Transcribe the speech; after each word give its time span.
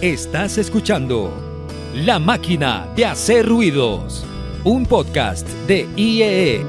Estás 0.00 0.58
escuchando 0.58 1.32
La 1.92 2.20
máquina 2.20 2.86
de 2.94 3.04
hacer 3.04 3.44
ruidos, 3.44 4.24
un 4.62 4.86
podcast 4.86 5.44
de 5.66 5.88
IEE. 5.96 6.64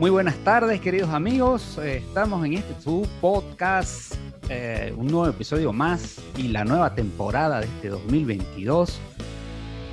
Muy 0.00 0.10
buenas 0.10 0.34
tardes, 0.38 0.80
queridos 0.80 1.10
amigos. 1.10 1.78
Eh, 1.78 1.98
Estamos 1.98 2.44
en 2.44 2.54
este 2.54 2.74
su 2.82 3.06
podcast, 3.20 4.16
eh, 4.48 4.92
un 4.96 5.06
nuevo 5.06 5.28
episodio 5.28 5.72
más 5.72 6.16
y 6.36 6.48
la 6.48 6.64
nueva 6.64 6.92
temporada 6.96 7.60
de 7.60 7.66
este 7.66 7.90
2022 7.90 8.98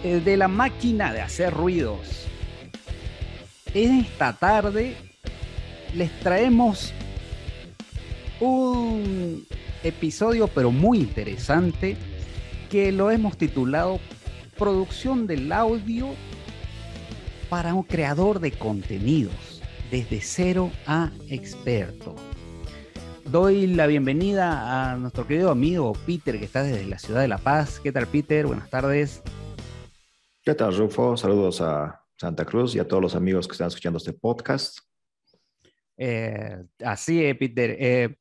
eh, 0.04 0.20
de 0.20 0.36
La 0.36 0.48
máquina 0.48 1.14
de 1.14 1.22
hacer 1.22 1.54
ruidos. 1.54 2.26
En 3.76 4.00
esta 4.00 4.34
tarde 4.34 4.98
les 5.94 6.20
traemos 6.22 6.92
un 8.40 9.46
episodio 9.84 10.48
pero 10.48 10.72
muy 10.72 11.00
interesante 11.00 11.98
que 12.70 12.92
lo 12.92 13.12
hemos 13.12 13.38
titulado 13.38 14.00
Producción 14.58 15.26
del 15.26 15.52
audio 15.52 16.10
para 17.50 17.74
un 17.74 17.84
creador 17.84 18.40
de 18.40 18.52
contenidos 18.52 19.62
desde 19.90 20.22
cero 20.22 20.72
a 20.86 21.12
experto. 21.30 22.16
Doy 23.26 23.68
la 23.68 23.88
bienvenida 23.88 24.92
a 24.92 24.98
nuestro 24.98 25.26
querido 25.26 25.50
amigo 25.50 25.94
Peter 26.06 26.38
que 26.38 26.46
está 26.46 26.64
desde 26.64 26.86
la 26.86 27.00
ciudad 27.00 27.22
de 27.22 27.28
La 27.28 27.38
Paz. 27.38 27.80
¿Qué 27.80 27.92
tal 27.92 28.08
Peter? 28.08 28.46
Buenas 28.46 28.70
tardes. 28.70 29.22
¿Qué 30.44 30.56
tal, 30.56 30.76
Rufo? 30.76 31.16
Saludos 31.16 31.62
a 31.62 32.04
Santa 32.18 32.44
Cruz 32.44 32.76
y 32.76 32.80
a 32.80 32.88
todos 32.88 33.02
los 33.02 33.16
amigos 33.16 33.48
que 33.48 33.54
están 33.54 33.68
escuchando 33.68 33.98
este 33.98 34.14
podcast. 34.14 34.80
Eh, 35.96 36.64
así 36.84 37.24
es, 37.24 37.38
Peter. 37.38 37.78
Eh, 37.80 38.19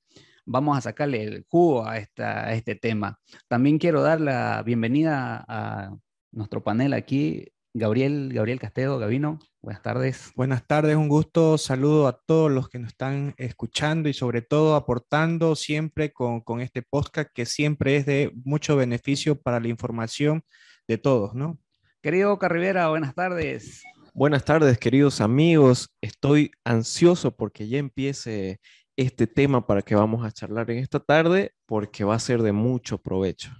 vamos 0.49 0.79
a 0.79 0.81
sacarle 0.81 1.23
el 1.23 1.47
jugo 1.49 1.87
a, 1.87 1.99
esta, 1.99 2.47
a 2.47 2.55
este 2.55 2.75
tema. 2.75 3.21
También 3.49 3.79
quiero 3.79 4.03
dar 4.03 4.21
la 4.21 4.63
bienvenida 4.63 5.45
a 5.47 5.95
nuestro 6.33 6.65
panel 6.65 6.95
aquí, 6.95 7.53
Gabriel, 7.75 8.31
Gabriel 8.33 8.59
Castedo, 8.59 8.99
Gavino. 8.99 9.39
Buenas 9.61 9.83
tardes. 9.83 10.33
Buenas 10.35 10.67
tardes, 10.67 10.97
un 10.97 11.09
gusto. 11.09 11.59
Saludo 11.59 12.09
a 12.09 12.19
todos 12.19 12.51
los 12.51 12.69
que 12.69 12.79
nos 12.79 12.89
están 12.89 13.35
escuchando 13.37 14.09
y 14.09 14.15
sobre 14.15 14.41
todo 14.41 14.75
aportando 14.75 15.55
siempre 15.55 16.13
con, 16.13 16.41
con 16.41 16.61
este 16.61 16.83
podcast 16.83 17.31
que 17.35 17.45
siempre 17.45 17.97
es 17.97 18.07
de 18.07 18.33
mucho 18.45 18.77
beneficio 18.77 19.41
para 19.41 19.61
la 19.61 19.69
información 19.69 20.43
de 20.87 20.97
todos, 20.97 21.35
¿no? 21.35 21.59
Querido 22.01 22.39
Carrivera, 22.39 22.89
buenas 22.89 23.15
tardes. 23.15 23.83
Buenas 24.15 24.45
tardes, 24.45 24.79
queridos 24.79 25.21
amigos. 25.21 25.91
Estoy 26.01 26.53
ansioso 26.65 27.37
porque 27.37 27.69
ya 27.69 27.79
empiece 27.79 28.61
este 28.99 29.29
tema 29.29 29.65
para 29.65 29.81
que 29.83 29.95
vamos 29.95 30.27
a 30.27 30.33
charlar 30.33 30.69
en 30.73 30.79
esta 30.79 30.99
tarde 30.99 31.55
porque 31.67 32.03
va 32.03 32.17
a 32.17 32.19
ser 32.19 32.43
de 32.43 32.51
mucho 32.51 32.99
provecho. 32.99 33.53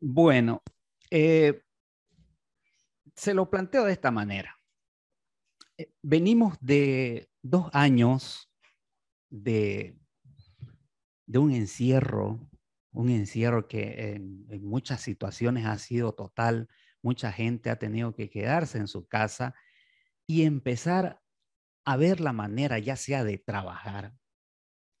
Bueno, 0.00 0.62
eh, 1.10 1.60
se 3.14 3.34
lo 3.34 3.50
planteo 3.50 3.84
de 3.84 3.92
esta 3.92 4.10
manera. 4.10 4.58
Eh, 5.76 5.92
Venimos 6.00 6.56
de 6.62 7.28
dos 7.42 7.68
años 7.74 8.50
de, 9.28 9.98
de 11.26 11.38
un 11.38 11.52
encierro, 11.52 12.40
un 12.90 13.10
encierro 13.10 13.68
que 13.68 14.14
en, 14.14 14.46
en 14.48 14.64
muchas 14.64 15.02
situaciones 15.02 15.66
ha 15.66 15.76
sido 15.76 16.14
total, 16.14 16.70
mucha 17.02 17.32
gente 17.32 17.68
ha 17.68 17.78
tenido 17.78 18.14
que 18.14 18.30
quedarse 18.30 18.78
en 18.78 18.88
su 18.88 19.06
casa 19.06 19.54
y 20.26 20.44
empezar 20.44 21.20
a 21.84 21.96
ver 21.96 22.20
la 22.20 22.32
manera, 22.32 22.78
ya 22.78 22.96
sea 22.96 23.24
de 23.24 23.38
trabajar, 23.38 24.14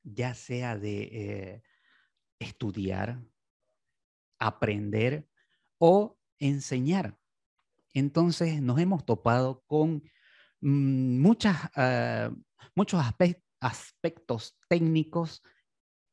ya 0.02 0.34
sea 0.34 0.76
de 0.76 1.02
eh, 1.02 1.62
estudiar, 2.38 3.22
aprender 4.38 5.28
o 5.78 6.18
enseñar. 6.38 7.18
Entonces 7.94 8.60
nos 8.60 8.78
hemos 8.78 9.06
topado 9.06 9.62
con 9.66 10.02
mm, 10.60 11.26
ah, 11.76 12.30
muchos 12.74 13.00
aspe- 13.00 13.42
aspectos 13.60 14.58
técnicos 14.68 15.42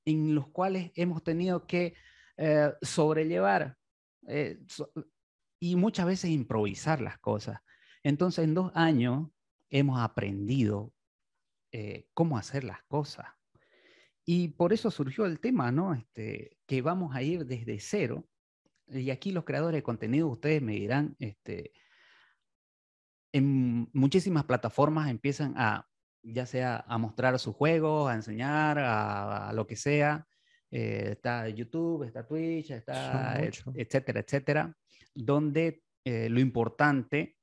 en 0.05 0.35
los 0.35 0.47
cuales 0.49 0.91
hemos 0.95 1.23
tenido 1.23 1.67
que 1.67 1.95
eh, 2.37 2.73
sobrellevar 2.81 3.77
eh, 4.27 4.59
y 5.59 5.75
muchas 5.75 6.05
veces 6.05 6.31
improvisar 6.31 7.01
las 7.01 7.19
cosas. 7.19 7.59
Entonces 8.03 8.45
en 8.45 8.53
dos 8.53 8.71
años 8.73 9.29
hemos 9.71 9.99
aprendido 9.99 10.93
eh, 11.71 12.07
cómo 12.13 12.37
hacer 12.37 12.63
las 12.63 12.83
cosas. 12.83 13.25
Y 14.23 14.49
por 14.49 14.71
eso 14.71 14.91
surgió 14.91 15.25
el 15.25 15.39
tema, 15.39 15.71
¿no? 15.71 15.95
Este, 15.95 16.59
que 16.67 16.81
vamos 16.83 17.15
a 17.15 17.23
ir 17.23 17.45
desde 17.45 17.79
cero. 17.79 18.27
Y 18.87 19.09
aquí 19.09 19.31
los 19.31 19.45
creadores 19.45 19.79
de 19.79 19.83
contenido, 19.83 20.27
ustedes 20.27 20.61
me 20.61 20.73
dirán, 20.73 21.15
este, 21.17 21.71
en 23.33 23.89
muchísimas 23.93 24.43
plataformas 24.43 25.09
empiezan 25.09 25.53
a, 25.57 25.87
ya 26.21 26.45
sea 26.45 26.83
a 26.87 26.97
mostrar 26.97 27.39
sus 27.39 27.55
juegos, 27.55 28.11
a 28.11 28.15
enseñar, 28.15 28.77
a, 28.77 29.49
a 29.49 29.53
lo 29.53 29.65
que 29.65 29.75
sea. 29.75 30.27
Eh, 30.69 31.09
está 31.11 31.49
YouTube, 31.49 32.03
está 32.03 32.25
Twitch, 32.27 32.71
está, 32.71 33.41
et- 33.43 33.63
etcétera, 33.75 34.19
etcétera, 34.19 34.77
donde 35.15 35.83
eh, 36.05 36.29
lo 36.29 36.39
importante 36.39 37.37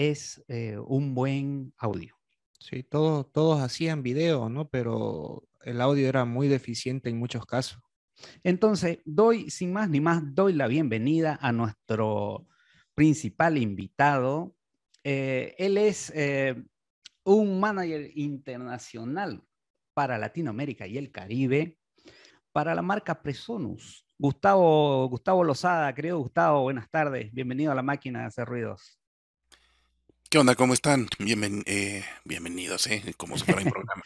es 0.00 0.42
eh, 0.48 0.78
un 0.78 1.14
buen 1.14 1.74
audio. 1.76 2.16
Sí, 2.58 2.82
todos, 2.82 3.30
todos 3.32 3.60
hacían 3.60 4.02
video, 4.02 4.48
¿no? 4.48 4.68
Pero 4.68 5.46
el 5.62 5.80
audio 5.80 6.08
era 6.08 6.24
muy 6.24 6.48
deficiente 6.48 7.10
en 7.10 7.18
muchos 7.18 7.44
casos. 7.44 7.82
Entonces, 8.42 8.98
doy, 9.04 9.50
sin 9.50 9.72
más 9.72 9.90
ni 9.90 10.00
más, 10.00 10.22
doy 10.34 10.54
la 10.54 10.68
bienvenida 10.68 11.38
a 11.40 11.52
nuestro 11.52 12.46
principal 12.94 13.58
invitado. 13.58 14.56
Eh, 15.04 15.54
él 15.58 15.76
es 15.76 16.10
eh, 16.14 16.62
un 17.24 17.60
manager 17.60 18.10
internacional 18.14 19.42
para 19.92 20.16
Latinoamérica 20.16 20.86
y 20.86 20.96
el 20.96 21.10
Caribe, 21.10 21.78
para 22.52 22.74
la 22.74 22.82
marca 22.82 23.22
Presonus. 23.22 24.06
Gustavo, 24.18 25.08
Gustavo 25.08 25.44
Lozada, 25.44 25.94
querido 25.94 26.18
Gustavo, 26.18 26.62
buenas 26.62 26.90
tardes. 26.90 27.32
Bienvenido 27.32 27.72
a 27.72 27.74
la 27.74 27.82
máquina 27.82 28.20
de 28.20 28.26
hacer 28.26 28.46
ruidos. 28.46 28.99
¿Qué 30.30 30.38
onda? 30.38 30.54
¿Cómo 30.54 30.74
están? 30.74 31.06
Bienven- 31.18 31.64
eh, 31.66 32.04
bienvenidos, 32.24 32.86
¿eh? 32.86 33.02
Como 33.16 33.36
si 33.36 33.44
fuera 33.44 33.62
un 33.62 33.70
programa. 33.70 34.02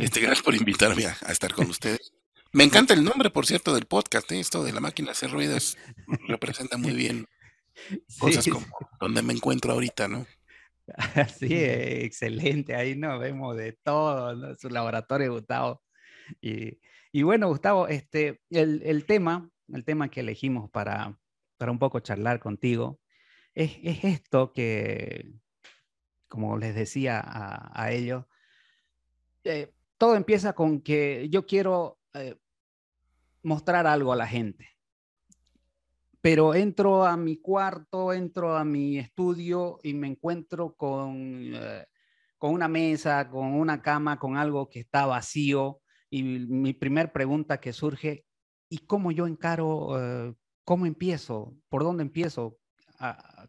Este, 0.00 0.18
gracias 0.20 0.42
por 0.42 0.54
invitarme 0.56 1.06
a, 1.06 1.16
a 1.24 1.30
estar 1.30 1.52
con 1.54 1.70
ustedes. 1.70 2.12
Me 2.52 2.64
encanta 2.64 2.92
el 2.92 3.04
nombre, 3.04 3.30
por 3.30 3.46
cierto, 3.46 3.72
del 3.72 3.86
podcast, 3.86 4.30
¿eh? 4.32 4.40
Esto 4.40 4.64
de 4.64 4.72
la 4.72 4.80
máquina 4.80 5.06
de 5.06 5.12
hacer 5.12 5.30
ruidos 5.30 5.78
representa 6.26 6.76
muy 6.76 6.92
bien 6.92 7.26
cosas 8.18 8.44
Sí, 8.44 8.50
como 8.50 8.66
donde 8.98 9.22
me 9.22 9.32
encuentro 9.32 9.72
ahorita, 9.72 10.08
¿no? 10.08 10.26
Sí, 11.38 11.54
excelente. 11.54 12.74
Ahí 12.74 12.96
nos 12.96 13.20
vemos 13.20 13.56
de 13.56 13.74
todo, 13.84 14.34
¿no? 14.34 14.56
Su 14.56 14.70
laboratorio, 14.70 15.32
Gustavo. 15.34 15.84
Y, 16.40 16.80
y 17.12 17.22
bueno, 17.22 17.46
Gustavo, 17.46 17.86
este, 17.86 18.40
el, 18.50 18.82
el 18.84 19.04
tema, 19.06 19.48
el 19.68 19.84
tema 19.84 20.08
que 20.10 20.18
elegimos 20.20 20.68
para, 20.68 21.16
para 21.58 21.70
un 21.70 21.78
poco 21.78 22.00
charlar 22.00 22.40
contigo 22.40 22.98
es, 23.54 23.78
es 23.84 24.02
esto 24.02 24.52
que, 24.52 25.30
como 26.30 26.56
les 26.56 26.74
decía 26.74 27.20
a, 27.20 27.70
a 27.74 27.92
ellos, 27.92 28.24
eh, 29.44 29.74
todo 29.98 30.14
empieza 30.14 30.54
con 30.54 30.80
que 30.80 31.28
yo 31.28 31.44
quiero 31.44 31.98
eh, 32.14 32.36
mostrar 33.42 33.86
algo 33.86 34.12
a 34.12 34.16
la 34.16 34.26
gente 34.26 34.68
pero 36.22 36.54
entro 36.54 37.06
a 37.06 37.16
mi 37.16 37.38
cuarto, 37.38 38.12
entro 38.12 38.54
a 38.54 38.62
mi 38.62 38.98
estudio 38.98 39.78
y 39.82 39.94
me 39.94 40.06
encuentro 40.06 40.74
con, 40.74 41.16
eh, 41.54 41.86
con 42.36 42.52
una 42.52 42.68
mesa, 42.68 43.30
con 43.30 43.54
una 43.54 43.80
cama, 43.80 44.18
con 44.18 44.36
algo 44.36 44.68
que 44.68 44.80
está 44.80 45.06
vacío. 45.06 45.80
Y 46.10 46.22
mi 46.22 46.74
primer 46.74 47.10
pregunta 47.10 47.58
que 47.58 47.72
surge, 47.72 48.26
¿y 48.68 48.80
cómo 48.80 49.12
yo 49.12 49.26
encaro, 49.26 50.36
cómo 50.64 50.84
empiezo? 50.84 51.56
¿Por 51.70 51.84
dónde 51.84 52.02
empiezo? 52.02 52.58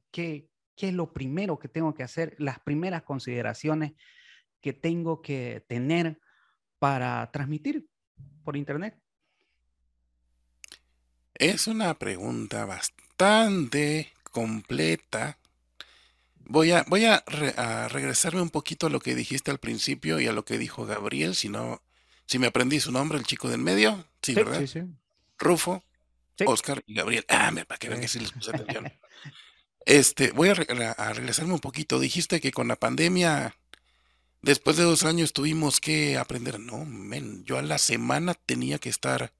¿Qué, 0.10 0.51
¿Qué 0.76 0.90
es 0.90 0.94
lo 0.94 1.14
primero 1.14 1.60
que 1.60 1.68
tengo 1.68 1.94
que 1.94 2.04
hacer? 2.04 2.36
Las 2.40 2.60
primeras 2.60 3.04
consideraciones 3.04 3.94
que 4.62 4.74
tengo 4.74 5.22
que 5.22 5.64
tener 5.68 6.20
para 6.80 7.30
transmitir 7.32 7.88
por 8.44 8.58
internet. 8.58 8.98
Es 11.36 11.68
una 11.68 11.94
pregunta 11.98 12.66
bastante 12.66 14.14
completa. 14.32 15.38
Voy 16.46 16.72
a, 16.72 16.84
voy 16.88 17.06
a, 17.06 17.24
re- 17.28 17.54
a 17.58 17.88
regresarme 17.88 18.42
un 18.42 18.50
poquito 18.50 18.88
a 18.88 18.90
lo 18.90 19.00
que 19.00 19.16
dijiste 19.16 19.52
al 19.52 19.60
principio 19.60 20.20
y 20.20 20.28
a 20.28 20.34
lo 20.34 20.44
que 20.44 20.58
dijo 20.58 20.86
Gabriel, 20.86 21.36
si 21.36 21.50
no, 21.50 21.82
si 22.26 22.40
me 22.40 22.48
aprendí 22.48 22.80
su 22.80 22.92
nombre, 22.92 23.18
el 23.18 23.26
chico 23.26 23.50
del 23.50 23.62
medio, 23.62 24.06
sí, 24.22 24.34
Sí, 24.34 24.36
¿verdad? 24.36 24.60
Sí, 24.60 24.68
sí. 24.68 24.82
Rufo. 25.38 25.84
Oscar 26.46 26.84
y 26.88 26.96
Gabriel. 26.96 27.24
Ah, 27.30 27.52
me- 27.52 27.66
para 27.66 27.78
que 27.78 27.88
vean 27.90 28.02
que 28.02 28.08
sí 28.08 28.20
les 28.20 28.32
puse 28.32 28.52
atención. 28.56 28.92
Este, 29.86 30.32
voy 30.32 30.50
a, 30.50 30.54
re- 30.54 30.94
a 30.98 31.14
regresarme 31.14 31.54
un 31.54 31.60
poquito. 31.60 32.00
Dijiste 32.00 32.40
que 32.40 32.52
con 32.52 32.68
la 32.68 32.76
pandemia, 32.76 33.58
después 34.42 34.78
de 34.78 34.84
dos 34.84 35.04
años 35.04 35.34
tuvimos 35.34 35.80
que 35.80 36.18
aprender. 36.18 36.60
No, 36.60 36.86
men, 36.86 37.44
yo 37.46 37.58
a 37.58 37.62
la 37.62 37.78
semana 37.78 38.34
tenía 38.34 38.80
que 38.80 38.90
estar 38.90 39.34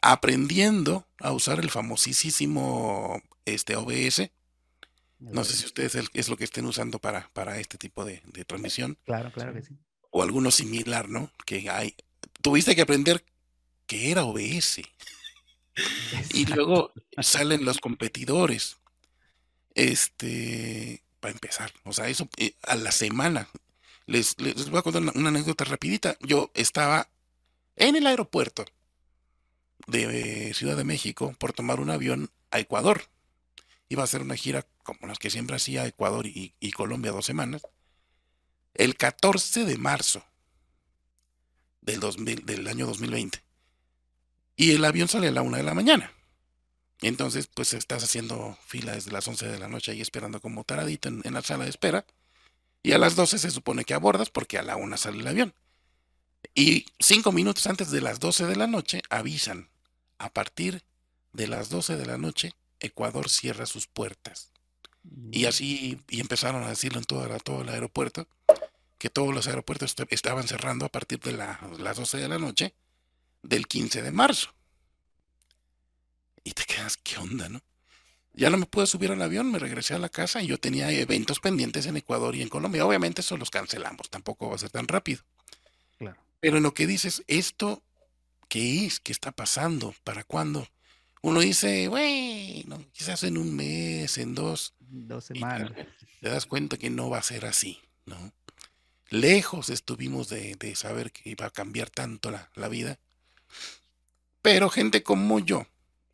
aprendiendo 0.00 1.06
a 1.20 1.32
usar 1.32 1.60
el 1.60 1.70
famosísimo 1.70 3.22
este, 3.44 3.76
OBS. 3.76 4.30
No 5.20 5.42
sé 5.42 5.56
si 5.56 5.66
ustedes 5.66 5.96
es, 6.12 6.28
lo 6.28 6.36
que 6.36 6.44
estén 6.44 6.64
usando 6.66 7.00
para, 7.00 7.28
para 7.32 7.58
este 7.58 7.76
tipo 7.76 8.04
de, 8.04 8.22
de 8.26 8.44
transmisión. 8.44 8.96
Claro, 9.04 9.32
claro 9.32 9.52
que 9.52 9.62
sí. 9.62 9.76
O 10.10 10.22
alguno 10.22 10.50
similar, 10.50 11.08
¿no? 11.08 11.32
Que 11.44 11.68
hay. 11.70 11.94
Tuviste 12.40 12.76
que 12.76 12.82
aprender 12.82 13.24
que 13.86 14.10
era 14.10 14.24
OBS. 14.24 14.82
Y 16.34 16.44
luego 16.46 16.92
salen 17.22 17.64
los 17.64 17.78
competidores. 17.78 18.78
Este, 19.78 21.04
para 21.20 21.30
empezar, 21.30 21.72
o 21.84 21.92
sea, 21.92 22.08
eso 22.08 22.28
eh, 22.36 22.56
a 22.64 22.74
la 22.74 22.90
semana. 22.90 23.48
Les, 24.06 24.36
les, 24.40 24.70
voy 24.70 24.80
a 24.80 24.82
contar 24.82 25.02
una, 25.02 25.28
anécdota 25.28 25.64
rapidita. 25.64 26.16
Yo 26.20 26.50
estaba 26.54 27.08
en 27.76 27.94
el 27.94 28.08
aeropuerto 28.08 28.64
de 29.86 30.52
Ciudad 30.52 30.76
de 30.76 30.82
México 30.82 31.32
por 31.38 31.52
tomar 31.52 31.78
un 31.78 31.90
avión 31.90 32.28
a 32.50 32.58
Ecuador. 32.58 33.04
Iba 33.88 34.02
a 34.02 34.04
hacer 34.06 34.22
una 34.22 34.34
gira 34.34 34.66
como 34.82 35.06
las 35.06 35.20
que 35.20 35.30
siempre 35.30 35.54
hacía 35.54 35.86
Ecuador 35.86 36.26
y, 36.26 36.54
y 36.58 36.72
Colombia 36.72 37.12
dos 37.12 37.26
semanas. 37.26 37.62
El 38.74 38.96
14 38.96 39.64
de 39.64 39.78
marzo 39.78 40.24
del, 41.82 42.00
2000 42.00 42.44
del 42.46 42.66
año 42.66 42.84
2020. 42.84 43.44
Y 44.56 44.72
el 44.72 44.84
avión 44.84 45.06
sale 45.06 45.28
a 45.28 45.30
la 45.30 45.42
una 45.42 45.58
de 45.58 45.62
la 45.62 45.74
mañana. 45.74 46.12
Entonces, 47.00 47.48
pues 47.54 47.72
estás 47.74 48.02
haciendo 48.02 48.58
fila 48.66 48.92
desde 48.92 49.12
las 49.12 49.26
11 49.28 49.46
de 49.48 49.58
la 49.58 49.68
noche 49.68 49.92
ahí 49.92 50.00
esperando 50.00 50.40
como 50.40 50.64
taradito 50.64 51.08
en, 51.08 51.20
en 51.24 51.34
la 51.34 51.42
sala 51.42 51.64
de 51.64 51.70
espera. 51.70 52.04
Y 52.82 52.92
a 52.92 52.98
las 52.98 53.14
12 53.16 53.38
se 53.38 53.50
supone 53.50 53.84
que 53.84 53.94
abordas 53.94 54.30
porque 54.30 54.58
a 54.58 54.62
la 54.62 54.76
una 54.76 54.96
sale 54.96 55.18
el 55.20 55.26
avión. 55.26 55.54
Y 56.54 56.86
cinco 56.98 57.32
minutos 57.32 57.66
antes 57.66 57.90
de 57.90 58.00
las 58.00 58.18
12 58.20 58.46
de 58.46 58.56
la 58.56 58.66
noche 58.66 59.02
avisan. 59.10 59.68
A 60.18 60.30
partir 60.30 60.82
de 61.32 61.46
las 61.46 61.68
12 61.68 61.96
de 61.96 62.06
la 62.06 62.18
noche, 62.18 62.52
Ecuador 62.80 63.28
cierra 63.28 63.66
sus 63.66 63.86
puertas. 63.86 64.50
Y 65.30 65.44
así, 65.46 66.00
y 66.08 66.20
empezaron 66.20 66.64
a 66.64 66.68
decirlo 66.68 66.98
en 66.98 67.04
todo, 67.04 67.26
la- 67.28 67.38
todo 67.38 67.62
el 67.62 67.68
aeropuerto, 67.68 68.26
que 68.98 69.08
todos 69.10 69.32
los 69.32 69.46
aeropuertos 69.46 69.90
est- 69.92 70.12
estaban 70.12 70.48
cerrando 70.48 70.84
a 70.84 70.88
partir 70.88 71.20
de 71.20 71.32
la- 71.32 71.60
las 71.78 71.96
12 71.96 72.18
de 72.18 72.28
la 72.28 72.38
noche 72.38 72.74
del 73.42 73.68
15 73.68 74.02
de 74.02 74.10
marzo. 74.10 74.52
Y 76.48 76.52
te 76.52 76.64
quedas, 76.64 76.96
¿qué 76.96 77.18
onda, 77.18 77.46
no? 77.50 77.60
Ya 78.32 78.48
no 78.48 78.56
me 78.56 78.64
pude 78.64 78.86
subir 78.86 79.10
al 79.10 79.20
avión, 79.20 79.52
me 79.52 79.58
regresé 79.58 79.92
a 79.92 79.98
la 79.98 80.08
casa 80.08 80.42
y 80.42 80.46
yo 80.46 80.56
tenía 80.56 80.90
eventos 80.90 81.40
pendientes 81.40 81.84
en 81.84 81.98
Ecuador 81.98 82.34
y 82.34 82.40
en 82.40 82.48
Colombia. 82.48 82.86
Obviamente 82.86 83.20
eso 83.20 83.36
los 83.36 83.50
cancelamos, 83.50 84.08
tampoco 84.08 84.48
va 84.48 84.54
a 84.54 84.58
ser 84.58 84.70
tan 84.70 84.88
rápido. 84.88 85.20
Claro. 85.98 86.18
Pero 86.40 86.56
en 86.56 86.62
lo 86.62 86.72
que 86.72 86.86
dices, 86.86 87.22
¿esto 87.26 87.82
qué 88.48 88.86
es? 88.86 88.98
¿Qué 88.98 89.12
está 89.12 89.30
pasando? 89.30 89.94
¿Para 90.04 90.24
cuándo? 90.24 90.66
Uno 91.20 91.40
dice, 91.40 91.86
bueno, 91.88 92.82
quizás 92.92 93.24
en 93.24 93.36
un 93.36 93.54
mes, 93.54 94.16
en 94.16 94.34
dos, 94.34 94.72
Dos 94.80 95.24
semanas. 95.26 95.74
te, 95.74 95.86
te 96.22 96.28
das 96.30 96.46
cuenta 96.46 96.78
que 96.78 96.88
no 96.88 97.10
va 97.10 97.18
a 97.18 97.22
ser 97.22 97.44
así, 97.44 97.78
¿no? 98.06 98.32
Lejos 99.10 99.68
estuvimos 99.68 100.30
de, 100.30 100.54
de 100.54 100.74
saber 100.76 101.12
que 101.12 101.28
iba 101.28 101.44
a 101.44 101.50
cambiar 101.50 101.90
tanto 101.90 102.30
la, 102.30 102.50
la 102.54 102.68
vida. 102.68 102.98
Pero 104.40 104.70
gente 104.70 105.02
como 105.02 105.40
yo, 105.40 105.66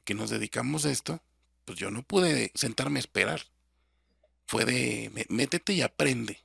que 0.05 0.15
nos 0.15 0.31
dedicamos 0.31 0.85
a 0.85 0.91
esto, 0.91 1.23
pues 1.65 1.79
yo 1.79 1.91
no 1.91 2.03
pude 2.03 2.53
sentarme 2.55 2.99
a 2.99 3.01
esperar. 3.01 3.43
Fue 4.47 4.65
de, 4.65 5.11
"Me- 5.15 5.27
métete 5.29 5.73
y 5.73 5.83
aprende. 5.83 6.41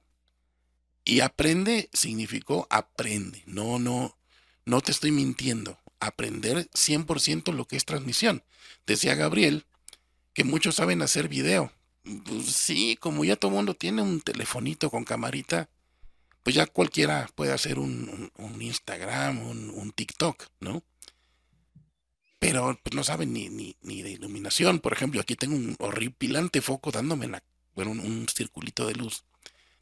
Y 1.06 1.21
aprende 1.21 1.89
significó 1.94 2.67
aprende. 2.69 3.44
No, 3.45 3.79
no, 3.79 4.17
no 4.65 4.81
te 4.81 4.91
estoy 4.91 5.11
mintiendo. 5.11 5.77
Aprender 6.00 6.69
100% 6.73 7.51
lo 7.51 7.65
que 7.65 7.75
es 7.75 7.85
transmisión. 7.85 8.44
Decía 8.88 9.15
Gabriel 9.15 9.65
que 10.33 10.44
muchos 10.44 10.75
saben 10.75 11.01
hacer 11.01 11.27
video. 11.27 11.71
Pues 12.25 12.45
sí, 12.47 12.95
como 13.00 13.25
ya 13.25 13.35
todo 13.35 13.51
mundo 13.51 13.73
tiene 13.73 14.01
un 14.01 14.21
telefonito 14.21 14.89
con 14.89 15.03
camarita, 15.03 15.69
pues 16.44 16.56
ya 16.56 16.65
cualquiera 16.67 17.29
puede 17.35 17.51
hacer 17.51 17.79
un, 17.79 18.07
un- 18.09 18.31
un 18.53 18.61
Instagram, 18.61 19.39
un, 19.45 19.69
un 19.71 19.91
TikTok, 19.91 20.45
¿no? 20.61 20.83
Pero 22.39 22.80
pues 22.81 22.95
no 22.95 23.03
saben 23.03 23.33
ni, 23.33 23.50
ni, 23.50 23.75
ni 23.81 24.01
de 24.01 24.12
iluminación. 24.12 24.80
Por 24.80 24.94
ejemplo, 24.94 25.19
aquí 25.21 25.36
tengo 25.36 25.56
un 25.56 25.75
horripilante 25.80 26.62
foco 26.62 26.91
dándome 26.91 27.25
en 27.25 27.33
la, 27.33 27.44
bueno, 27.75 27.91
un, 27.91 28.27
circulito 28.33 28.88
de 28.88 28.95
luz, 28.95 29.25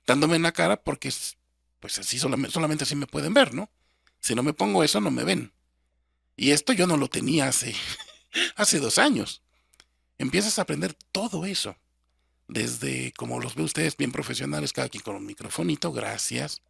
dándome 0.06 0.36
en 0.36 0.44
la 0.44 0.52
cara 0.52 0.82
porque 0.82 1.08
es, 1.08 1.38
pues 1.80 2.00
así 2.00 2.18
solamente, 2.18 2.54
solamente 2.54 2.84
así 2.84 2.96
me 2.96 3.08
pueden 3.08 3.34
ver, 3.34 3.54
¿no? 3.54 3.70
Si 4.20 4.34
no 4.34 4.44
me 4.44 4.54
pongo 4.54 4.84
eso, 4.84 5.00
no 5.00 5.12
me 5.12 5.24
ven. 5.24 5.54
Y 6.36 6.52
esto 6.52 6.74
yo 6.74 6.88
no 6.88 6.98
lo 6.98 7.08
tenía 7.08 7.48
hace, 7.48 7.76
hace 8.56 8.80
dos 8.80 8.98
años. 8.98 9.44
Empiezas 10.18 10.58
a 10.58 10.64
aprender 10.64 10.96
todo 11.12 11.46
eso. 11.46 11.76
Desde, 12.48 13.12
como 13.14 13.40
los 13.40 13.56
ve 13.56 13.64
ustedes, 13.64 13.98
bien 13.98 14.12
profesionales, 14.12 14.74
cada 14.74 14.90
quien 14.90 15.04
con 15.04 15.16
un 15.16 15.26
microfonito, 15.26 15.92
gracias. 15.92 16.62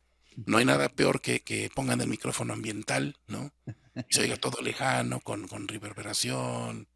No 0.46 0.58
hay 0.58 0.66
nada 0.66 0.90
peor 0.90 1.22
que, 1.22 1.42
que 1.42 1.70
pongan 1.74 2.02
el 2.02 2.08
micrófono 2.08 2.54
ambiental, 2.54 3.18
¿no? 3.28 3.52
Y 3.96 4.14
se 4.14 4.22
oiga 4.22 4.38
todo 4.38 4.62
lejano, 4.62 5.20
con, 5.20 5.48
con 5.48 5.68
reverberación, 5.68 6.88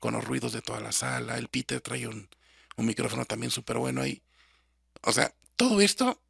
con 0.00 0.14
los 0.14 0.24
ruidos 0.24 0.52
de 0.52 0.62
toda 0.62 0.80
la 0.80 0.92
sala. 0.92 1.38
El 1.38 1.48
Peter 1.48 1.80
trae 1.80 2.08
un, 2.08 2.28
un 2.76 2.86
micrófono 2.86 3.24
también 3.24 3.50
súper 3.50 3.78
bueno 3.78 4.02
ahí. 4.02 4.22
O 5.02 5.12
sea, 5.12 5.34
todo 5.56 5.80
esto 5.80 6.20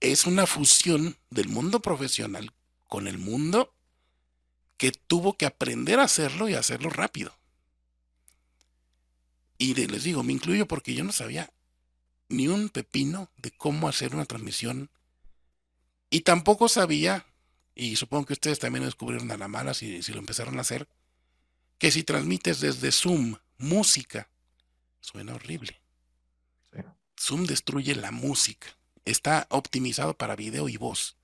es 0.00 0.26
una 0.26 0.46
fusión 0.46 1.16
del 1.30 1.48
mundo 1.48 1.80
profesional 1.80 2.52
con 2.88 3.06
el 3.06 3.18
mundo 3.18 3.74
que 4.76 4.90
tuvo 4.90 5.36
que 5.36 5.46
aprender 5.46 6.00
a 6.00 6.04
hacerlo 6.04 6.48
y 6.48 6.54
hacerlo 6.54 6.90
rápido. 6.90 7.38
Y 9.58 9.74
les 9.74 10.02
digo, 10.02 10.24
me 10.24 10.32
incluyo 10.32 10.66
porque 10.66 10.94
yo 10.94 11.04
no 11.04 11.12
sabía 11.12 11.52
ni 12.28 12.48
un 12.48 12.68
pepino 12.68 13.30
de 13.36 13.52
cómo 13.52 13.88
hacer 13.88 14.14
una 14.14 14.24
transmisión. 14.24 14.90
Y 16.12 16.20
tampoco 16.20 16.68
sabía, 16.68 17.24
y 17.74 17.96
supongo 17.96 18.26
que 18.26 18.34
ustedes 18.34 18.58
también 18.58 18.82
lo 18.82 18.86
descubrieron 18.86 19.30
a 19.30 19.38
la 19.38 19.48
mala 19.48 19.72
si, 19.72 20.02
si 20.02 20.12
lo 20.12 20.18
empezaron 20.18 20.58
a 20.58 20.60
hacer, 20.60 20.86
que 21.78 21.90
si 21.90 22.02
transmites 22.02 22.60
desde 22.60 22.92
Zoom 22.92 23.36
música, 23.56 24.28
suena 25.00 25.34
horrible. 25.34 25.80
Sí. 26.70 26.80
Zoom 27.18 27.46
destruye 27.46 27.94
la 27.94 28.10
música. 28.10 28.76
Está 29.06 29.46
optimizado 29.48 30.12
para 30.12 30.36
video 30.36 30.68
y 30.68 30.76
voz. 30.76 31.16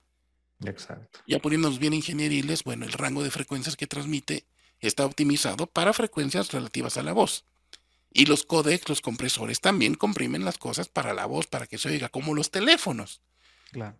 Exacto. 0.64 1.20
Ya 1.26 1.38
poniéndonos 1.38 1.78
bien 1.78 1.92
ingenieriles, 1.92 2.64
bueno, 2.64 2.86
el 2.86 2.92
rango 2.92 3.22
de 3.22 3.30
frecuencias 3.30 3.76
que 3.76 3.86
transmite 3.86 4.46
está 4.80 5.04
optimizado 5.04 5.66
para 5.66 5.92
frecuencias 5.92 6.50
relativas 6.50 6.96
a 6.96 7.02
la 7.02 7.12
voz. 7.12 7.44
Y 8.10 8.24
los 8.24 8.42
codecs, 8.42 8.88
los 8.88 9.02
compresores, 9.02 9.60
también 9.60 9.96
comprimen 9.96 10.46
las 10.46 10.56
cosas 10.56 10.88
para 10.88 11.12
la 11.12 11.26
voz, 11.26 11.46
para 11.46 11.66
que 11.66 11.76
se 11.76 11.90
oiga 11.90 12.08
como 12.08 12.34
los 12.34 12.50
teléfonos. 12.50 13.20
Claro. 13.70 13.98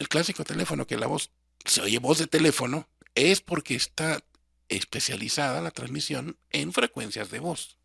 El 0.00 0.08
clásico 0.08 0.44
teléfono 0.44 0.86
que 0.86 0.96
la 0.96 1.06
voz 1.06 1.30
se 1.66 1.82
oye 1.82 1.98
voz 1.98 2.16
de 2.18 2.26
teléfono 2.26 2.88
es 3.14 3.42
porque 3.42 3.74
está 3.74 4.24
especializada 4.70 5.60
la 5.60 5.72
transmisión 5.72 6.38
en 6.48 6.72
frecuencias 6.72 7.30
de 7.30 7.38
voz. 7.38 7.76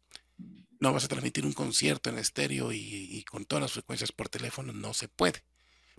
No 0.79 0.93
vas 0.93 1.03
a 1.03 1.07
transmitir 1.09 1.45
un 1.45 1.51
concierto 1.51 2.09
en 2.09 2.17
estéreo 2.17 2.71
y, 2.71 2.77
y 2.79 3.23
con 3.25 3.43
todas 3.43 3.63
las 3.63 3.73
frecuencias 3.73 4.13
por 4.13 4.29
teléfono, 4.29 4.71
no 4.71 4.93
se 4.93 5.09
puede. 5.09 5.43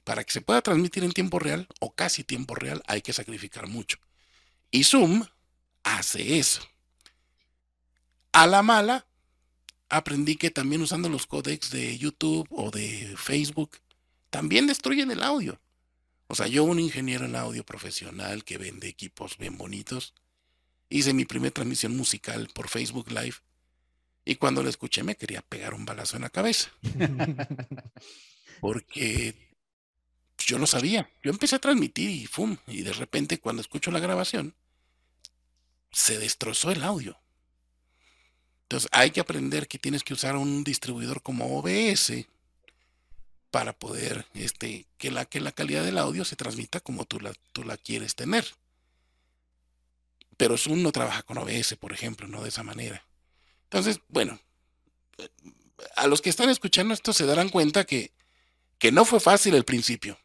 Para 0.04 0.24
que 0.24 0.32
se 0.32 0.40
pueda 0.40 0.62
transmitir 0.62 1.04
en 1.04 1.12
tiempo 1.12 1.38
real 1.38 1.68
o 1.80 1.94
casi 1.94 2.24
tiempo 2.24 2.54
real 2.54 2.82
hay 2.86 3.02
que 3.02 3.12
sacrificar 3.12 3.66
mucho. 3.66 3.98
Y 4.70 4.84
Zoom 4.84 5.22
hace 5.82 6.38
eso. 6.38 6.62
A 8.32 8.46
la 8.46 8.62
mala, 8.62 9.06
aprendí 9.90 10.36
que 10.36 10.50
también 10.50 10.80
usando 10.80 11.10
los 11.10 11.26
códecs 11.26 11.70
de 11.70 11.98
YouTube 11.98 12.48
o 12.50 12.70
de 12.70 13.14
Facebook, 13.18 13.80
también 14.30 14.66
destruyen 14.66 15.10
el 15.10 15.22
audio. 15.22 15.60
O 16.28 16.34
sea, 16.34 16.46
yo, 16.46 16.64
un 16.64 16.80
ingeniero 16.80 17.24
en 17.24 17.36
audio 17.36 17.64
profesional 17.64 18.44
que 18.44 18.58
vende 18.58 18.88
equipos 18.88 19.38
bien 19.38 19.56
bonitos, 19.56 20.14
hice 20.88 21.12
mi 21.12 21.24
primera 21.24 21.54
transmisión 21.54 21.96
musical 21.96 22.48
por 22.52 22.68
Facebook 22.68 23.10
Live 23.10 23.36
y 24.24 24.34
cuando 24.36 24.62
la 24.62 24.70
escuché 24.70 25.04
me 25.04 25.16
quería 25.16 25.40
pegar 25.42 25.72
un 25.72 25.84
balazo 25.84 26.16
en 26.16 26.22
la 26.22 26.30
cabeza 26.30 26.70
porque 28.60 29.34
yo 30.38 30.58
no 30.58 30.66
sabía. 30.66 31.08
Yo 31.22 31.30
empecé 31.30 31.56
a 31.56 31.60
transmitir 31.60 32.10
y 32.10 32.26
¡fum! 32.26 32.56
Y 32.66 32.82
de 32.82 32.92
repente 32.92 33.38
cuando 33.38 33.62
escucho 33.62 33.90
la 33.90 34.00
grabación, 34.00 34.54
se 35.92 36.18
destrozó 36.18 36.72
el 36.72 36.82
audio. 36.82 37.18
Entonces 38.62 38.88
hay 38.92 39.12
que 39.12 39.20
aprender 39.20 39.68
que 39.68 39.78
tienes 39.78 40.02
que 40.02 40.14
usar 40.14 40.36
un 40.36 40.64
distribuidor 40.64 41.22
como 41.22 41.56
OBS 41.58 42.26
para 43.56 43.72
poder 43.72 44.26
este, 44.34 44.84
que, 44.98 45.10
la, 45.10 45.24
que 45.24 45.40
la 45.40 45.50
calidad 45.50 45.82
del 45.82 45.96
audio 45.96 46.26
se 46.26 46.36
transmita 46.36 46.78
como 46.80 47.06
tú 47.06 47.20
la, 47.20 47.32
tú 47.54 47.64
la 47.64 47.78
quieres 47.78 48.14
tener. 48.14 48.44
Pero 50.36 50.58
Zoom 50.58 50.82
no 50.82 50.92
trabaja 50.92 51.22
con 51.22 51.38
OBS, 51.38 51.74
por 51.76 51.94
ejemplo, 51.94 52.28
no 52.28 52.42
de 52.42 52.50
esa 52.50 52.62
manera. 52.62 53.02
Entonces, 53.62 54.00
bueno, 54.08 54.38
a 55.96 56.06
los 56.06 56.20
que 56.20 56.28
están 56.28 56.50
escuchando 56.50 56.92
esto 56.92 57.14
se 57.14 57.24
darán 57.24 57.48
cuenta 57.48 57.84
que, 57.84 58.12
que 58.76 58.92
no 58.92 59.06
fue 59.06 59.20
fácil 59.20 59.54
el 59.54 59.64
principio. 59.64 60.18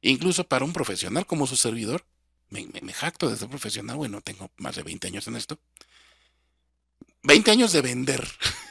Incluso 0.00 0.42
para 0.42 0.64
un 0.64 0.72
profesional 0.72 1.26
como 1.26 1.46
su 1.46 1.54
servidor, 1.54 2.06
me, 2.48 2.66
me, 2.82 2.92
jacto 2.92 3.30
de 3.30 3.36
ser 3.36 3.48
profesional, 3.48 3.98
bueno, 3.98 4.20
tengo 4.20 4.50
más 4.56 4.74
de 4.74 4.82
20 4.82 5.06
años 5.06 5.28
en 5.28 5.36
esto. 5.36 5.60
20 7.22 7.52
años 7.52 7.70
de 7.70 7.82
vender. 7.82 8.28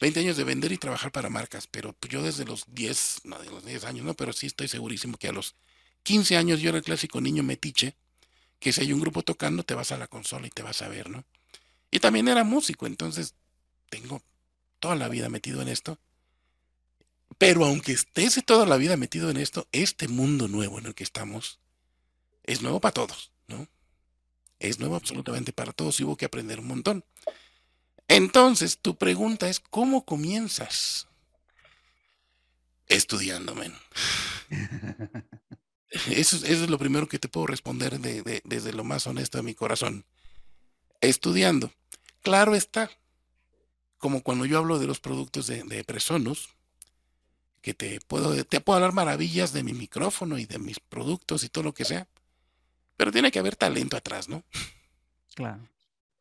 20 0.00 0.20
años 0.20 0.36
de 0.36 0.44
vender 0.44 0.72
y 0.72 0.78
trabajar 0.78 1.12
para 1.12 1.30
marcas, 1.30 1.66
pero 1.66 1.96
yo 2.08 2.22
desde 2.22 2.44
los 2.44 2.64
10, 2.74 3.22
no 3.24 3.38
de 3.38 3.50
los 3.50 3.64
10 3.64 3.84
años, 3.84 4.04
no, 4.04 4.14
pero 4.14 4.32
sí 4.32 4.46
estoy 4.46 4.68
segurísimo 4.68 5.16
que 5.16 5.28
a 5.28 5.32
los 5.32 5.54
15 6.02 6.36
años 6.36 6.60
yo 6.60 6.68
era 6.68 6.78
el 6.78 6.84
clásico 6.84 7.20
niño 7.20 7.42
metiche, 7.42 7.96
que 8.58 8.72
si 8.72 8.82
hay 8.82 8.92
un 8.92 9.00
grupo 9.00 9.22
tocando 9.22 9.62
te 9.62 9.74
vas 9.74 9.92
a 9.92 9.98
la 9.98 10.06
consola 10.06 10.46
y 10.46 10.50
te 10.50 10.62
vas 10.62 10.82
a 10.82 10.88
ver, 10.88 11.10
¿no? 11.10 11.24
Y 11.90 12.00
también 12.00 12.28
era 12.28 12.44
músico, 12.44 12.86
entonces 12.86 13.34
tengo 13.88 14.22
toda 14.80 14.96
la 14.96 15.08
vida 15.08 15.28
metido 15.28 15.62
en 15.62 15.68
esto. 15.68 15.98
Pero 17.38 17.64
aunque 17.64 17.92
estés 17.92 18.42
toda 18.44 18.66
la 18.66 18.76
vida 18.76 18.96
metido 18.96 19.30
en 19.30 19.36
esto, 19.36 19.66
este 19.72 20.08
mundo 20.08 20.48
nuevo 20.48 20.78
en 20.78 20.86
el 20.86 20.94
que 20.94 21.04
estamos 21.04 21.58
es 22.44 22.62
nuevo 22.62 22.80
para 22.80 22.92
todos, 22.92 23.32
¿no? 23.48 23.66
Es 24.58 24.78
nuevo 24.78 24.96
absolutamente 24.96 25.52
para 25.52 25.72
todos 25.72 25.98
y 26.00 26.04
hubo 26.04 26.16
que 26.16 26.26
aprender 26.26 26.60
un 26.60 26.68
montón. 26.68 27.04
Entonces, 28.08 28.78
tu 28.78 28.96
pregunta 28.96 29.48
es, 29.48 29.60
¿cómo 29.60 30.04
comienzas? 30.04 31.08
Estudiando, 32.86 33.54
men. 33.54 33.74
Eso, 36.10 36.44
es 36.44 36.68
lo 36.68 36.78
primero 36.78 37.08
que 37.08 37.18
te 37.18 37.28
puedo 37.28 37.46
responder 37.46 37.98
desde 38.00 38.72
lo 38.72 38.84
más 38.84 39.06
honesto 39.06 39.38
de 39.38 39.44
mi 39.44 39.54
corazón. 39.54 40.04
Estudiando. 41.00 41.72
Claro 42.20 42.54
está, 42.54 42.90
como 43.98 44.22
cuando 44.22 44.44
yo 44.44 44.58
hablo 44.58 44.78
de 44.78 44.86
los 44.86 45.00
productos 45.00 45.46
de, 45.46 45.62
de 45.62 45.84
Presonos, 45.84 46.50
que 47.60 47.74
te 47.74 48.00
puedo, 48.00 48.44
te 48.44 48.60
puedo 48.60 48.76
hablar 48.76 48.92
maravillas 48.92 49.52
de 49.52 49.62
mi 49.62 49.72
micrófono 49.72 50.38
y 50.38 50.46
de 50.46 50.58
mis 50.58 50.80
productos 50.80 51.44
y 51.44 51.48
todo 51.48 51.64
lo 51.64 51.74
que 51.74 51.84
sea, 51.84 52.06
pero 52.96 53.12
tiene 53.12 53.30
que 53.30 53.38
haber 53.38 53.56
talento 53.56 53.96
atrás, 53.96 54.28
¿no? 54.28 54.44
Claro. 55.34 55.66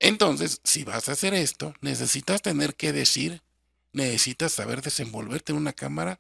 Entonces, 0.04 0.60
si 0.66 0.84
vas 0.84 1.08
a 1.08 1.14
hacer 1.14 1.34
esto, 1.34 1.74
necesitas 1.80 2.42
tener 2.42 2.76
que 2.76 2.92
decir, 2.92 3.42
necesitas 3.94 4.52
saber 4.52 4.82
desenvolverte 4.82 5.54
en 5.54 5.58
una 5.58 5.72
cámara 5.72 6.20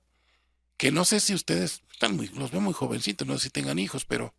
que 0.77 0.89
no 0.89 1.03
sé 1.03 1.19
si 1.19 1.33
ustedes 1.33 1.81
están 1.91 2.15
muy, 2.15 2.29
los 2.29 2.51
veo 2.51 2.61
muy 2.61 2.73
jovencitos, 2.73 3.27
no 3.27 3.37
sé 3.37 3.43
si 3.43 3.49
tengan 3.49 3.79
hijos, 3.79 4.05
pero 4.05 4.33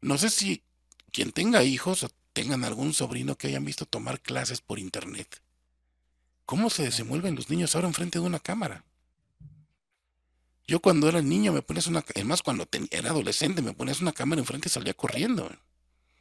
no 0.00 0.18
sé 0.18 0.30
si 0.30 0.64
quien 1.12 1.30
tenga 1.30 1.62
hijos 1.62 2.02
o 2.02 2.08
tengan 2.32 2.64
algún 2.64 2.92
sobrino 2.92 3.38
que 3.38 3.46
hayan 3.46 3.64
visto 3.64 3.86
tomar 3.86 4.20
clases 4.20 4.62
por 4.62 4.80
internet. 4.80 5.40
¿Cómo 6.44 6.68
se 6.68 6.82
desenvuelven 6.82 7.36
los 7.36 7.48
niños 7.48 7.76
ahora 7.76 7.86
enfrente 7.86 8.18
de 8.18 8.26
una 8.26 8.40
cámara? 8.40 8.84
Yo 10.66 10.80
cuando 10.80 11.08
era 11.08 11.22
niño 11.22 11.52
me 11.52 11.62
pones 11.62 11.86
una, 11.86 12.04
además 12.16 12.42
cuando 12.42 12.68
era 12.90 13.10
adolescente 13.10 13.62
me 13.62 13.74
pones 13.74 14.00
una 14.00 14.10
cámara 14.10 14.40
enfrente 14.40 14.66
y 14.68 14.72
salía 14.72 14.94
corriendo. 14.94 15.48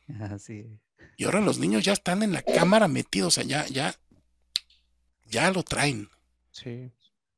Así 0.30 0.78
y 1.18 1.26
ahora 1.26 1.42
los 1.42 1.60
niños 1.60 1.84
ya 1.84 1.94
están 1.94 2.24
en 2.24 2.34
la 2.34 2.42
cámara 2.42 2.88
metidos, 2.88 3.38
o 3.38 3.42
sea, 3.42 3.44
ya, 3.44 3.66
ya, 3.68 3.96
ya 5.26 5.52
lo 5.52 5.64
traen. 5.64 6.10
Sí. 6.52 6.92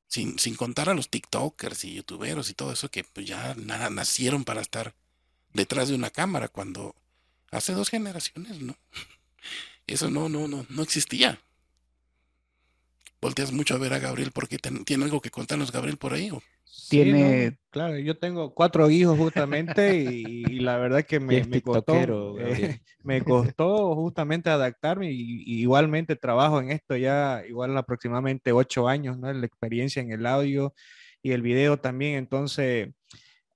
Sin, 0.07 0.39
sin 0.39 0.55
contar 0.55 0.89
a 0.89 0.93
los 0.93 1.09
TikTokers 1.09 1.83
y 1.83 1.95
YouTuberos 1.95 2.49
y 2.49 2.53
todo 2.53 2.71
eso 2.71 2.89
que 2.89 3.03
pues, 3.03 3.25
ya 3.25 3.55
nada, 3.55 3.89
nacieron 3.89 4.45
para 4.45 4.61
estar 4.61 4.95
detrás 5.53 5.89
de 5.89 5.95
una 5.95 6.09
cámara 6.09 6.47
cuando 6.47 6.95
hace 7.51 7.73
dos 7.73 7.89
generaciones, 7.89 8.61
¿no? 8.61 8.77
Eso 9.87 10.09
no, 10.09 10.27
no, 10.27 10.49
no, 10.49 10.65
no 10.69 10.83
existía. 10.83 11.39
Volteas 13.21 13.53
mucho 13.53 13.75
a 13.75 13.77
ver 13.77 13.93
a 13.93 13.99
Gabriel 13.99 14.31
porque 14.31 14.57
tiene 14.57 15.05
algo 15.05 15.21
que 15.21 15.31
contarnos 15.31 15.71
Gabriel 15.71 15.97
por 15.97 16.13
ahí. 16.13 16.29
¿o? 16.29 16.43
Tiene. 16.89 17.57
claro, 17.69 17.97
yo 17.97 18.17
tengo 18.17 18.53
cuatro 18.53 18.89
hijos 18.89 19.17
justamente 19.17 19.97
y, 19.97 20.43
la 20.59 20.77
verdad 20.77 21.03
que 21.03 21.19
me, 21.19 21.43
me 21.45 21.61
costó, 21.61 22.39
eh, 22.39 22.79
me 23.03 23.21
costó 23.21 23.95
justamente 23.95 24.49
adaptarme 24.49 25.11
y, 25.11 25.43
igualmente 25.61 26.15
trabajo 26.15 26.61
en 26.61 26.71
esto 26.71 26.95
ya 26.95 27.43
igual 27.47 27.77
aproximadamente 27.77 28.51
ocho 28.51 28.87
años, 28.87 29.17
¿no? 29.17 29.31
La 29.31 29.45
experiencia 29.45 30.01
en 30.01 30.11
el 30.11 30.25
audio 30.25 30.73
y 31.21 31.31
el 31.31 31.41
video 31.41 31.77
también, 31.77 32.15
entonces, 32.15 32.89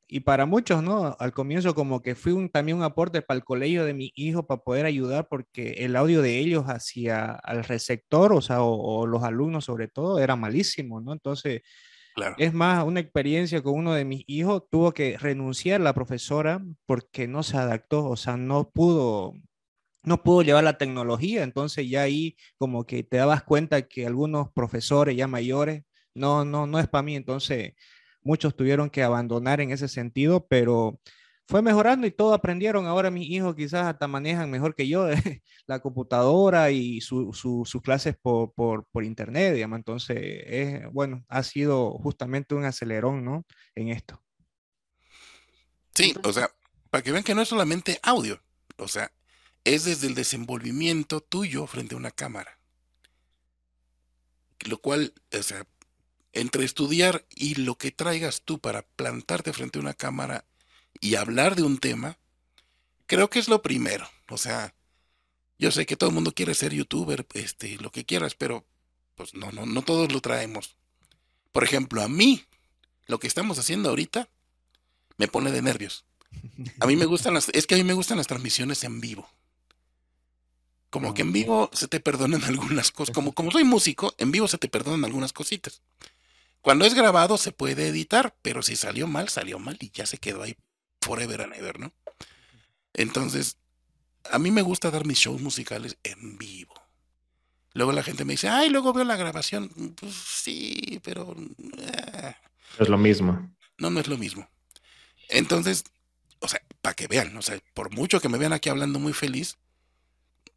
y 0.08 0.22
para 0.22 0.46
muchos, 0.46 0.84
¿no? 0.84 1.16
Al 1.20 1.32
comienzo 1.32 1.74
como 1.74 2.02
que 2.02 2.16
fui 2.16 2.34
un, 2.34 2.50
también 2.50 2.78
un 2.78 2.84
aporte 2.84 3.22
para 3.22 3.38
el 3.38 3.46
colegio 3.46 3.86
de 3.86 3.94
mi 3.94 4.12
hijo 4.16 4.46
para 4.46 4.62
poder 4.62 4.86
ayudar 4.86 5.28
porque 5.30 5.72
el 5.80 5.96
audio 5.96 6.22
de 6.22 6.38
ellos 6.40 6.66
hacia 6.66 7.32
al 7.32 7.64
receptor, 7.64 8.34
o 8.34 8.42
sea, 8.42 8.62
o 8.62 9.06
los 9.08 9.24
alumnos 9.24 9.66
sobre 9.66 9.88
todo, 9.88 10.20
era 10.20 10.36
malísimo, 10.36 11.00
¿no? 11.00 11.14
Entonces 11.14 11.62
es 12.38 12.54
más, 12.54 12.84
una 12.86 13.00
experiencia 13.00 13.62
con 13.62 13.74
uno 13.74 13.94
de 13.94 14.06
mis 14.06 14.24
hijos, 14.28 14.64
tuvo 14.70 14.94
que 14.94 15.18
renunciar 15.18 15.82
la 15.82 15.94
profesora 15.94 16.64
porque 16.86 17.28
no 17.28 17.44
se 17.44 17.58
adaptó, 17.58 18.06
o 18.08 18.16
sea, 18.18 18.38
no 18.38 18.70
pudo, 18.70 19.34
no 20.04 20.24
pudo 20.24 20.42
llevar 20.42 20.64
la 20.64 20.78
tecnología, 20.78 21.44
entonces 21.44 21.90
ya 21.90 22.04
ahí 22.04 22.36
como 22.58 22.86
que 22.86 23.04
te 23.04 23.18
dabas 23.18 23.44
cuenta 23.44 23.84
que 23.84 24.06
algunos 24.06 24.52
profesores 24.52 25.16
ya 25.16 25.28
mayores, 25.28 25.84
no, 26.14 26.46
no, 26.46 26.68
no 26.68 26.80
es 26.80 26.88
para 26.88 27.04
mí, 27.04 27.16
entonces 27.16 27.74
muchos 28.22 28.56
tuvieron 28.56 28.90
que 28.90 29.04
abandonar 29.04 29.62
en 29.62 29.72
ese 29.72 29.88
sentido, 29.88 30.46
pero 30.48 31.00
fue 31.52 31.62
mejorando 31.62 32.08
y 32.08 32.12
todo 32.12 32.34
aprendieron. 32.34 32.88
Ahora 32.88 33.12
mis 33.12 33.30
hijos 33.30 33.56
quizás 33.56 33.86
hasta 33.86 34.08
manejan 34.08 34.50
mejor 34.50 34.74
que 34.74 34.88
yo 34.88 35.06
la 35.68 35.82
computadora 35.82 36.72
y 36.72 37.02
sus 37.02 37.82
clases 37.84 38.16
por, 38.22 38.54
por, 38.54 39.04
internet, 39.04 39.54
digamos. 39.54 39.78
Entonces, 39.78 40.18
es, 40.18 40.92
bueno, 40.94 41.26
ha 41.28 41.44
sido 41.44 41.92
justamente 42.00 42.56
un 42.56 42.64
acelerón, 42.64 43.26
¿no? 43.26 43.46
En 43.76 43.90
esto. 43.90 44.24
Sí, 45.94 46.16
o 46.24 46.32
sea, 46.32 46.50
para 46.90 47.04
que 47.04 47.12
vean 47.12 47.24
que 47.24 47.36
no 47.36 47.42
es 47.42 47.50
solamente 47.50 48.00
audio, 48.02 48.42
o 48.78 48.88
sea, 48.88 49.12
es 49.66 49.84
desde 49.84 50.08
el 50.08 50.16
desenvolvimiento 50.16 51.20
tuyo 51.20 51.68
frente 51.68 51.96
a 51.96 51.98
una 51.98 52.12
cámara. 52.12 52.60
Lo 54.62 54.78
cual, 54.78 55.14
o 55.38 55.44
sea, 55.44 55.68
entre 56.32 56.64
estudiar 56.64 57.26
y 57.30 57.56
lo 57.56 57.76
que 57.76 57.92
traigas 57.92 58.44
tú 58.44 58.60
para 58.60 58.84
plantarte 58.84 59.52
frente 59.52 59.80
a 59.80 59.82
una 59.82 59.94
cámara 59.94 60.46
y 61.02 61.16
hablar 61.16 61.56
de 61.56 61.64
un 61.64 61.80
tema, 61.80 62.18
creo 63.08 63.30
que 63.30 63.40
es 63.40 63.50
lo 63.50 63.62
primero. 63.62 64.08
O 64.30 64.38
sea, 64.38 64.74
yo 65.58 65.72
sé 65.72 65.86
que 65.86 65.98
todo 65.98 66.10
el 66.10 66.16
mundo 66.16 66.34
quiere 66.34 66.54
ser 66.54 66.74
youtuber, 66.74 67.26
este, 67.34 67.76
lo 67.78 67.92
que 67.92 68.06
quieras, 68.06 68.36
pero 68.36 68.66
pues 69.16 69.34
no, 69.34 69.52
no, 69.52 69.66
no 69.66 69.82
todos 69.82 70.14
lo 70.14 70.22
traemos. 70.22 70.78
Por 71.52 71.64
ejemplo, 71.64 72.02
a 72.02 72.08
mí, 72.08 72.46
lo 73.08 73.20
que 73.20 73.28
estamos 73.28 73.60
haciendo 73.60 73.90
ahorita, 73.90 74.30
me 75.18 75.28
pone 75.28 75.52
de 75.52 75.62
nervios. 75.62 76.06
A 76.80 76.86
mí 76.86 76.96
me 76.96 77.06
gustan 77.06 77.34
las, 77.34 77.50
es 77.50 77.68
que 77.68 77.76
a 77.76 77.78
mí 77.78 77.84
me 77.84 77.94
gustan 77.94 78.18
las 78.18 78.28
transmisiones 78.28 78.84
en 78.84 79.02
vivo. 79.02 79.28
Como 80.92 81.14
que 81.14 81.24
en 81.24 81.34
vivo 81.34 81.70
se 81.74 81.88
te 81.88 82.00
perdonan 82.00 82.44
algunas 82.46 82.92
cosas. 82.92 83.14
Como, 83.14 83.34
como 83.34 83.52
soy 83.52 83.64
músico, 83.66 84.14
en 84.20 84.32
vivo 84.32 84.48
se 84.48 84.60
te 84.60 84.70
perdonan 84.70 85.04
algunas 85.04 85.34
cositas. 85.34 85.82
Cuando 86.62 86.86
es 86.86 86.94
grabado 86.94 87.40
se 87.40 87.52
puede 87.52 87.88
editar, 87.88 88.36
pero 88.44 88.62
si 88.62 88.76
salió 88.76 89.08
mal, 89.08 89.30
salió 89.30 89.58
mal 89.58 89.78
y 89.80 89.90
ya 89.90 90.06
se 90.06 90.20
quedó 90.20 90.44
ahí 90.44 90.56
forever 91.02 91.42
and 91.42 91.54
ever, 91.54 91.80
¿no? 91.80 91.92
Entonces, 92.94 93.58
a 94.30 94.40
mí 94.40 94.52
me 94.52 94.62
gusta 94.62 94.92
dar 94.92 95.06
mis 95.06 95.18
shows 95.18 95.42
musicales 95.42 95.98
en 96.04 96.38
vivo. 96.38 96.74
Luego 97.74 97.92
la 97.92 98.04
gente 98.04 98.26
me 98.26 98.34
dice, 98.34 98.50
ay, 98.50 98.70
luego 98.70 98.94
veo 98.94 99.06
la 99.06 99.16
grabación. 99.16 99.70
Pues 100.00 100.14
sí, 100.14 101.00
pero... 101.04 101.36
Eh". 101.78 102.36
Es 102.80 102.90
lo 102.90 102.98
mismo. 102.98 103.50
No, 103.78 103.90
no 103.90 104.00
es 104.00 104.08
lo 104.08 104.18
mismo. 104.18 104.48
Entonces, 105.30 105.86
o 106.40 106.48
sea, 106.48 106.62
para 106.82 106.96
que 106.96 107.08
vean, 107.08 107.36
o 107.38 107.42
sea, 107.42 107.58
por 107.74 107.92
mucho 107.92 108.20
que 108.20 108.30
me 108.30 108.38
vean 108.38 108.54
aquí 108.54 108.70
hablando 108.70 109.00
muy 109.00 109.14
feliz, 109.14 109.58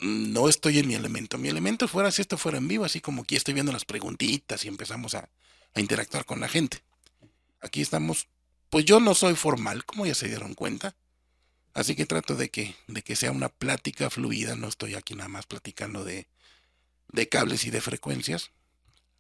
no 0.01 0.49
estoy 0.49 0.81
en 0.81 0.89
mi 0.89 0.95
elemento. 0.95 1.39
Mi 1.39 1.49
elemento 1.49 1.87
fuera 1.87 2.11
si 2.11 2.21
esto 2.23 2.37
fuera 2.37 2.59
en 2.59 2.67
vivo, 2.67 2.85
así 2.85 3.01
como 3.01 3.23
aquí 3.23 3.37
estoy 3.37 3.55
viendo 3.55 3.73
las 3.73 3.85
preguntitas 3.85 4.65
y 4.65 4.69
empezamos 4.69 5.15
a, 5.15 5.29
a 5.75 5.81
interactuar 5.81 6.25
con 6.25 6.41
la 6.41 6.49
gente. 6.49 6.83
Aquí 7.61 7.81
estamos 7.81 8.29
pues 8.75 8.87
yo 8.87 8.99
no 8.99 9.15
soy 9.15 9.37
formal, 9.37 9.85
como 9.85 10.05
ya 10.05 10.17
se 10.17 10.27
dieron 10.27 10.55
cuenta. 10.55 10.97
Así 11.75 11.95
que 11.95 12.07
trato 12.07 12.35
de 12.35 12.51
que, 12.51 12.75
de 12.89 13.03
que 13.03 13.15
sea 13.15 13.31
una 13.31 13.49
plática 13.49 14.11
fluida, 14.11 14.57
no 14.57 14.67
estoy 14.67 14.97
aquí 14.97 15.15
nada 15.15 15.29
más 15.29 15.47
platicando 15.47 16.03
de, 16.03 16.27
de 17.13 17.29
cables 17.29 17.67
y 17.67 17.71
de 17.71 17.81
frecuencias, 17.81 18.51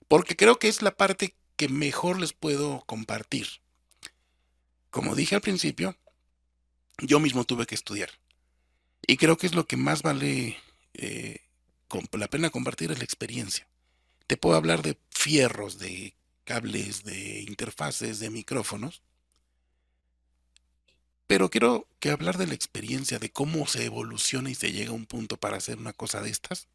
porque 0.08 0.34
creo 0.34 0.58
que 0.58 0.66
es 0.66 0.82
la 0.82 0.96
parte 0.96 1.37
que 1.54 1.68
mejor 1.68 2.18
les 2.18 2.32
puedo 2.32 2.82
compartir. 2.87 3.46
Como 4.90 5.14
dije 5.14 5.37
al 5.37 5.40
principio, 5.40 5.96
yo 6.99 7.20
mismo 7.20 7.44
tuve 7.44 7.66
que 7.66 7.76
estudiar. 7.76 8.11
Y 9.06 9.18
creo 9.18 9.37
que 9.37 9.46
es 9.46 9.54
lo 9.54 9.68
que 9.68 9.76
más 9.76 10.02
vale 10.02 10.56
eh, 10.94 11.42
la 12.11 12.26
pena 12.26 12.50
compartir 12.50 12.90
es 12.90 12.99
la 12.99 13.04
experiencia. 13.04 13.68
Te 14.26 14.37
puedo 14.37 14.56
hablar 14.56 14.82
de 14.82 14.99
fierros, 15.11 15.78
de 15.78 16.16
cables, 16.42 17.04
de 17.04 17.42
interfaces, 17.42 18.18
de 18.18 18.30
micrófonos, 18.30 19.04
pero 21.26 21.50
quiero 21.50 21.88
que 22.00 22.11
hablar 22.11 22.37
de 22.37 22.47
la 22.47 22.54
experiencia, 22.54 23.19
de 23.19 23.31
cómo 23.31 23.66
se 23.66 23.85
evoluciona 23.85 24.50
y 24.50 24.54
se 24.54 24.73
llega 24.73 24.90
a 24.90 24.95
un 24.95 25.07
punto 25.07 25.37
para 25.38 25.57
hacer 25.57 25.78
una 25.78 25.93
cosa 25.93 26.21
de 26.21 26.31
estas, 26.31 26.69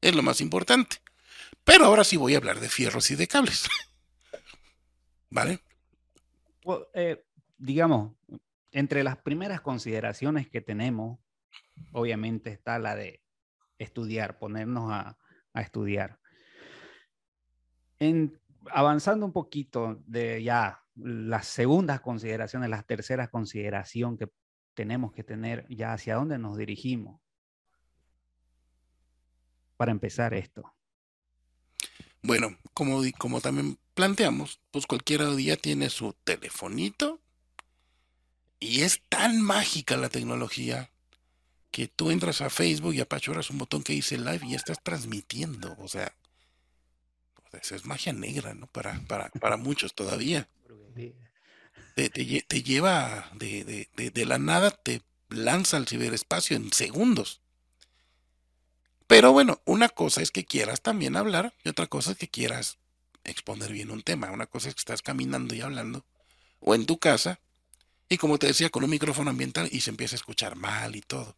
es 0.00 0.14
lo 0.14 0.22
más 0.22 0.40
importante. 0.40 0.96
Pero 1.64 1.84
ahora 1.84 2.04
sí 2.04 2.16
voy 2.16 2.34
a 2.34 2.38
hablar 2.38 2.60
de 2.60 2.68
fierros 2.68 3.10
y 3.10 3.16
de 3.16 3.28
cables. 3.28 3.68
¿Vale? 5.30 5.60
Eh, 6.94 7.24
digamos, 7.58 8.12
entre 8.70 9.04
las 9.04 9.18
primeras 9.18 9.60
consideraciones 9.60 10.48
que 10.48 10.60
tenemos, 10.60 11.18
obviamente 11.92 12.50
está 12.50 12.78
la 12.78 12.94
de 12.94 13.22
estudiar, 13.78 14.38
ponernos 14.38 14.90
a, 14.90 15.18
a 15.52 15.60
estudiar. 15.60 16.18
En, 17.98 18.40
avanzando 18.70 19.26
un 19.26 19.32
poquito 19.32 20.02
de 20.06 20.42
ya 20.42 20.81
las 20.94 21.46
segundas 21.46 22.00
consideraciones, 22.00 22.70
las 22.70 22.86
terceras 22.86 23.30
consideración 23.30 24.16
que 24.16 24.28
tenemos 24.74 25.12
que 25.12 25.24
tener 25.24 25.66
ya 25.68 25.92
hacia 25.92 26.16
dónde 26.16 26.38
nos 26.38 26.56
dirigimos 26.56 27.20
para 29.76 29.92
empezar 29.92 30.34
esto. 30.34 30.72
Bueno, 32.22 32.56
como, 32.72 33.02
como 33.18 33.40
también 33.40 33.78
planteamos, 33.94 34.60
pues 34.70 34.86
cualquiera 34.86 35.34
día 35.34 35.56
tiene 35.56 35.90
su 35.90 36.14
telefonito 36.24 37.20
y 38.60 38.82
es 38.82 39.02
tan 39.08 39.42
mágica 39.42 39.96
la 39.96 40.08
tecnología 40.08 40.92
que 41.72 41.88
tú 41.88 42.10
entras 42.10 42.42
a 42.42 42.50
Facebook 42.50 42.94
y 42.94 43.00
apachurras 43.00 43.50
un 43.50 43.58
botón 43.58 43.82
que 43.82 43.94
dice 43.94 44.18
live 44.18 44.42
y 44.46 44.54
estás 44.54 44.80
transmitiendo. 44.82 45.74
O 45.78 45.88
sea, 45.88 46.14
pues, 47.52 47.70
es 47.70 47.84
magia 47.84 48.14
negra, 48.14 48.54
¿no? 48.54 48.66
Para, 48.66 48.98
para, 49.06 49.28
para 49.28 49.56
muchos 49.56 49.94
todavía. 49.94 50.48
Te, 51.94 52.08
te, 52.08 52.62
lleva 52.62 53.30
de, 53.34 53.86
de, 53.94 54.10
de, 54.10 54.24
la 54.24 54.38
nada, 54.38 54.70
te 54.70 55.02
lanza 55.28 55.76
al 55.76 55.86
ciberespacio 55.86 56.56
en 56.56 56.72
segundos. 56.72 57.42
Pero 59.06 59.32
bueno, 59.32 59.60
una 59.66 59.90
cosa 59.90 60.22
es 60.22 60.30
que 60.30 60.46
quieras 60.46 60.80
también 60.80 61.16
hablar 61.16 61.52
y 61.62 61.68
otra 61.68 61.86
cosa 61.86 62.12
es 62.12 62.16
que 62.16 62.28
quieras 62.28 62.78
exponer 63.24 63.70
bien 63.70 63.90
un 63.90 64.02
tema. 64.02 64.30
Una 64.30 64.46
cosa 64.46 64.70
es 64.70 64.74
que 64.74 64.80
estás 64.80 65.02
caminando 65.02 65.54
y 65.54 65.60
hablando 65.60 66.06
o 66.60 66.74
en 66.74 66.86
tu 66.86 66.98
casa 66.98 67.38
y 68.08 68.16
como 68.16 68.38
te 68.38 68.46
decía 68.46 68.70
con 68.70 68.84
un 68.84 68.90
micrófono 68.90 69.28
ambiental 69.28 69.68
y 69.70 69.82
se 69.82 69.90
empieza 69.90 70.14
a 70.14 70.20
escuchar 70.20 70.56
mal 70.56 70.96
y 70.96 71.02
todo. 71.02 71.36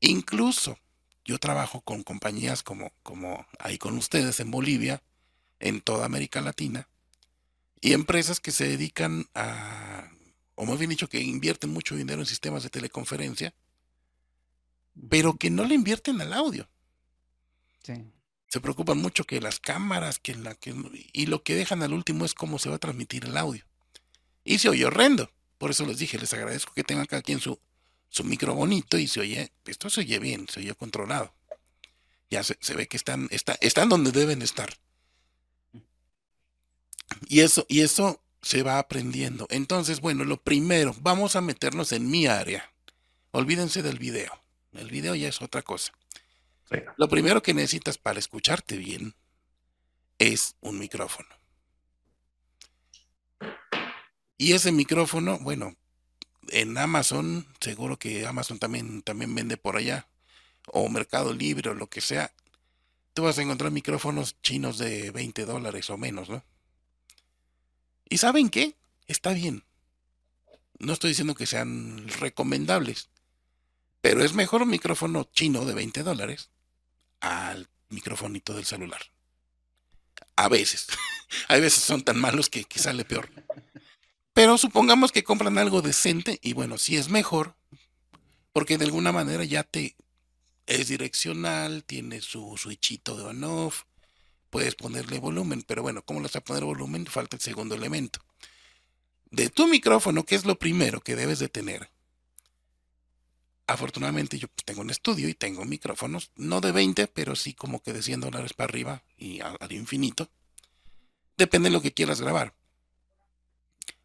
Incluso 0.00 0.78
yo 1.26 1.38
trabajo 1.38 1.82
con 1.82 2.02
compañías 2.02 2.62
como, 2.62 2.92
como 3.02 3.46
ahí 3.58 3.76
con 3.76 3.98
ustedes 3.98 4.40
en 4.40 4.50
Bolivia, 4.50 5.02
en 5.60 5.80
toda 5.80 6.06
América 6.06 6.40
Latina, 6.40 6.88
y 7.80 7.92
empresas 7.92 8.40
que 8.40 8.50
se 8.50 8.68
dedican 8.68 9.26
a, 9.34 10.10
o 10.54 10.66
más 10.66 10.78
bien 10.78 10.90
dicho, 10.90 11.08
que 11.08 11.20
invierten 11.20 11.70
mucho 11.70 11.94
dinero 11.94 12.20
en 12.20 12.26
sistemas 12.26 12.62
de 12.62 12.70
teleconferencia, 12.70 13.54
pero 15.08 15.36
que 15.36 15.50
no 15.50 15.64
le 15.64 15.74
invierten 15.74 16.20
al 16.20 16.32
audio. 16.32 16.68
Se 18.48 18.60
preocupan 18.60 18.98
mucho 18.98 19.24
que 19.24 19.40
las 19.40 19.60
cámaras, 19.60 20.18
que 20.18 20.34
la 20.34 20.54
que 20.54 20.74
y 21.12 21.26
lo 21.26 21.42
que 21.42 21.54
dejan 21.54 21.82
al 21.82 21.92
último 21.92 22.24
es 22.24 22.34
cómo 22.34 22.58
se 22.58 22.68
va 22.68 22.76
a 22.76 22.80
transmitir 22.80 23.26
el 23.26 23.36
audio. 23.36 23.64
Y 24.44 24.58
se 24.58 24.68
oye 24.68 24.86
horrendo. 24.86 25.30
Por 25.58 25.70
eso 25.70 25.84
les 25.84 25.98
dije, 25.98 26.18
les 26.18 26.32
agradezco 26.32 26.72
que 26.72 26.84
tengan 26.84 27.06
cada 27.06 27.22
quien 27.22 27.40
su, 27.40 27.60
su 28.08 28.24
micro 28.24 28.54
bonito 28.54 28.96
y 28.96 29.06
se 29.06 29.20
oye, 29.20 29.52
esto 29.66 29.90
se 29.90 30.00
oye 30.00 30.18
bien, 30.18 30.48
se 30.48 30.60
oye 30.60 30.74
controlado. 30.74 31.34
Ya 32.30 32.42
se, 32.42 32.56
ve 32.74 32.88
que 32.88 32.96
están, 32.96 33.28
está, 33.30 33.56
están 33.60 33.88
donde 33.88 34.12
deben 34.12 34.42
estar. 34.42 34.74
Y 37.28 37.40
eso, 37.40 37.66
y 37.68 37.80
eso 37.80 38.22
se 38.42 38.62
va 38.62 38.78
aprendiendo. 38.78 39.46
Entonces, 39.50 40.00
bueno, 40.00 40.24
lo 40.24 40.42
primero, 40.42 40.94
vamos 41.00 41.36
a 41.36 41.40
meternos 41.40 41.92
en 41.92 42.10
mi 42.10 42.26
área. 42.26 42.72
Olvídense 43.30 43.82
del 43.82 43.98
video. 43.98 44.32
El 44.72 44.90
video 44.90 45.14
ya 45.14 45.28
es 45.28 45.42
otra 45.42 45.62
cosa. 45.62 45.92
Lo 46.96 47.08
primero 47.08 47.42
que 47.42 47.54
necesitas 47.54 47.98
para 47.98 48.18
escucharte 48.18 48.76
bien 48.76 49.14
es 50.18 50.56
un 50.60 50.78
micrófono. 50.78 51.28
Y 54.36 54.52
ese 54.52 54.70
micrófono, 54.70 55.38
bueno, 55.40 55.74
en 56.50 56.76
Amazon, 56.78 57.46
seguro 57.60 57.98
que 57.98 58.26
Amazon 58.26 58.58
también, 58.58 59.02
también 59.02 59.34
vende 59.34 59.56
por 59.56 59.76
allá, 59.76 60.08
o 60.66 60.88
Mercado 60.88 61.32
Libre 61.32 61.70
o 61.70 61.74
lo 61.74 61.88
que 61.88 62.00
sea, 62.00 62.32
tú 63.14 63.24
vas 63.24 63.38
a 63.38 63.42
encontrar 63.42 63.72
micrófonos 63.72 64.40
chinos 64.42 64.78
de 64.78 65.10
20 65.10 65.44
dólares 65.44 65.90
o 65.90 65.96
menos, 65.96 66.28
¿no? 66.28 66.44
¿Y 68.08 68.18
saben 68.18 68.48
qué? 68.48 68.76
Está 69.06 69.32
bien. 69.32 69.64
No 70.78 70.92
estoy 70.92 71.10
diciendo 71.10 71.34
que 71.34 71.46
sean 71.46 72.06
recomendables, 72.20 73.10
pero 74.00 74.22
es 74.24 74.32
mejor 74.32 74.62
un 74.62 74.70
micrófono 74.70 75.28
chino 75.32 75.64
de 75.64 75.74
20 75.74 76.02
dólares 76.02 76.50
al 77.20 77.68
microfonito 77.88 78.54
del 78.54 78.64
celular. 78.64 79.00
A 80.36 80.48
veces. 80.48 80.86
Hay 81.48 81.60
veces 81.60 81.82
son 81.82 82.02
tan 82.02 82.18
malos 82.18 82.48
que, 82.48 82.66
sale 82.76 83.04
peor. 83.04 83.28
Pero 84.32 84.56
supongamos 84.56 85.10
que 85.10 85.24
compran 85.24 85.58
algo 85.58 85.82
decente 85.82 86.38
y 86.42 86.52
bueno, 86.52 86.78
si 86.78 86.96
es 86.96 87.08
mejor, 87.08 87.56
porque 88.52 88.78
de 88.78 88.84
alguna 88.84 89.10
manera 89.10 89.44
ya 89.44 89.64
te 89.64 89.96
es 90.66 90.88
direccional, 90.88 91.82
tiene 91.84 92.20
su 92.20 92.56
switchito 92.56 93.16
de 93.16 93.24
on-off, 93.24 93.84
puedes 94.50 94.74
ponerle 94.74 95.18
volumen, 95.18 95.62
pero 95.66 95.82
bueno, 95.82 96.02
¿cómo 96.02 96.20
le 96.20 96.24
vas 96.24 96.36
a 96.36 96.40
poner 96.40 96.64
volumen? 96.64 97.06
Falta 97.06 97.36
el 97.36 97.42
segundo 97.42 97.74
elemento. 97.74 98.20
De 99.30 99.50
tu 99.50 99.66
micrófono, 99.66 100.24
¿qué 100.24 100.34
es 100.34 100.44
lo 100.44 100.58
primero 100.58 101.00
que 101.00 101.16
debes 101.16 101.38
de 101.38 101.48
tener? 101.48 101.90
afortunadamente 103.68 104.38
yo 104.38 104.48
pues, 104.48 104.64
tengo 104.64 104.80
un 104.80 104.90
estudio 104.90 105.28
y 105.28 105.34
tengo 105.34 105.64
micrófonos, 105.64 106.32
no 106.34 106.60
de 106.60 106.72
20, 106.72 107.06
pero 107.08 107.36
sí 107.36 107.54
como 107.54 107.80
que 107.82 107.92
de 107.92 108.02
100 108.02 108.22
dólares 108.22 108.54
para 108.54 108.70
arriba 108.70 109.04
y 109.16 109.40
al, 109.40 109.72
infinito. 109.72 110.28
Depende 111.36 111.68
de 111.68 111.74
lo 111.74 111.82
que 111.82 111.92
quieras 111.92 112.20
grabar. 112.20 112.54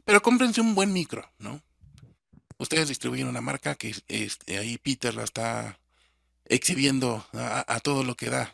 Pero 0.06 0.22
cómprense 0.22 0.62
un 0.62 0.76
buen 0.76 0.92
micro, 0.92 1.28
¿no? 1.40 1.62
Ustedes 2.58 2.90
distribuyen 2.90 3.28
una 3.28 3.42
marca 3.42 3.76
que 3.76 3.96
este, 4.10 4.58
ahí 4.58 4.78
Peter 4.78 5.16
la 5.16 5.24
está 5.24 5.80
exhibiendo 6.46 7.26
a, 7.34 7.80
todo 7.80 8.04
lo 8.04 8.16
que 8.16 8.30
da. 8.30 8.54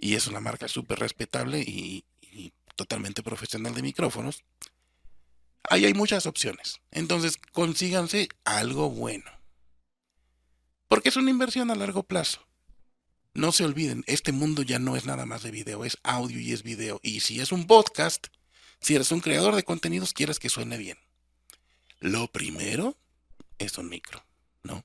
Y 0.00 0.14
es 0.14 0.26
una 0.26 0.40
marca 0.40 0.66
súper 0.68 0.98
respetable 0.98 1.60
y, 1.60 2.04
totalmente 2.76 3.22
profesional 3.22 3.74
de 3.74 3.82
micrófonos. 3.82 4.42
Ahí 5.68 5.84
hay 5.84 5.92
muchas 5.92 6.24
opciones. 6.24 6.80
Entonces 6.90 7.36
consíganse 7.52 8.28
algo 8.44 8.88
bueno 8.88 9.30
porque 10.90 11.08
es 11.08 11.16
una 11.16 11.30
inversión 11.30 11.70
a 11.70 11.76
largo 11.76 12.02
plazo. 12.02 12.44
No 13.32 13.52
se 13.52 13.64
olviden, 13.64 14.02
este 14.08 14.32
mundo 14.32 14.62
ya 14.62 14.80
no 14.80 14.96
es 14.96 15.06
nada 15.06 15.24
más 15.24 15.44
de 15.44 15.52
video, 15.52 15.84
es 15.84 15.98
audio 16.02 16.40
y 16.40 16.50
es 16.52 16.64
video. 16.64 16.98
Y 17.04 17.20
si 17.20 17.40
es 17.40 17.52
un 17.52 17.68
podcast, 17.68 18.26
si 18.80 18.96
eres 18.96 19.12
un 19.12 19.20
creador 19.20 19.54
de 19.54 19.62
contenidos, 19.62 20.12
quieres 20.12 20.40
que 20.40 20.48
suene 20.48 20.78
bien. 20.78 20.98
Lo 22.00 22.26
primero 22.32 22.98
es 23.58 23.78
un 23.78 23.88
micro, 23.88 24.26
¿no? 24.64 24.84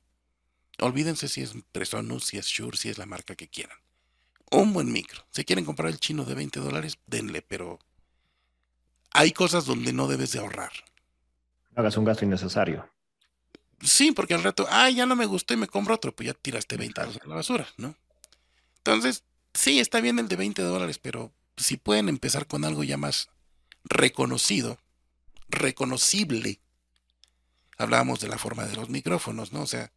Olvídense 0.77 1.27
si 1.27 1.41
es 1.41 1.53
Presonus, 1.71 2.25
si 2.25 2.37
es 2.37 2.45
Shure, 2.45 2.77
si 2.77 2.89
es 2.89 2.99
la 2.99 3.07
marca 3.07 3.35
que 3.35 3.47
quieran. 3.47 3.79
Un 4.51 4.73
buen 4.73 4.91
micro. 4.91 5.25
Si 5.31 5.43
quieren 5.43 5.65
comprar 5.65 5.89
el 5.89 5.99
chino 5.99 6.23
de 6.23 6.35
20 6.35 6.59
dólares, 6.59 6.97
denle, 7.07 7.41
pero 7.41 7.79
hay 9.11 9.31
cosas 9.31 9.65
donde 9.65 9.93
no 9.93 10.07
debes 10.07 10.31
de 10.31 10.39
ahorrar. 10.39 10.71
No 11.71 11.81
hagas 11.81 11.97
un 11.97 12.05
gasto 12.05 12.25
innecesario. 12.25 12.89
Sí, 13.81 14.11
porque 14.11 14.33
al 14.33 14.43
rato, 14.43 14.67
ah, 14.69 14.89
ya 14.89 15.05
no 15.05 15.15
me 15.15 15.25
gustó 15.25 15.53
y 15.53 15.57
me 15.57 15.67
compro 15.67 15.95
otro, 15.95 16.15
pues 16.15 16.27
ya 16.27 16.33
tiraste 16.33 16.77
20 16.77 17.01
dólares 17.01 17.21
a 17.23 17.27
la 17.27 17.35
basura, 17.35 17.67
¿no? 17.77 17.95
Entonces, 18.77 19.23
sí, 19.53 19.79
está 19.79 19.99
bien 19.99 20.19
el 20.19 20.27
de 20.27 20.35
20 20.35 20.61
dólares, 20.61 20.99
pero 20.99 21.33
si 21.57 21.77
pueden 21.77 22.09
empezar 22.09 22.47
con 22.47 22.65
algo 22.65 22.83
ya 22.83 22.97
más 22.97 23.29
reconocido, 23.83 24.79
reconocible. 25.49 26.59
Hablábamos 27.77 28.19
de 28.19 28.29
la 28.29 28.37
forma 28.37 28.65
de 28.65 28.75
los 28.75 28.89
micrófonos, 28.89 29.51
¿no? 29.51 29.61
O 29.61 29.67
sea, 29.67 29.91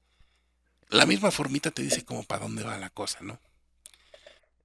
la 0.89 1.07
misma 1.07 1.31
formita 1.31 1.71
te 1.71 1.83
dice 1.83 2.05
como 2.05 2.25
para 2.25 2.43
dónde 2.43 2.65
va 2.65 2.79
la 2.79 2.91
cosa, 2.91 3.19
¿no? 3.23 3.41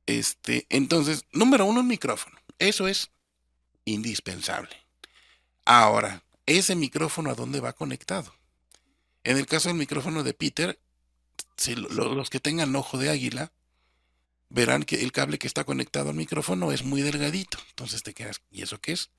Este, 0.05 0.65
entonces, 0.69 1.25
número 1.31 1.65
uno, 1.65 1.79
un 1.79 1.87
micrófono. 1.87 2.37
Eso 2.59 2.87
es 2.87 3.11
indispensable. 3.85 4.75
Ahora, 5.65 6.23
ese 6.45 6.75
micrófono 6.75 7.29
a 7.29 7.35
dónde 7.35 7.59
va 7.59 7.73
conectado. 7.73 8.33
En 9.23 9.37
el 9.37 9.45
caso 9.45 9.69
del 9.69 9.77
micrófono 9.77 10.23
de 10.23 10.33
Peter, 10.33 10.79
si 11.55 11.75
los 11.75 12.29
que 12.29 12.39
tengan 12.39 12.75
ojo 12.75 12.97
de 12.97 13.09
águila, 13.09 13.51
verán 14.49 14.83
que 14.83 15.01
el 15.01 15.11
cable 15.11 15.39
que 15.39 15.47
está 15.47 15.63
conectado 15.63 16.09
al 16.09 16.15
micrófono 16.15 16.71
es 16.71 16.83
muy 16.83 17.01
delgadito. 17.01 17.57
Entonces 17.69 18.03
te 18.03 18.13
quedas, 18.13 18.41
¿y 18.51 18.61
eso 18.61 18.79
qué 18.79 18.91
es? 18.93 19.09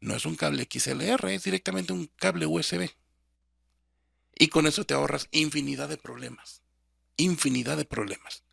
No 0.00 0.14
es 0.14 0.24
un 0.24 0.36
cable 0.36 0.68
XLR, 0.70 1.28
es 1.30 1.44
directamente 1.44 1.92
un 1.92 2.10
cable 2.16 2.46
USB. 2.46 2.90
Y 4.38 4.48
con 4.48 4.66
eso 4.66 4.84
te 4.84 4.94
ahorras 4.94 5.28
infinidad 5.30 5.88
de 5.88 5.96
problemas. 5.96 6.62
Infinidad 7.16 7.76
de 7.76 7.84
problemas. 7.84 8.44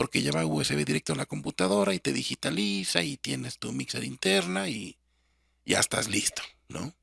Porque 0.00 0.22
lleva 0.22 0.46
USB 0.46 0.86
directo 0.86 1.12
a 1.12 1.16
la 1.16 1.26
computadora 1.26 1.92
y 1.92 1.98
te 1.98 2.14
digitaliza 2.14 3.02
y 3.02 3.18
tienes 3.18 3.58
tu 3.58 3.70
mixer 3.70 4.02
interna 4.02 4.66
y 4.66 4.96
ya 5.66 5.78
estás 5.78 6.08
listo, 6.08 6.40
¿no? 6.68 6.94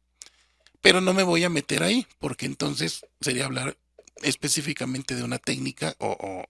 Pero 0.81 0.99
no 0.99 1.13
me 1.13 1.21
voy 1.21 1.43
a 1.43 1.49
meter 1.49 1.83
ahí, 1.83 2.07
porque 2.17 2.47
entonces 2.47 3.05
sería 3.21 3.45
hablar 3.45 3.77
específicamente 4.23 5.13
de 5.13 5.21
una 5.21 5.38
técnica 5.38 5.95
o, 5.99 6.43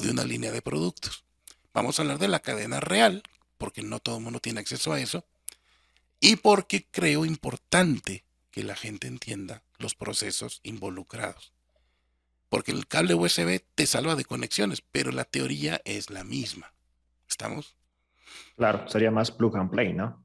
de 0.00 0.10
una 0.12 0.22
línea 0.22 0.52
de 0.52 0.62
productos. 0.62 1.24
Vamos 1.72 1.98
a 1.98 2.02
hablar 2.02 2.20
de 2.20 2.28
la 2.28 2.38
cadena 2.38 2.78
real, 2.78 3.24
porque 3.58 3.82
no 3.82 3.98
todo 3.98 4.18
el 4.18 4.22
mundo 4.22 4.38
tiene 4.38 4.60
acceso 4.60 4.92
a 4.92 5.00
eso, 5.00 5.24
y 6.20 6.36
porque 6.36 6.86
creo 6.88 7.24
importante 7.24 8.22
que 8.52 8.62
la 8.62 8.76
gente 8.76 9.08
entienda 9.08 9.64
los 9.78 9.96
procesos 9.96 10.60
involucrados. 10.62 11.53
Porque 12.48 12.72
el 12.72 12.86
cable 12.86 13.14
USB 13.14 13.62
te 13.74 13.86
salva 13.86 14.16
de 14.16 14.24
conexiones, 14.24 14.82
pero 14.82 15.12
la 15.12 15.24
teoría 15.24 15.80
es 15.84 16.10
la 16.10 16.24
misma. 16.24 16.72
¿Estamos? 17.28 17.76
Claro, 18.56 18.88
sería 18.88 19.10
más 19.10 19.30
plug 19.30 19.56
and 19.56 19.70
play, 19.70 19.92
¿no? 19.92 20.24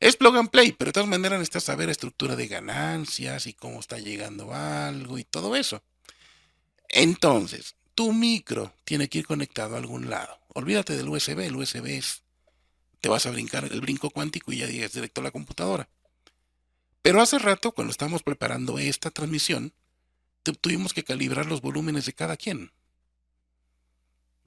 Es 0.00 0.16
plug 0.16 0.36
and 0.36 0.50
play, 0.50 0.72
pero 0.72 0.88
de 0.88 0.94
todas 0.94 1.08
maneras 1.08 1.38
necesitas 1.38 1.62
saber 1.62 1.88
estructura 1.88 2.34
de 2.34 2.48
ganancias 2.48 3.46
y 3.46 3.54
cómo 3.54 3.78
está 3.78 3.98
llegando 3.98 4.52
algo 4.52 5.16
y 5.16 5.24
todo 5.24 5.54
eso. 5.54 5.82
Entonces, 6.88 7.76
tu 7.94 8.12
micro 8.12 8.74
tiene 8.84 9.08
que 9.08 9.18
ir 9.18 9.26
conectado 9.26 9.76
a 9.76 9.78
algún 9.78 10.10
lado. 10.10 10.40
Olvídate 10.54 10.96
del 10.96 11.08
USB, 11.08 11.40
el 11.40 11.56
USB 11.56 11.86
es, 11.86 12.24
te 13.00 13.08
vas 13.08 13.26
a 13.26 13.30
brincar 13.30 13.64
el 13.64 13.80
brinco 13.80 14.10
cuántico 14.10 14.52
y 14.52 14.58
ya 14.58 14.66
llegas 14.66 14.92
directo 14.92 15.20
a 15.20 15.24
la 15.24 15.30
computadora. 15.30 15.88
Pero 17.00 17.20
hace 17.20 17.38
rato, 17.38 17.72
cuando 17.72 17.90
estábamos 17.90 18.22
preparando 18.22 18.78
esta 18.78 19.10
transmisión, 19.10 19.72
tuvimos 20.42 20.92
que 20.92 21.04
calibrar 21.04 21.46
los 21.46 21.60
volúmenes 21.60 22.06
de 22.06 22.12
cada 22.12 22.36
quien. 22.36 22.72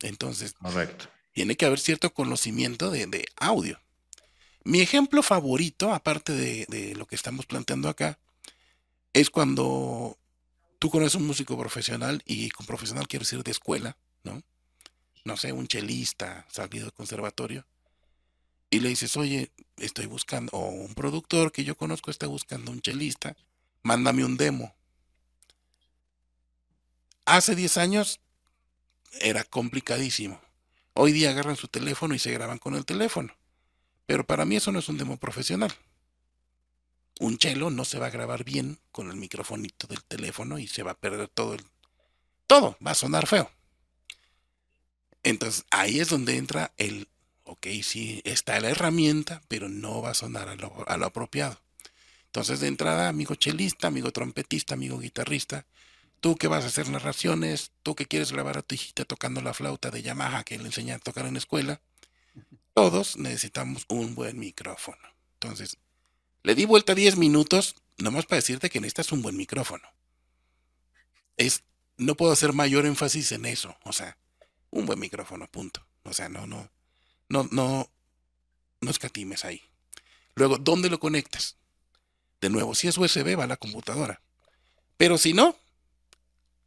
Entonces, 0.02 0.54
Correcto. 0.54 1.06
tiene 1.34 1.56
que 1.56 1.66
haber 1.66 1.80
cierto 1.80 2.14
conocimiento 2.14 2.92
de, 2.92 3.08
de 3.08 3.26
audio. 3.38 3.80
Mi 4.64 4.82
ejemplo 4.82 5.22
favorito, 5.24 5.94
aparte 5.94 6.34
de, 6.34 6.66
de, 6.70 6.96
lo 6.96 7.06
que 7.06 7.16
estamos 7.16 7.46
planteando 7.46 7.88
acá, 7.88 8.20
es 9.14 9.30
cuando 9.30 10.18
tú 10.80 10.90
conoces 10.90 11.16
un 11.16 11.28
músico 11.28 11.58
profesional 11.58 12.22
y 12.26 12.50
con 12.50 12.66
profesional 12.66 13.08
quiero 13.08 13.24
decir 13.24 13.44
de 13.44 13.52
escuela, 13.52 13.98
¿no? 14.24 14.42
No 15.24 15.38
sé, 15.38 15.54
un 15.54 15.68
chelista 15.68 16.46
salido 16.50 16.86
del 16.86 16.94
conservatorio 16.94 17.66
y 18.70 18.80
le 18.80 18.90
dices, 18.90 19.16
oye, 19.18 19.52
estoy 19.78 20.06
buscando, 20.06 20.52
o 20.52 20.68
un 20.68 20.94
productor 20.96 21.52
que 21.52 21.64
yo 21.64 21.78
conozco 21.78 22.12
está 22.12 22.28
buscando 22.28 22.72
un 22.72 22.82
chelista, 22.82 23.36
mándame 23.84 24.26
un 24.26 24.38
demo. 24.38 24.76
Hace 27.26 27.56
10 27.56 27.78
años 27.78 28.20
era 29.20 29.44
complicadísimo. 29.44 30.40
Hoy 30.94 31.12
día 31.12 31.32
agarran 31.32 31.56
su 31.56 31.68
teléfono 31.68 32.16
y 32.16 32.20
se 32.20 32.32
graban 32.32 32.60
con 32.60 32.76
el 32.76 32.86
teléfono. 32.86 33.36
Pero 34.06 34.26
para 34.26 34.46
mí 34.46 34.56
eso 34.56 34.72
no 34.72 34.80
es 34.80 34.90
un 34.90 34.98
demo 34.98 35.18
profesional. 35.18 35.74
Un 37.20 37.38
chelo 37.38 37.70
no 37.70 37.86
se 37.86 38.00
va 38.00 38.08
a 38.08 38.12
grabar 38.12 38.44
bien 38.44 38.80
con 38.92 39.10
el 39.10 39.16
microfonito 39.16 39.88
del 39.88 40.04
teléfono 40.04 40.60
y 40.60 40.68
se 40.68 40.84
va 40.84 40.92
a 40.92 40.98
perder 40.98 41.28
todo 41.28 41.56
el... 41.56 41.66
Todo 42.48 42.78
va 42.86 42.92
a 42.92 42.96
sonar 42.96 43.26
feo. 43.26 43.50
Entonces 45.24 45.66
ahí 45.72 46.00
es 46.00 46.10
donde 46.10 46.38
entra 46.38 46.74
el 46.78 47.08
ok, 47.46 47.68
sí, 47.84 48.22
está 48.26 48.60
la 48.60 48.70
herramienta, 48.70 49.42
pero 49.48 49.70
no 49.70 50.02
va 50.02 50.12
a 50.12 50.16
sonar 50.16 50.50
a 50.50 50.56
lo, 50.56 50.84
a 50.88 50.98
lo, 50.98 51.06
apropiado. 51.06 51.60
Entonces, 52.26 52.60
de 52.60 52.68
entrada, 52.68 53.08
amigo 53.08 53.36
chelista, 53.36 53.88
amigo 53.88 54.12
trompetista, 54.12 54.74
amigo 54.74 55.00
guitarrista, 55.00 55.66
tú 56.26 56.36
que 56.38 56.48
vas 56.48 56.64
a 56.64 56.70
hacer 56.70 56.90
narraciones, 56.90 57.72
tú 57.84 57.94
que 57.94 58.08
quieres 58.08 58.32
grabar 58.32 58.58
a 58.58 58.64
tu 58.64 58.74
hijita 58.74 59.06
tocando 59.06 59.42
la 59.42 59.54
flauta 59.54 59.92
de 59.92 60.02
Yamaha 60.02 60.44
que 60.44 60.58
le 60.58 60.66
enseña 60.66 60.96
a 60.96 60.98
tocar 60.98 61.28
en 61.28 61.34
la 61.34 61.38
escuela, 61.38 61.82
todos 62.74 63.16
necesitamos 63.18 63.86
un 63.90 64.16
buen 64.16 64.40
micrófono. 64.40 65.08
Entonces, 65.34 65.78
le 66.42 66.56
di 66.56 66.66
vuelta 66.66 66.96
10 66.96 67.18
minutos, 67.18 67.76
nomás 68.00 68.26
para 68.26 68.38
decirte 68.38 68.72
que 68.72 68.80
necesitas 68.80 69.12
un 69.12 69.22
buen 69.22 69.38
micrófono. 69.38 69.88
Es, 71.38 71.62
no 71.98 72.16
puedo 72.16 72.32
hacer 72.32 72.54
mayor 72.54 72.88
énfasis 72.88 73.32
en 73.32 73.46
eso, 73.46 73.78
o 73.84 73.94
sea, 73.94 74.18
un 74.72 74.88
buen 74.88 74.98
micrófono, 74.98 75.46
punto. 75.46 75.86
O 76.06 76.14
sea, 76.14 76.28
no, 76.28 76.48
no, 76.48 76.72
no, 77.30 77.48
no, 77.52 77.88
no 78.82 78.90
escatimes 78.90 79.46
ahí. 79.46 79.62
Luego, 80.34 80.58
¿dónde 80.58 80.90
lo 80.90 81.00
conectas? 81.00 81.58
De 82.42 82.50
nuevo, 82.50 82.74
si 82.74 82.88
es 82.88 82.98
USB, 82.98 83.38
va 83.38 83.44
a 83.44 83.48
la 83.48 83.58
computadora. 83.58 84.24
Pero 84.98 85.20
si 85.20 85.34
no, 85.34 85.56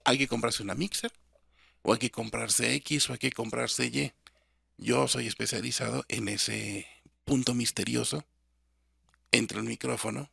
hay 0.09 0.17
que 0.17 0.27
comprarse 0.27 0.63
una 0.63 0.75
mixer, 0.75 1.13
o 1.83 1.93
hay 1.93 1.99
que 1.99 2.11
comprarse 2.11 2.75
X, 2.77 3.11
o 3.11 3.13
hay 3.13 3.19
que 3.19 3.31
comprarse 3.31 3.87
Y. 3.87 4.13
Yo 4.79 5.07
soy 5.07 5.27
especializado 5.27 6.07
en 6.09 6.29
ese 6.29 6.87
punto 7.27 7.55
misterioso 7.55 8.25
entre 9.33 9.59
el 9.59 9.65
micrófono 9.65 10.31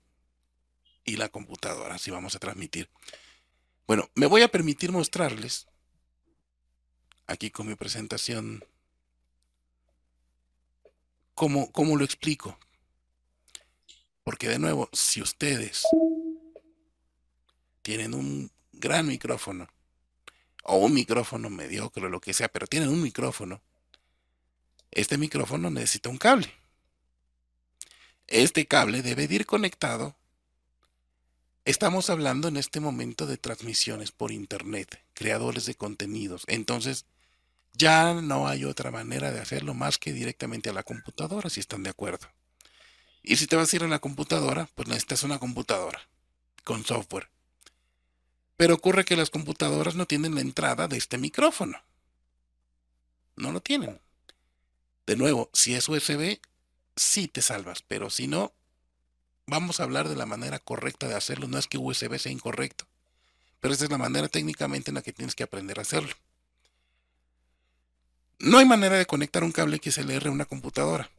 y 1.04 1.18
la 1.18 1.28
computadora, 1.28 1.98
si 1.98 2.10
vamos 2.10 2.36
a 2.36 2.40
transmitir. 2.40 2.90
Bueno, 3.86 4.10
me 4.16 4.28
voy 4.28 4.44
a 4.44 4.48
permitir 4.48 4.94
mostrarles 4.94 5.68
aquí 7.28 7.52
con 7.52 7.68
mi 7.68 7.76
presentación 7.76 8.64
¿Cómo, 11.34 11.70
¿Cómo, 11.74 11.98
lo 11.98 12.06
explico? 12.06 12.58
Porque 14.24 14.48
de 14.48 14.58
nuevo, 14.58 14.88
si 14.94 15.22
ustedes 15.22 15.84
tienen 17.82 18.14
un 18.14 18.55
gran 18.80 19.08
micrófono, 19.08 19.68
o 20.64 20.78
un 20.78 20.94
micrófono 20.94 21.50
mediocre, 21.50 22.06
o 22.06 22.10
lo 22.10 22.22
que 22.22 22.34
sea, 22.34 22.48
pero 22.48 22.68
tienen 22.68 22.90
un 22.90 23.02
micrófono, 23.02 23.62
este 24.92 25.18
micrófono 25.18 25.70
necesita 25.70 26.10
un 26.10 26.18
cable. 26.18 26.52
Este 28.28 28.66
cable 28.66 29.02
debe 29.02 29.28
de 29.28 29.36
ir 29.36 29.46
conectado. 29.46 30.16
Estamos 31.66 32.10
hablando 32.10 32.48
en 32.48 32.58
este 32.58 32.80
momento 32.80 33.26
de 33.26 33.38
transmisiones 33.38 34.12
por 34.12 34.32
Internet, 34.32 35.04
creadores 35.14 35.66
de 35.66 35.76
contenidos. 35.76 36.44
Entonces, 36.48 37.06
ya 37.74 38.14
no 38.14 38.48
hay 38.48 38.64
otra 38.64 38.90
manera 38.90 39.32
de 39.32 39.42
hacerlo 39.42 39.74
más 39.74 39.98
que 39.98 40.14
directamente 40.14 40.70
a 40.70 40.74
la 40.74 40.84
computadora, 40.84 41.50
si 41.50 41.60
están 41.60 41.84
de 41.84 41.90
acuerdo. 41.90 42.28
Y 43.22 43.36
si 43.36 43.48
te 43.48 43.56
vas 43.56 43.74
a 43.74 43.76
ir 43.76 43.84
a 43.84 43.88
la 43.88 44.00
computadora, 44.00 44.70
pues 44.76 44.88
necesitas 44.88 45.24
una 45.24 45.40
computadora 45.40 46.08
con 46.64 46.86
software. 46.86 47.35
Pero 48.58 48.76
ocurre 48.76 49.06
que 49.06 49.18
las 49.18 49.30
computadoras 49.30 49.96
no 49.96 50.06
tienen 50.06 50.36
la 50.36 50.41
entrada 50.41 50.88
de 50.88 50.98
este 50.98 51.18
micrófono. 51.18 51.82
No 53.36 53.52
lo 53.52 53.62
tienen. 53.62 54.00
De 55.06 55.15
nuevo, 55.15 55.50
si 55.54 55.76
es 55.76 55.88
USB, 55.89 56.39
sí 56.96 57.28
te 57.28 57.41
salvas, 57.41 57.82
pero 57.82 58.10
si 58.10 58.28
no, 58.28 58.54
vamos 59.46 59.80
a 59.80 59.84
hablar 59.84 60.10
de 60.10 60.15
la 60.15 60.26
manera 60.26 60.60
correcta 60.60 61.08
de 61.08 61.15
hacerlo. 61.15 61.48
No 61.48 61.58
es 61.58 61.68
que 61.68 61.78
USB 61.78 62.18
sea 62.18 62.32
incorrecto, 62.32 62.88
pero 63.60 63.74
esa 63.74 63.86
es 63.86 63.91
la 63.91 63.98
manera 63.98 64.30
técnicamente 64.30 64.91
en 64.91 64.96
la 64.96 65.02
que 65.02 65.13
tienes 65.13 65.36
que 65.36 65.44
aprender 65.44 65.80
a 65.80 65.84
hacerlo. 65.84 66.15
No 68.39 68.58
hay 68.58 68.65
manera 68.65 68.98
de 68.98 69.06
conectar 69.06 69.44
un 69.44 69.52
cable 69.52 69.80
XLR 69.84 70.28
a 70.28 70.32
una 70.32 70.46
computadora. 70.46 71.10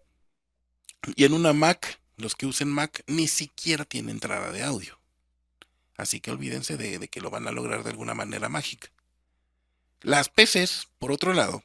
Y 1.14 1.25
en 1.25 1.33
una 1.33 1.53
Mac, 1.53 2.01
los 2.16 2.35
que 2.35 2.46
usen 2.46 2.68
Mac 2.68 3.03
ni 3.07 3.29
siquiera 3.29 3.85
tiene 3.85 4.11
entrada 4.11 4.53
de 4.53 4.62
audio. 4.62 4.99
Así 5.96 6.20
que 6.20 6.30
olvídense 6.30 6.76
de, 6.76 7.09
que 7.09 7.20
lo 7.20 7.30
van 7.30 7.48
a 7.48 7.52
lograr 7.52 7.82
de 7.82 7.90
alguna 7.90 8.14
manera 8.14 8.48
mágica. 8.48 8.90
Las 10.02 10.28
PCs, 10.28 10.88
por 10.98 11.11
otro 11.11 11.32
lado, 11.32 11.62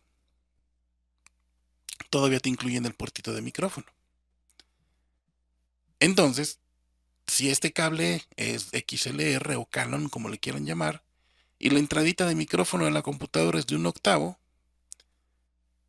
todavía 2.09 2.39
te 2.39 2.49
incluyen 2.49 2.85
el 2.85 2.93
puertito 2.93 3.33
de 3.33 3.41
micrófono. 3.41 3.87
Entonces, 5.99 6.59
si 7.27 7.49
este 7.49 7.73
cable 7.73 8.23
es 8.37 8.71
XLR 8.71 9.55
o 9.55 9.65
Canon, 9.65 10.09
como 10.09 10.29
le 10.29 10.39
quieran 10.39 10.65
llamar, 10.65 11.03
y 11.59 11.69
la 11.69 11.79
entradita 11.79 12.25
de 12.25 12.35
micrófono 12.35 12.85
de 12.85 12.91
la 12.91 13.03
computadora 13.03 13.59
es 13.59 13.67
de 13.67 13.75
un 13.75 13.85
octavo, 13.85 14.39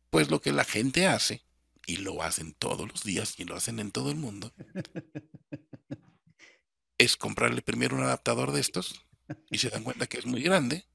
pues 0.09 0.29
lo 0.29 0.39
que 0.39 0.51
la 0.51 0.65
gente 0.65 1.07
hace, 1.07 1.43
y 1.85 1.97
lo 1.97 2.21
hacen 2.23 2.53
todos 2.53 2.87
los 2.87 3.03
días 3.03 3.39
y 3.39 3.45
lo 3.45 3.55
hacen 3.55 3.79
en 3.79 3.91
todo 3.91 4.11
el 4.11 4.17
mundo, 4.17 4.53
es 7.03 7.17
comprarle 7.17 7.61
primero 7.61 7.95
un 7.95 8.03
adaptador 8.03 8.51
de 8.51 8.61
estos 8.61 9.05
y 9.49 9.57
se 9.59 9.69
dan 9.69 9.83
cuenta 9.83 10.07
que 10.07 10.17
es 10.17 10.25
muy 10.25 10.41
grande 10.41 10.85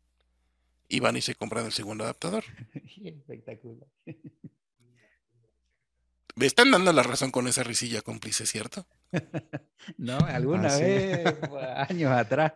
y 0.88 1.00
van 1.00 1.16
y 1.16 1.22
se 1.22 1.34
compran 1.34 1.66
el 1.66 1.72
segundo 1.72 2.04
adaptador. 2.04 2.44
Espectacular. 3.04 3.88
Me 6.36 6.46
están 6.46 6.70
dando 6.70 6.92
la 6.92 7.02
razón 7.02 7.30
con 7.32 7.48
esa 7.48 7.64
risilla 7.64 8.00
cómplice, 8.02 8.46
¿cierto? 8.46 8.86
no, 9.98 10.18
alguna 10.18 10.68
Ah, 10.68 10.70
sí. 10.70 10.82
vez, 10.84 11.34
años 11.88 12.12
atrás. 12.12 12.52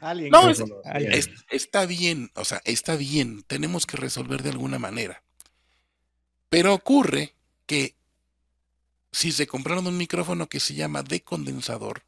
Alguien 0.00 0.30
No, 0.30 0.48
es- 0.50 1.28
está 1.50 1.86
bien, 1.86 2.30
o 2.34 2.44
sea, 2.44 2.60
está 2.64 2.96
bien, 2.96 3.42
tenemos 3.44 3.84
que 3.86 3.96
resolver 3.96 4.42
de 4.42 4.50
alguna 4.50 4.78
manera. 4.78 5.22
Pero 6.48 6.72
ocurre 6.74 7.34
que 7.66 7.94
si 9.12 9.32
se 9.32 9.46
compraron 9.46 9.86
un 9.86 9.96
micrófono 9.96 10.48
que 10.48 10.60
se 10.60 10.74
llama 10.74 11.02
decondensador, 11.02 12.02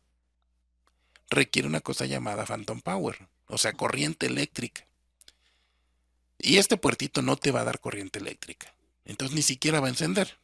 requiere 1.30 1.68
una 1.68 1.80
cosa 1.80 2.06
llamada 2.06 2.44
Phantom 2.44 2.80
Power, 2.80 3.28
o 3.46 3.56
sea, 3.56 3.72
corriente 3.72 4.26
eléctrica. 4.26 4.86
Y 6.38 6.58
este 6.58 6.76
puertito 6.76 7.22
no 7.22 7.36
te 7.36 7.52
va 7.52 7.60
a 7.60 7.64
dar 7.64 7.80
corriente 7.80 8.18
eléctrica, 8.18 8.74
entonces 9.04 9.34
ni 9.34 9.42
siquiera 9.42 9.80
va 9.80 9.86
a 9.86 9.90
encender. 9.90 10.38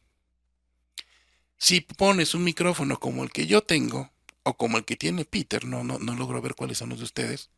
Si 1.57 1.81
pones 1.81 2.33
un 2.33 2.43
micrófono 2.43 2.99
como 2.99 3.23
el 3.23 3.31
que 3.31 3.47
yo 3.47 3.63
tengo, 3.63 4.11
o 4.43 4.55
como 4.55 4.77
el 4.77 4.85
que 4.85 4.95
tiene 4.95 5.25
Peter, 5.25 5.65
no, 5.65 5.83
no, 5.83 5.99
no 5.99 6.15
logro 6.15 6.41
ver 6.41 6.55
cuáles 6.55 6.77
son 6.77 6.89
los 6.89 6.99
de 6.99 7.05
ustedes, 7.05 7.49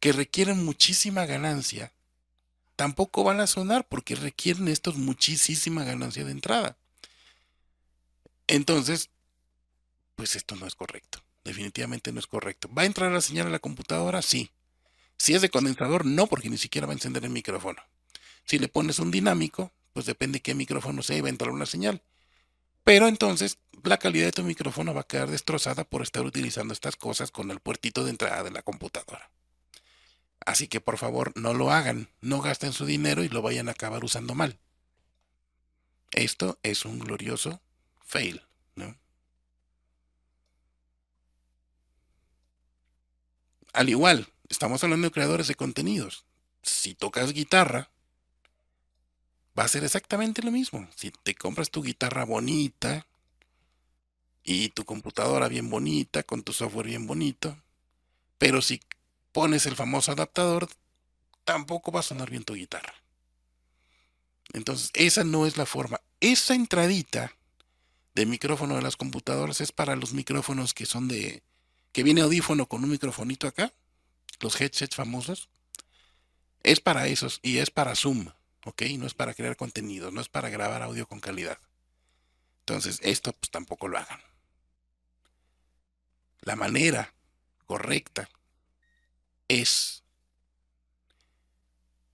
que 0.00 0.12
requieren 0.12 0.64
muchísima 0.64 1.26
ganancia, 1.26 1.92
tampoco 2.74 3.22
van 3.22 3.40
a 3.40 3.46
sonar 3.46 3.86
porque 3.86 4.16
requieren 4.16 4.66
estos 4.66 4.96
muchísima 4.96 5.84
ganancia 5.84 6.24
de 6.24 6.32
entrada. 6.32 6.76
Entonces, 8.48 9.10
pues 10.16 10.34
esto 10.34 10.56
no 10.56 10.66
es 10.66 10.74
correcto. 10.74 11.22
Definitivamente 11.44 12.12
no 12.12 12.20
es 12.20 12.26
correcto. 12.26 12.68
¿Va 12.76 12.82
a 12.82 12.86
entrar 12.86 13.10
la 13.12 13.20
señal 13.20 13.48
a 13.48 13.50
la 13.50 13.58
computadora? 13.58 14.22
Sí. 14.22 14.50
Si 15.16 15.34
es 15.34 15.42
de 15.42 15.50
condensador, 15.50 16.04
no, 16.04 16.26
porque 16.26 16.50
ni 16.50 16.58
siquiera 16.58 16.86
va 16.86 16.92
a 16.92 16.96
encender 16.96 17.24
el 17.24 17.30
micrófono. 17.30 17.82
Si 18.44 18.58
le 18.58 18.68
pones 18.68 18.98
un 18.98 19.10
dinámico, 19.10 19.72
pues 19.92 20.06
depende 20.06 20.40
qué 20.40 20.54
micrófono 20.54 21.02
sea 21.02 21.16
y 21.16 21.20
va 21.20 21.28
a 21.28 21.30
entrar 21.30 21.50
una 21.50 21.66
señal. 21.66 22.02
Pero 22.84 23.06
entonces 23.06 23.58
la 23.84 23.98
calidad 23.98 24.26
de 24.26 24.32
tu 24.32 24.42
micrófono 24.42 24.94
va 24.94 25.02
a 25.02 25.06
quedar 25.06 25.30
destrozada 25.30 25.84
por 25.84 26.02
estar 26.02 26.24
utilizando 26.24 26.72
estas 26.72 26.96
cosas 26.96 27.30
con 27.30 27.50
el 27.50 27.60
puertito 27.60 28.04
de 28.04 28.10
entrada 28.10 28.42
de 28.42 28.50
la 28.50 28.62
computadora. 28.62 29.30
Así 30.44 30.66
que 30.66 30.80
por 30.80 30.98
favor 30.98 31.32
no 31.36 31.54
lo 31.54 31.70
hagan, 31.70 32.08
no 32.20 32.40
gasten 32.40 32.72
su 32.72 32.84
dinero 32.84 33.22
y 33.22 33.28
lo 33.28 33.42
vayan 33.42 33.68
a 33.68 33.72
acabar 33.72 34.04
usando 34.04 34.34
mal. 34.34 34.58
Esto 36.10 36.58
es 36.62 36.84
un 36.84 36.98
glorioso 36.98 37.60
fail, 38.04 38.42
¿no? 38.74 38.96
Al 43.72 43.88
igual, 43.88 44.28
estamos 44.48 44.84
hablando 44.84 45.06
de 45.06 45.12
creadores 45.12 45.48
de 45.48 45.54
contenidos. 45.54 46.24
Si 46.62 46.94
tocas 46.94 47.32
guitarra, 47.32 47.90
va 49.58 49.64
a 49.64 49.68
ser 49.68 49.84
exactamente 49.84 50.42
lo 50.42 50.50
mismo. 50.50 50.88
Si 50.94 51.10
te 51.10 51.34
compras 51.34 51.70
tu 51.70 51.82
guitarra 51.82 52.24
bonita 52.24 53.06
y 54.42 54.70
tu 54.70 54.84
computadora 54.84 55.48
bien 55.48 55.70
bonita, 55.70 56.22
con 56.22 56.42
tu 56.42 56.52
software 56.52 56.86
bien 56.86 57.06
bonito, 57.06 57.56
pero 58.38 58.60
si 58.60 58.80
pones 59.32 59.66
el 59.66 59.76
famoso 59.76 60.12
adaptador, 60.12 60.68
tampoco 61.44 61.92
va 61.92 62.00
a 62.00 62.04
sonar 62.04 62.30
bien 62.30 62.44
tu 62.44 62.54
guitarra. 62.54 62.94
Entonces, 64.52 64.90
esa 64.94 65.24
no 65.24 65.46
es 65.46 65.56
la 65.56 65.66
forma. 65.66 66.00
Esa 66.20 66.54
entradita 66.54 67.34
de 68.14 68.26
micrófono 68.26 68.76
de 68.76 68.82
las 68.82 68.96
computadoras 68.96 69.60
es 69.60 69.72
para 69.72 69.96
los 69.96 70.12
micrófonos 70.12 70.74
que 70.74 70.86
son 70.86 71.08
de... 71.08 71.42
que 71.92 72.02
viene 72.02 72.22
audífono 72.22 72.66
con 72.66 72.82
un 72.84 72.90
microfonito 72.90 73.46
acá, 73.46 73.72
los 74.40 74.60
headsets 74.60 74.96
famosos. 74.96 75.48
Es 76.62 76.80
para 76.80 77.06
esos 77.08 77.40
y 77.42 77.58
es 77.58 77.70
para 77.70 77.94
Zoom. 77.94 78.28
¿ok? 78.64 78.82
No 78.98 79.06
es 79.06 79.14
para 79.14 79.34
crear 79.34 79.56
contenido, 79.56 80.10
no 80.10 80.20
es 80.20 80.28
para 80.28 80.48
grabar 80.48 80.82
audio 80.82 81.06
con 81.06 81.20
calidad. 81.20 81.58
Entonces, 82.60 83.00
esto 83.02 83.32
pues 83.32 83.50
tampoco 83.50 83.88
lo 83.88 83.98
hagan. 83.98 84.20
La 86.42 86.56
manera 86.56 87.14
correcta 87.66 88.28
es, 89.48 90.02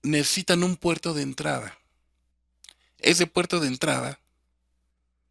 necesitan 0.01 0.63
un 0.63 0.75
puerto 0.75 1.13
de 1.13 1.23
entrada. 1.23 1.77
Ese 2.99 3.27
puerto 3.27 3.59
de 3.59 3.67
entrada, 3.67 4.19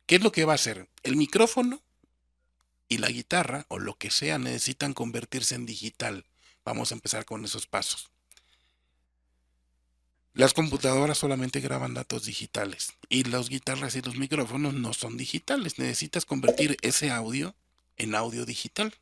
¿qué 0.06 0.16
es 0.16 0.22
lo 0.22 0.32
que 0.32 0.44
va 0.44 0.52
a 0.52 0.56
hacer? 0.56 0.88
El 1.02 1.16
micrófono 1.16 1.82
y 2.88 2.98
la 2.98 3.08
guitarra 3.08 3.66
o 3.68 3.78
lo 3.78 3.96
que 3.96 4.10
sea 4.10 4.38
necesitan 4.38 4.94
convertirse 4.94 5.54
en 5.54 5.66
digital. 5.66 6.24
Vamos 6.64 6.90
a 6.90 6.94
empezar 6.94 7.24
con 7.24 7.44
esos 7.44 7.66
pasos. 7.66 8.10
Las 10.34 10.54
computadoras 10.54 11.18
solamente 11.18 11.60
graban 11.60 11.94
datos 11.94 12.24
digitales 12.24 12.92
y 13.08 13.24
las 13.24 13.48
guitarras 13.48 13.96
y 13.96 14.02
los 14.02 14.16
micrófonos 14.16 14.74
no 14.74 14.92
son 14.92 15.16
digitales. 15.16 15.78
Necesitas 15.78 16.24
convertir 16.24 16.76
ese 16.82 17.10
audio 17.10 17.54
en 17.96 18.14
audio 18.14 18.46
digital. 18.46 18.94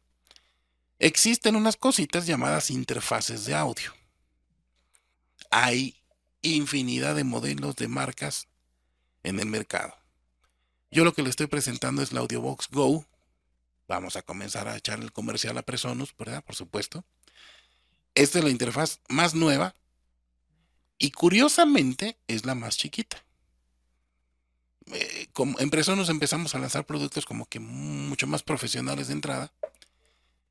Existen 0.98 1.56
unas 1.56 1.76
cositas 1.76 2.26
llamadas 2.26 2.70
interfaces 2.70 3.44
de 3.44 3.54
audio. 3.54 3.92
Hay 5.50 5.96
infinidad 6.40 7.14
de 7.14 7.24
modelos 7.24 7.76
de 7.76 7.88
marcas 7.88 8.48
en 9.22 9.38
el 9.38 9.46
mercado. 9.46 9.94
Yo 10.90 11.04
lo 11.04 11.12
que 11.12 11.22
le 11.22 11.28
estoy 11.28 11.48
presentando 11.48 12.00
es 12.00 12.12
la 12.12 12.20
Audiobox 12.20 12.68
Go. 12.70 13.04
Vamos 13.88 14.16
a 14.16 14.22
comenzar 14.22 14.68
a 14.68 14.76
echar 14.76 15.00
el 15.00 15.12
comercial 15.12 15.56
a 15.58 15.62
Presonus, 15.62 16.14
¿verdad? 16.16 16.44
Por 16.44 16.56
supuesto. 16.56 17.04
Esta 18.14 18.38
es 18.38 18.44
la 18.44 18.50
interfaz 18.50 19.00
más 19.08 19.34
nueva 19.34 19.74
y 20.98 21.10
curiosamente 21.10 22.16
es 22.26 22.46
la 22.46 22.54
más 22.54 22.76
chiquita. 22.76 23.22
Eh, 24.92 25.26
como 25.32 25.58
en 25.58 25.70
nos 25.70 26.08
empezamos 26.08 26.54
a 26.54 26.58
lanzar 26.58 26.86
productos 26.86 27.26
como 27.26 27.46
que 27.46 27.60
mucho 27.60 28.26
más 28.26 28.42
profesionales 28.42 29.08
de 29.08 29.14
entrada. 29.14 29.52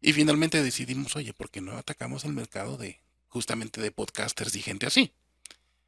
Y 0.02 0.14
finalmente 0.14 0.62
decidimos, 0.62 1.16
oye, 1.16 1.34
¿por 1.34 1.50
qué 1.50 1.62
no 1.62 1.78
atacamos 1.78 2.26
el 2.26 2.34
mercado 2.34 2.78
de 2.78 3.02
justamente 3.28 3.82
de 3.82 3.92
podcasters 3.92 4.56
y 4.56 4.62
gente 4.62 4.86
así? 4.86 5.12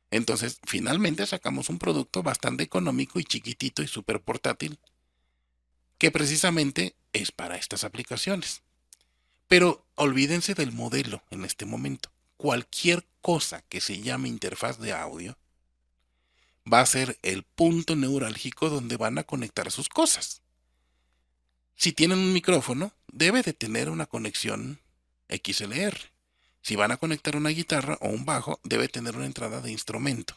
Entonces, 0.09 0.59
finalmente 0.65 1.27
sacamos 1.27 1.69
un 1.69 1.79
producto 1.79 2.23
bastante 2.23 2.63
económico 2.63 3.19
y 3.19 3.25
chiquitito 3.25 3.83
y 3.83 3.87
súper 3.87 4.21
portátil, 4.21 4.79
que 5.97 6.11
precisamente 6.11 6.95
es 7.13 7.31
para 7.31 7.57
estas 7.57 7.83
aplicaciones. 7.83 8.61
Pero 9.47 9.85
olvídense 9.95 10.53
del 10.53 10.71
modelo 10.71 11.23
en 11.31 11.45
este 11.45 11.65
momento 11.65 12.11
cualquier 12.37 13.05
cosa 13.21 13.63
que 13.63 13.81
se 13.81 13.99
llame 13.99 14.29
interfaz 14.29 14.79
de 14.79 14.93
audio 14.93 15.37
va 16.71 16.81
a 16.81 16.85
ser 16.85 17.17
el 17.23 17.43
punto 17.43 17.95
neurálgico 17.95 18.69
donde 18.69 18.97
van 18.97 19.17
a 19.17 19.23
conectar 19.23 19.71
sus 19.71 19.89
cosas. 19.89 20.41
Si 21.75 21.91
tienen 21.91 22.19
un 22.19 22.33
micrófono, 22.33 22.91
debe 23.07 23.41
de 23.41 23.53
tener 23.53 23.89
una 23.89 24.05
conexión 24.05 24.79
XLR. 25.29 25.97
Si 26.61 26.75
van 26.75 26.91
a 26.91 26.97
conectar 26.97 27.35
una 27.35 27.49
guitarra 27.49 27.97
o 28.01 28.09
un 28.09 28.25
bajo, 28.25 28.59
debe 28.63 28.89
tener 28.89 29.15
una 29.15 29.25
entrada 29.25 29.61
de 29.61 29.71
instrumento. 29.71 30.35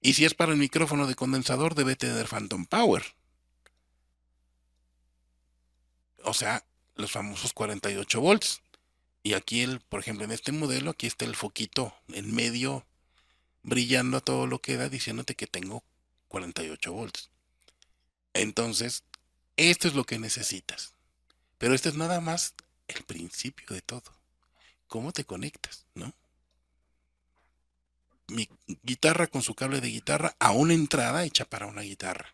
Y 0.00 0.14
si 0.14 0.24
es 0.24 0.34
para 0.34 0.52
el 0.52 0.58
micrófono 0.58 1.06
de 1.06 1.14
condensador, 1.14 1.74
debe 1.74 1.96
tener 1.96 2.26
Phantom 2.26 2.66
Power. 2.66 3.04
O 6.28 6.34
sea, 6.34 6.62
los 6.94 7.10
famosos 7.10 7.54
48 7.54 8.20
volts. 8.20 8.60
Y 9.22 9.32
aquí, 9.32 9.62
el, 9.62 9.80
por 9.80 10.00
ejemplo, 10.00 10.24
en 10.24 10.30
este 10.30 10.52
modelo, 10.52 10.90
aquí 10.90 11.06
está 11.06 11.24
el 11.24 11.34
foquito 11.34 11.94
en 12.08 12.34
medio, 12.34 12.86
brillando 13.62 14.18
a 14.18 14.20
todo 14.20 14.46
lo 14.46 14.60
que 14.60 14.76
da, 14.76 14.88
diciéndote 14.88 15.34
que 15.34 15.46
tengo 15.46 15.82
48 16.28 16.92
volts. 16.92 17.30
Entonces, 18.34 19.04
esto 19.56 19.88
es 19.88 19.94
lo 19.94 20.04
que 20.04 20.18
necesitas. 20.18 20.92
Pero 21.56 21.74
esto 21.74 21.88
es 21.88 21.96
nada 21.96 22.20
más 22.20 22.54
el 22.86 23.02
principio 23.04 23.66
de 23.74 23.80
todo. 23.82 24.12
¿Cómo 24.86 25.12
te 25.12 25.24
conectas, 25.24 25.86
no? 25.94 26.14
Mi 28.28 28.48
guitarra 28.82 29.26
con 29.26 29.42
su 29.42 29.54
cable 29.54 29.80
de 29.80 29.88
guitarra 29.88 30.36
a 30.38 30.52
una 30.52 30.74
entrada 30.74 31.24
hecha 31.24 31.46
para 31.46 31.66
una 31.66 31.82
guitarra. 31.82 32.30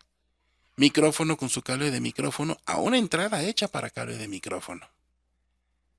Micrófono 0.77 1.37
con 1.37 1.49
su 1.49 1.61
cable 1.61 1.89
de 1.89 2.01
micrófono 2.01 2.57
a 2.65 2.77
una 2.77 2.97
entrada 2.97 3.43
hecha 3.43 3.67
para 3.67 3.89
cable 3.89 4.17
de 4.17 4.27
micrófono. 4.27 4.89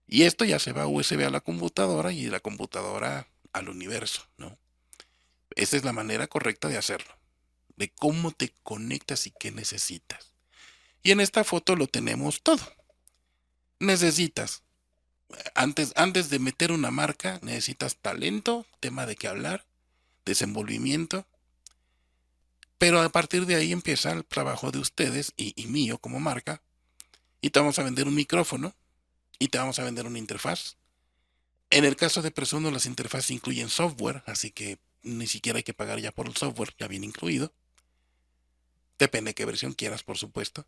Y 0.06 0.22
esto 0.22 0.44
ya 0.44 0.58
se 0.58 0.72
va 0.72 0.86
USB 0.86 1.24
a 1.26 1.30
la 1.30 1.40
computadora 1.40 2.12
y 2.12 2.26
de 2.26 2.30
la 2.30 2.40
computadora 2.40 3.26
al 3.52 3.68
universo, 3.68 4.26
¿no? 4.36 4.58
Esa 5.54 5.76
es 5.78 5.84
la 5.84 5.92
manera 5.92 6.26
correcta 6.26 6.68
de 6.68 6.76
hacerlo, 6.76 7.16
de 7.76 7.90
cómo 7.90 8.30
te 8.30 8.52
conectas 8.62 9.26
y 9.26 9.30
qué 9.30 9.50
necesitas. 9.50 10.34
Y 11.02 11.12
en 11.12 11.20
esta 11.20 11.42
foto 11.44 11.76
lo 11.76 11.86
tenemos 11.86 12.42
todo. 12.42 12.60
Necesitas, 13.78 14.62
antes, 15.54 15.92
antes 15.96 16.28
de 16.28 16.38
meter 16.38 16.72
una 16.72 16.90
marca, 16.90 17.38
necesitas 17.42 17.96
talento, 17.96 18.66
tema 18.80 19.06
de 19.06 19.16
qué 19.16 19.28
hablar, 19.28 19.64
desenvolvimiento. 20.24 21.26
Pero 22.78 23.00
a 23.00 23.08
partir 23.08 23.46
de 23.46 23.54
ahí 23.54 23.72
empieza 23.72 24.12
el 24.12 24.24
trabajo 24.24 24.70
de 24.70 24.78
ustedes 24.78 25.32
y, 25.36 25.54
mío 25.66 25.98
como 25.98 26.20
marca. 26.20 26.62
Y 27.40 27.50
te 27.50 27.58
vamos 27.58 27.78
a 27.78 27.84
vender 27.84 28.06
un 28.06 28.14
micrófono, 28.14 28.74
y 29.38 29.48
te 29.48 29.58
vamos 29.58 29.78
a 29.78 29.84
vender 29.84 30.06
una 30.06 30.18
interfaz. 30.18 30.76
En 31.70 31.84
el 31.84 31.96
caso 31.96 32.22
de 32.22 32.30
Presuno, 32.30 32.70
las 32.70 32.86
interfaces 32.86 33.30
incluyen 33.30 33.68
software, 33.68 34.22
así 34.26 34.50
que 34.50 34.78
ni 35.02 35.26
siquiera 35.26 35.58
hay 35.58 35.62
que 35.62 35.74
pagar 35.74 36.00
ya 36.00 36.12
por 36.12 36.26
el 36.26 36.36
software, 36.36 36.74
ya 36.78 36.88
viene 36.88 37.06
incluido. 37.06 37.52
Depende 38.98 39.30
de 39.30 39.34
qué 39.34 39.44
versión 39.44 39.72
quieras, 39.72 40.02
por 40.02 40.16
supuesto. 40.16 40.66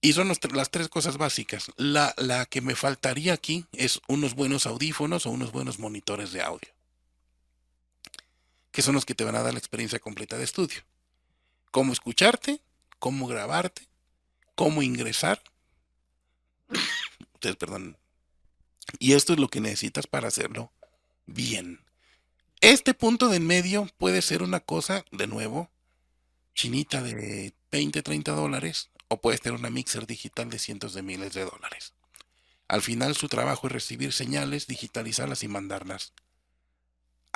Y 0.00 0.12
son 0.12 0.28
las 0.28 0.70
tres 0.70 0.88
cosas 0.88 1.16
básicas. 1.16 1.70
La, 1.76 2.14
la 2.16 2.46
que 2.46 2.60
me 2.60 2.76
faltaría 2.76 3.32
aquí 3.32 3.66
es 3.72 4.00
unos 4.08 4.34
buenos 4.34 4.66
audífonos 4.66 5.26
o 5.26 5.30
unos 5.30 5.52
buenos 5.52 5.78
monitores 5.78 6.32
de 6.32 6.42
audio. 6.42 6.75
Que 8.76 8.82
son 8.82 8.94
los 8.94 9.06
que 9.06 9.14
te 9.14 9.24
van 9.24 9.36
a 9.36 9.42
dar 9.42 9.54
la 9.54 9.58
experiencia 9.58 9.98
completa 9.98 10.36
de 10.36 10.44
estudio. 10.44 10.82
Cómo 11.70 11.94
escucharte, 11.94 12.60
cómo 12.98 13.26
grabarte, 13.26 13.88
cómo 14.54 14.82
ingresar 14.82 15.42
Ustedes, 17.34 17.56
perdón. 17.56 17.96
Y 18.98 19.12
esto 19.12 19.32
es 19.32 19.38
lo 19.38 19.48
que 19.48 19.60
necesitas 19.60 20.06
para 20.06 20.28
hacerlo 20.28 20.72
bien. 21.26 21.80
Este 22.60 22.94
punto 22.94 23.28
de 23.28 23.36
en 23.36 23.46
medio 23.46 23.88
puede 23.98 24.22
ser 24.22 24.42
una 24.42 24.60
cosa, 24.60 25.04
de 25.10 25.26
nuevo, 25.26 25.70
chinita 26.54 27.02
de 27.02 27.54
20, 27.70 28.02
30 28.02 28.32
dólares, 28.32 28.90
o 29.08 29.20
puede 29.20 29.38
ser 29.38 29.52
una 29.52 29.70
mixer 29.70 30.06
digital 30.06 30.50
de 30.50 30.58
cientos 30.58 30.94
de 30.94 31.02
miles 31.02 31.34
de 31.34 31.44
dólares. 31.44 31.94
Al 32.68 32.82
final 32.82 33.14
su 33.14 33.28
trabajo 33.28 33.68
es 33.68 33.72
recibir 33.72 34.12
señales, 34.12 34.66
digitalizarlas 34.66 35.42
y 35.42 35.48
mandarlas 35.48 36.12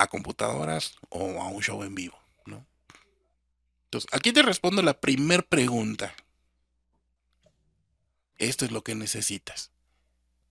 a 0.01 0.07
computadoras 0.07 0.95
o 1.09 1.41
a 1.41 1.47
un 1.47 1.61
show 1.61 1.83
en 1.83 1.95
vivo. 1.95 2.17
¿no? 2.45 2.65
Entonces, 3.85 4.09
aquí 4.13 4.31
te 4.33 4.41
respondo 4.41 4.81
la 4.81 4.99
primer 4.99 5.47
pregunta 5.47 6.13
esto 8.41 8.65
es 8.65 8.71
lo 8.71 8.83
que 8.83 8.95
necesitas. 8.95 9.71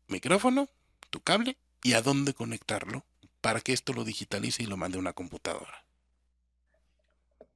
Micrófono, 0.06 0.68
tu 1.10 1.20
cable 1.20 1.56
y 1.82 1.94
a 1.94 2.02
dónde 2.02 2.34
conectarlo 2.34 3.04
para 3.40 3.60
que 3.60 3.72
esto 3.72 3.92
lo 3.92 4.04
digitalice 4.04 4.62
y 4.62 4.66
lo 4.66 4.76
mande 4.76 4.96
a 4.96 5.00
una 5.00 5.12
computadora. 5.12 5.84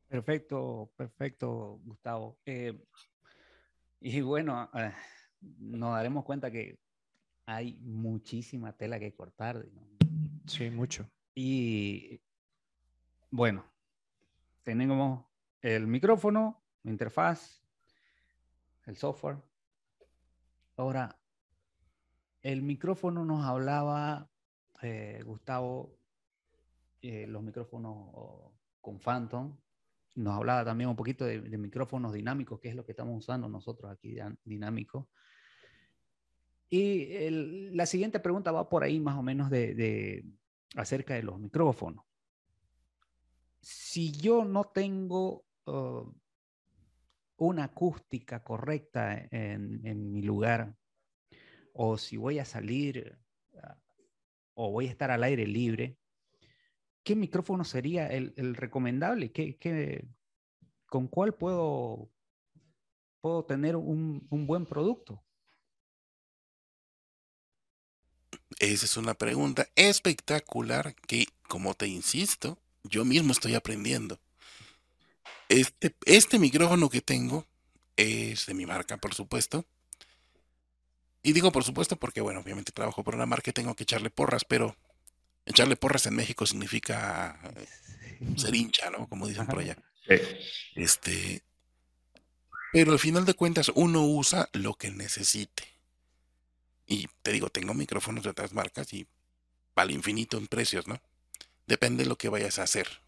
Perfecto, 0.08 0.90
perfecto, 0.96 1.78
Gustavo. 1.84 2.36
Eh, 2.46 2.76
y 4.00 4.20
bueno, 4.22 4.68
eh, 4.74 4.92
nos 5.40 5.94
daremos 5.94 6.24
cuenta 6.24 6.50
que 6.50 6.80
hay 7.46 7.76
muchísima 7.82 8.72
tela 8.72 8.98
que 8.98 9.14
cortar. 9.14 9.64
Sí, 10.48 10.68
mucho. 10.68 11.08
Y 11.34 12.20
bueno, 13.30 13.64
tenemos 14.62 15.24
el 15.60 15.86
micrófono, 15.86 16.62
la 16.82 16.90
interfaz, 16.90 17.62
el 18.86 18.96
software. 18.96 19.38
Ahora, 20.76 21.18
el 22.42 22.62
micrófono 22.62 23.24
nos 23.24 23.44
hablaba, 23.44 24.30
eh, 24.82 25.22
Gustavo, 25.24 25.96
eh, 27.00 27.26
los 27.26 27.42
micrófonos 27.42 28.52
con 28.80 29.00
Phantom. 29.00 29.56
Nos 30.16 30.36
hablaba 30.36 30.64
también 30.64 30.90
un 30.90 30.96
poquito 30.96 31.24
de, 31.24 31.40
micrófonos 31.58 32.12
dinámicos, 32.12 32.60
que 32.60 32.68
es 32.68 32.76
lo 32.76 32.84
que 32.84 32.92
estamos 32.92 33.16
usando 33.16 33.48
nosotros 33.48 33.90
aquí, 33.90 34.16
dinámico. 34.44 35.08
Y 36.68 37.30
la 37.72 37.86
siguiente 37.86 38.20
pregunta 38.20 38.52
va 38.52 38.68
por 38.68 38.84
ahí 38.84 39.00
más 39.00 39.16
o 39.16 39.22
menos 39.22 39.50
de, 39.50 40.24
acerca 40.74 41.14
de 41.14 41.22
los 41.22 41.38
micrófonos. 41.38 42.04
Si 43.60 44.12
yo 44.12 44.44
no 44.44 44.64
tengo 44.64 45.44
uh, 45.66 46.12
una 47.36 47.64
acústica 47.64 48.42
correcta 48.42 49.26
en, 49.30 50.12
mi 50.12 50.22
lugar, 50.22 50.76
o 51.72 51.96
si 51.96 52.16
voy 52.16 52.38
a 52.38 52.44
salir 52.44 53.18
uh, 53.52 53.58
o 54.54 54.70
voy 54.70 54.86
a 54.86 54.90
estar 54.90 55.10
al 55.10 55.24
aire 55.24 55.46
libre, 55.46 55.96
¿qué 57.02 57.16
micrófono 57.16 57.64
sería 57.64 58.06
el, 58.08 58.54
recomendable? 58.54 59.32
¿Qué, 59.32 60.08
con 60.86 61.08
cuál 61.08 61.34
puedo, 61.34 62.10
puedo 63.20 63.44
tener 63.44 63.76
un 63.76 64.46
buen 64.46 64.66
producto? 64.66 65.24
Esa 68.58 68.86
es 68.86 68.96
una 68.96 69.14
pregunta 69.14 69.68
espectacular 69.74 70.94
que, 71.06 71.26
como 71.48 71.74
te 71.74 71.86
insisto, 71.86 72.58
yo 72.82 73.04
mismo 73.04 73.32
estoy 73.32 73.54
aprendiendo. 73.54 74.18
Este, 75.48 75.94
este 76.06 76.38
micrófono 76.38 76.88
que 76.88 77.00
tengo 77.00 77.46
es 77.96 78.46
de 78.46 78.54
mi 78.54 78.66
marca, 78.66 78.96
por 78.96 79.14
supuesto. 79.14 79.64
Y 81.22 81.32
digo 81.32 81.52
por 81.52 81.64
supuesto 81.64 81.96
porque, 81.96 82.20
bueno, 82.20 82.40
obviamente 82.40 82.72
trabajo 82.72 83.02
por 83.02 83.14
una 83.14 83.26
marca 83.26 83.50
y 83.50 83.54
tengo 83.54 83.74
que 83.74 83.84
echarle 83.84 84.10
porras, 84.10 84.44
pero 84.44 84.76
echarle 85.46 85.76
porras 85.76 86.06
en 86.06 86.16
México 86.16 86.46
significa 86.46 87.38
ser 88.36 88.54
hincha, 88.54 88.90
¿no? 88.90 89.08
Como 89.08 89.26
dicen 89.26 89.46
por 89.46 89.60
allá. 89.60 89.76
Este, 90.74 91.42
pero 92.72 92.92
al 92.92 92.98
final 92.98 93.24
de 93.24 93.34
cuentas 93.34 93.70
uno 93.74 94.04
usa 94.04 94.48
lo 94.52 94.74
que 94.74 94.90
necesite. 94.90 95.73
Y 96.86 97.08
te 97.22 97.32
digo, 97.32 97.48
tengo 97.48 97.74
micrófonos 97.74 98.24
de 98.24 98.30
otras 98.30 98.52
marcas 98.52 98.92
y 98.92 99.06
al 99.74 99.90
infinito 99.90 100.36
en 100.36 100.46
precios, 100.46 100.86
¿no? 100.86 101.00
Depende 101.66 102.04
de 102.04 102.08
lo 102.08 102.16
que 102.16 102.28
vayas 102.28 102.58
a 102.58 102.64
hacer. 102.64 103.00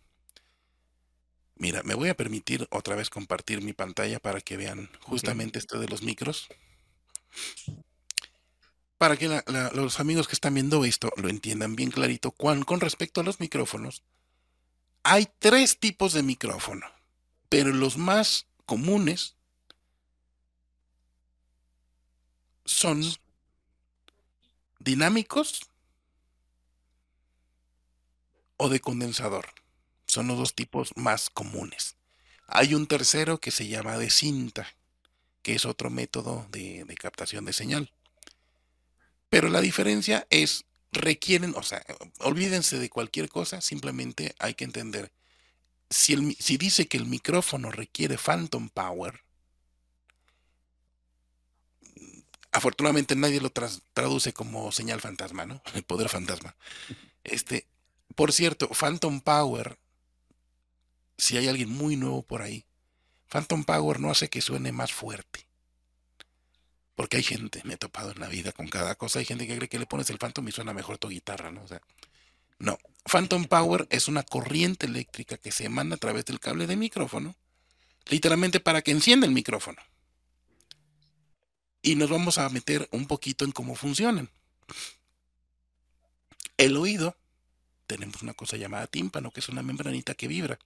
Mira, 1.56 1.82
me 1.84 1.94
voy 1.94 2.08
a 2.08 2.16
permitir 2.16 2.66
otra 2.70 2.96
vez 2.96 3.08
compartir 3.08 3.62
mi 3.62 3.72
pantalla 3.72 4.20
para 4.20 4.40
que 4.40 4.56
vean 4.56 4.90
justamente 5.00 5.58
esto 5.58 5.78
de 5.78 5.88
los 5.88 6.02
micros. 6.02 6.48
Para 8.98 9.16
que 9.16 9.42
los 9.74 10.00
amigos 10.00 10.26
que 10.26 10.34
están 10.34 10.54
viendo 10.54 10.84
esto 10.84 11.12
lo 11.16 11.28
entiendan 11.28 11.76
bien 11.76 11.90
clarito. 11.90 12.30
con 12.32 12.80
respecto 12.80 13.20
a 13.20 13.24
los 13.24 13.40
micrófonos, 13.40 14.02
hay 15.02 15.28
tres 15.38 15.78
tipos 15.78 16.12
de 16.12 16.22
micrófono, 16.22 16.86
pero 17.48 17.70
los 17.72 17.96
más 17.96 18.46
comunes 18.64 19.36
son 22.64 23.02
dinámicos 24.86 25.68
o 28.56 28.68
de 28.68 28.80
condensador. 28.80 29.46
Son 30.06 30.28
los 30.28 30.38
dos 30.38 30.54
tipos 30.54 30.92
más 30.96 31.28
comunes. 31.28 31.96
Hay 32.46 32.72
un 32.74 32.86
tercero 32.86 33.38
que 33.38 33.50
se 33.50 33.66
llama 33.66 33.98
de 33.98 34.10
cinta, 34.10 34.68
que 35.42 35.56
es 35.56 35.66
otro 35.66 35.90
método 35.90 36.46
de, 36.52 36.86
captación 36.98 37.44
de 37.44 37.52
señal. 37.52 37.92
Pero 39.28 39.48
la 39.48 39.60
diferencia 39.60 40.28
es, 40.30 40.64
requieren, 40.92 41.54
o 41.56 41.64
sea, 41.64 41.84
olvídense 42.20 42.78
de 42.78 42.88
cualquier 42.88 43.28
cosa, 43.28 43.60
simplemente 43.60 44.36
hay 44.38 44.54
que 44.54 44.64
entender. 44.64 45.12
Si, 45.90 46.34
si 46.34 46.56
dice 46.58 46.86
que 46.86 46.96
el 46.96 47.06
micrófono 47.06 47.72
requiere 47.72 48.18
phantom 48.18 48.68
power, 48.68 49.25
afortunadamente 52.56 53.14
nadie 53.16 53.40
lo 53.40 53.50
traduce 53.50 54.32
como 54.32 54.72
señal 54.72 55.02
fantasma, 55.02 55.44
¿no? 55.44 55.62
El 55.74 55.82
poder 55.82 56.08
fantasma. 56.08 56.56
Este, 57.22 57.66
por 58.14 58.32
cierto, 58.32 58.70
Phantom 58.70 59.20
Power, 59.20 59.78
si 61.18 61.36
hay 61.36 61.48
alguien 61.48 61.68
muy 61.68 61.96
nuevo 61.96 62.22
por 62.22 62.40
ahí, 62.40 62.64
Phantom 63.28 63.64
Power 63.64 64.00
no 64.00 64.10
hace 64.10 64.30
que 64.30 64.40
suene 64.40 64.72
más 64.72 64.92
fuerte. 64.92 65.46
Porque 66.94 67.18
hay 67.18 67.22
gente, 67.22 67.60
me 67.64 67.74
he 67.74 67.76
topado 67.76 68.12
en 68.12 68.20
la 68.20 68.28
vida 68.28 68.52
con 68.52 68.68
cada 68.68 68.94
cosa, 68.94 69.18
hay 69.18 69.26
gente 69.26 69.46
que 69.46 69.56
cree 69.56 69.68
que 69.68 69.78
le 69.78 69.84
pones 69.84 70.08
el 70.08 70.16
Phantom 70.16 70.48
y 70.48 70.52
suena 70.52 70.72
mejor 70.72 70.96
tu 70.96 71.08
guitarra, 71.08 71.50
¿no? 71.50 71.62
O 71.62 71.68
sea, 71.68 71.82
no. 72.58 72.78
Phantom 73.04 73.44
Power 73.44 73.86
es 73.90 74.08
una 74.08 74.22
corriente 74.22 74.86
eléctrica 74.86 75.36
que 75.36 75.52
se 75.52 75.66
emana 75.66 75.96
a 75.96 75.98
través 75.98 76.24
del 76.24 76.40
cable 76.40 76.66
de 76.66 76.76
micrófono, 76.76 77.36
literalmente 78.06 78.60
para 78.60 78.80
que 78.80 78.92
encienda 78.92 79.26
el 79.26 79.34
micrófono 79.34 79.82
y 81.86 81.94
nos 81.94 82.10
vamos 82.10 82.38
a 82.38 82.48
meter 82.48 82.88
un 82.90 83.06
poquito 83.06 83.44
en 83.44 83.52
cómo 83.52 83.76
funcionan. 83.76 84.28
El 86.56 86.76
oído, 86.76 87.16
tenemos 87.86 88.22
una 88.22 88.34
cosa 88.34 88.56
llamada 88.56 88.88
tímpano, 88.88 89.30
que 89.30 89.38
es 89.38 89.48
una 89.48 89.62
membranita 89.62 90.14
que 90.14 90.26
vibra. 90.26 90.58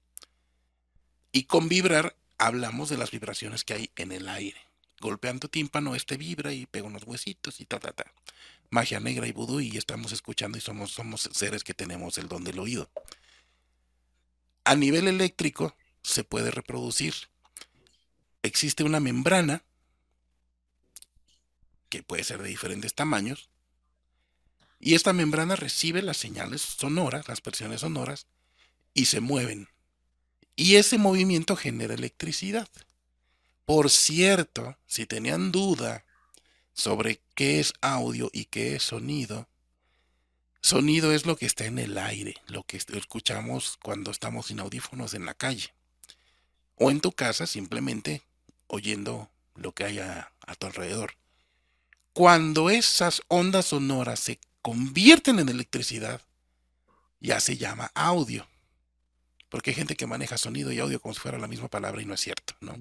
Y 1.31 1.43
con 1.43 1.69
vibrar 1.69 2.17
hablamos 2.39 2.89
de 2.89 2.97
las 2.97 3.11
vibraciones 3.11 3.65
que 3.65 3.75
hay 3.75 3.91
en 3.97 4.13
el 4.13 4.31
aire. 4.31 4.57
Golpeando 4.99 5.49
tímpano, 5.49 5.95
este 5.95 6.17
vibra 6.17 6.55
y 6.55 6.65
pega 6.65 6.87
unos 6.87 7.05
huesitos 7.05 7.61
y 7.61 7.67
ta, 7.67 7.79
ta, 7.79 7.93
ta. 7.93 8.11
Magia 8.71 8.99
negra 8.99 9.27
y 9.27 9.33
vudú 9.33 9.61
y 9.61 9.77
estamos 9.77 10.13
escuchando 10.13 10.57
y 10.57 10.63
somos, 10.63 10.91
somos 10.93 11.29
seres 11.35 11.65
que 11.65 11.75
tenemos 11.75 12.17
el 12.17 12.29
don 12.29 12.45
del 12.45 12.59
oído. 12.59 12.89
A 14.65 14.75
nivel 14.75 15.07
eléctrico 15.07 15.77
se 16.03 16.25
puede 16.25 16.51
reproducir. 16.51 17.13
Existe 18.43 18.85
una 18.85 19.01
membrana 19.01 19.65
que 21.91 22.03
puede 22.03 22.25
ser 22.25 22.43
de 22.43 22.49
diferentes 22.49 22.95
tamaños, 22.95 23.51
y 24.79 24.95
esta 24.95 25.13
membrana 25.13 25.57
recibe 25.57 26.01
las 26.01 26.17
señales 26.17 26.63
sonoras, 26.63 27.29
las 27.29 27.43
presiones 27.43 27.83
sonoras, 27.83 28.27
y 28.95 29.05
se 29.07 29.21
mueven. 29.21 29.69
Y 30.57 30.77
ese 30.77 30.97
movimiento 30.97 31.55
genera 31.55 31.95
electricidad. 31.95 32.69
Por 33.67 33.91
cierto, 33.91 34.79
si 34.87 35.05
tenían 35.05 35.53
duda 35.53 36.05
sobre 36.73 37.21
qué 37.35 37.61
es 37.61 37.75
audio 37.83 38.31
y 38.33 38.47
qué 38.47 38.77
es 38.77 38.83
sonido, 38.83 39.49
sonido 40.63 41.13
es 41.13 41.27
lo 41.27 41.37
que 41.37 41.47
está 41.47 41.67
en 41.67 41.79
el 41.79 41.99
aire, 41.99 42.37
lo 42.47 42.63
que 42.65 42.79
escuchamos 42.79 43.79
cuando 43.83 44.11
estamos 44.11 44.47
sin 44.47 44.61
audífonos 44.61 45.13
en 45.13 45.27
la 45.27 45.35
calle. 45.35 45.75
O 46.77 46.91
en 46.91 47.01
tu 47.01 47.13
casa 47.13 47.47
simplemente 47.47 48.23
oyendo 48.67 49.31
lo 49.55 49.73
que 49.73 49.85
hay 49.85 49.99
a, 49.99 50.33
a 50.47 50.55
tu 50.55 50.67
alrededor. 50.67 51.20
Cuando 52.13 52.71
esas 52.71 53.23
ondas 53.29 53.67
sonoras 53.67 54.21
se 54.21 54.41
convierten 54.63 55.39
en 55.39 55.49
electricidad, 55.49 56.21
ya 57.21 57.41
se 57.41 57.57
llama 57.57 57.91
audio. 57.95 58.47
Porque 59.49 59.71
hay 59.71 59.77
gente 59.77 59.97
que 59.97 60.07
maneja 60.07 60.39
sonido 60.39 60.73
y 60.73 60.79
audio 60.79 61.01
como 61.01 61.15
si 61.15 61.21
fuera 61.21 61.39
la 61.39 61.49
misma 61.49 61.69
palabra 61.69 62.03
y 62.03 62.05
no 62.05 62.15
es 62.15 62.21
cierto, 62.21 62.55
¿no? 62.61 62.77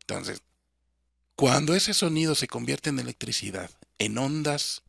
Entonces, 0.00 0.42
cuando 1.36 1.74
ese 1.74 1.94
sonido 1.94 2.34
se 2.34 2.46
convierte 2.46 2.90
en 2.90 2.98
electricidad, 2.98 3.70
en 3.98 4.16
ondas 4.18 4.82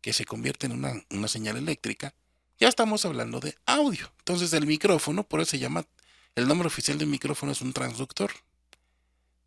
que 0.00 0.12
se 0.12 0.24
convierten 0.24 0.72
en 0.72 0.78
una, 0.78 1.04
una 1.10 1.28
señal 1.28 1.56
eléctrica, 1.56 2.14
ya 2.58 2.68
estamos 2.68 3.04
hablando 3.04 3.40
de 3.40 3.56
audio. 3.66 4.10
Entonces 4.18 4.52
el 4.52 4.66
micrófono, 4.66 5.24
por 5.24 5.40
eso 5.40 5.52
se 5.52 5.58
llama, 5.58 5.86
el 6.34 6.48
nombre 6.48 6.66
oficial 6.66 6.98
del 6.98 7.08
micrófono 7.08 7.52
es 7.52 7.60
un 7.60 7.72
transductor. 7.72 8.30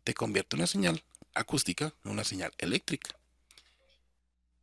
Te 0.04 0.14
convierte 0.14 0.56
una 0.56 0.66
señal 0.66 1.02
acústica 1.34 1.92
en 2.04 2.12
una 2.12 2.24
señal 2.24 2.52
eléctrica. 2.58 3.19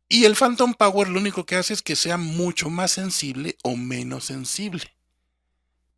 Y 0.08 0.24
el 0.24 0.36
Phantom 0.36 0.72
Power 0.72 1.08
lo 1.08 1.20
único 1.20 1.44
que 1.44 1.56
hace 1.56 1.74
es 1.74 1.82
que 1.82 1.94
sea 1.94 2.16
mucho 2.16 2.70
más 2.70 2.92
sensible 2.92 3.58
o 3.62 3.76
menos 3.76 4.24
sensible. 4.24 4.84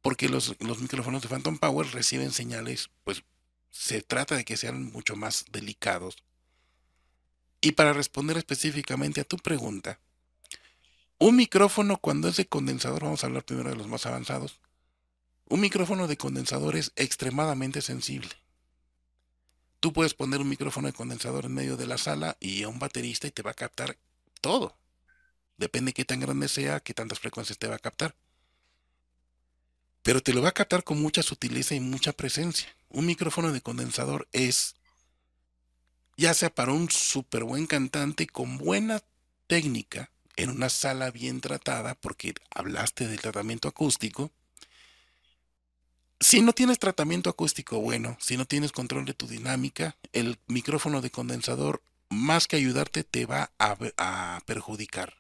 Porque 0.03 0.29
los, 0.29 0.57
micrófonos 0.81 1.23
de 1.23 1.29
Phantom 1.29 1.59
Power 1.59 1.87
reciben 1.93 2.33
señales, 2.33 2.91
pues 3.05 3.23
se 3.71 4.03
trata 4.03 4.35
de 4.35 4.45
que 4.45 4.57
sean 4.57 4.91
mucho 4.91 5.15
más 5.15 5.45
delicados 5.53 6.17
Y 7.61 7.73
para 7.73 7.93
responder 7.93 8.37
específicamente 8.37 9.21
a 9.21 9.25
tu 9.25 9.37
pregunta, 9.37 10.01
un 11.19 11.37
micrófono 11.37 11.99
cuando 11.99 12.29
es 12.29 12.37
de 12.37 12.49
condensador, 12.49 13.05
vamos 13.05 13.23
a 13.23 13.29
hablar 13.29 13.45
primero 13.45 13.71
de 13.71 13.77
los 13.77 13.87
más 13.87 14.07
avanzados, 14.07 14.59
un 15.49 15.61
micrófono 15.61 16.09
de 16.09 16.17
condensador 16.17 16.77
es 16.77 16.93
extremadamente 16.97 17.83
sensible. 17.83 18.31
Tú 19.81 19.95
puedes 19.95 20.13
poner 20.13 20.41
un 20.41 20.49
micrófono 20.49 20.89
de 20.89 20.93
condensador 20.93 21.47
en 21.47 21.55
medio 21.55 21.77
de 21.77 21.87
la 21.87 21.97
sala 21.97 22.37
y 22.39 22.63
a 22.63 22.69
un 22.69 22.79
baterista 22.79 23.27
y 23.27 23.31
te 23.31 23.43
va 23.43 23.53
a 23.53 23.55
captar 23.55 23.97
todo. 24.43 24.77
Depende 25.57 25.95
qué 25.95 26.05
tan 26.05 26.21
grande 26.21 26.49
sea, 26.49 26.81
qué 26.81 26.93
tantas 26.93 27.19
frecuencias 27.19 27.59
te 27.59 27.67
va 27.67 27.77
a 27.77 27.81
captar. 27.81 28.15
Pero 30.03 30.23
te 30.23 30.35
lo 30.35 30.43
va 30.43 30.51
a 30.51 30.53
captar 30.53 30.85
con 30.85 31.01
mucha 31.01 31.23
sutileza 31.23 31.75
y 31.75 31.81
mucha 31.81 32.13
presencia. 32.13 32.69
Un 32.91 33.07
micrófono 33.07 33.53
de 33.53 33.61
condensador 33.63 34.29
es, 34.33 34.75
ya 36.17 36.35
sea 36.35 36.55
para 36.55 36.73
un 36.73 36.91
súper 36.91 37.45
buen 37.45 37.67
cantante 37.67 38.27
con 38.27 38.59
buena 38.59 39.03
técnica, 39.47 40.11
en 40.37 40.51
una 40.51 40.69
sala 40.71 41.11
bien 41.11 41.41
tratada, 41.41 41.95
porque 41.95 42.35
hablaste 42.51 43.07
del 43.07 43.21
tratamiento 43.21 43.69
acústico, 43.69 44.33
si 46.21 46.43
no 46.43 46.53
tienes 46.53 46.79
tratamiento 46.79 47.31
acústico 47.31 47.81
bueno, 47.81 48.17
si 48.21 48.37
no 48.37 48.45
tienes 48.45 48.73
control 48.73 49.07
de 49.07 49.15
tu 49.15 49.27
dinámica, 49.27 49.97
el 50.13 50.39
micrófono 50.47 51.01
de 51.01 51.11
condensador, 51.11 51.83
más 52.11 52.47
que 52.47 52.57
ayudarte, 52.57 53.05
te 53.05 53.25
va 53.25 53.51
a, 53.59 54.41
perjudicar. 54.45 55.17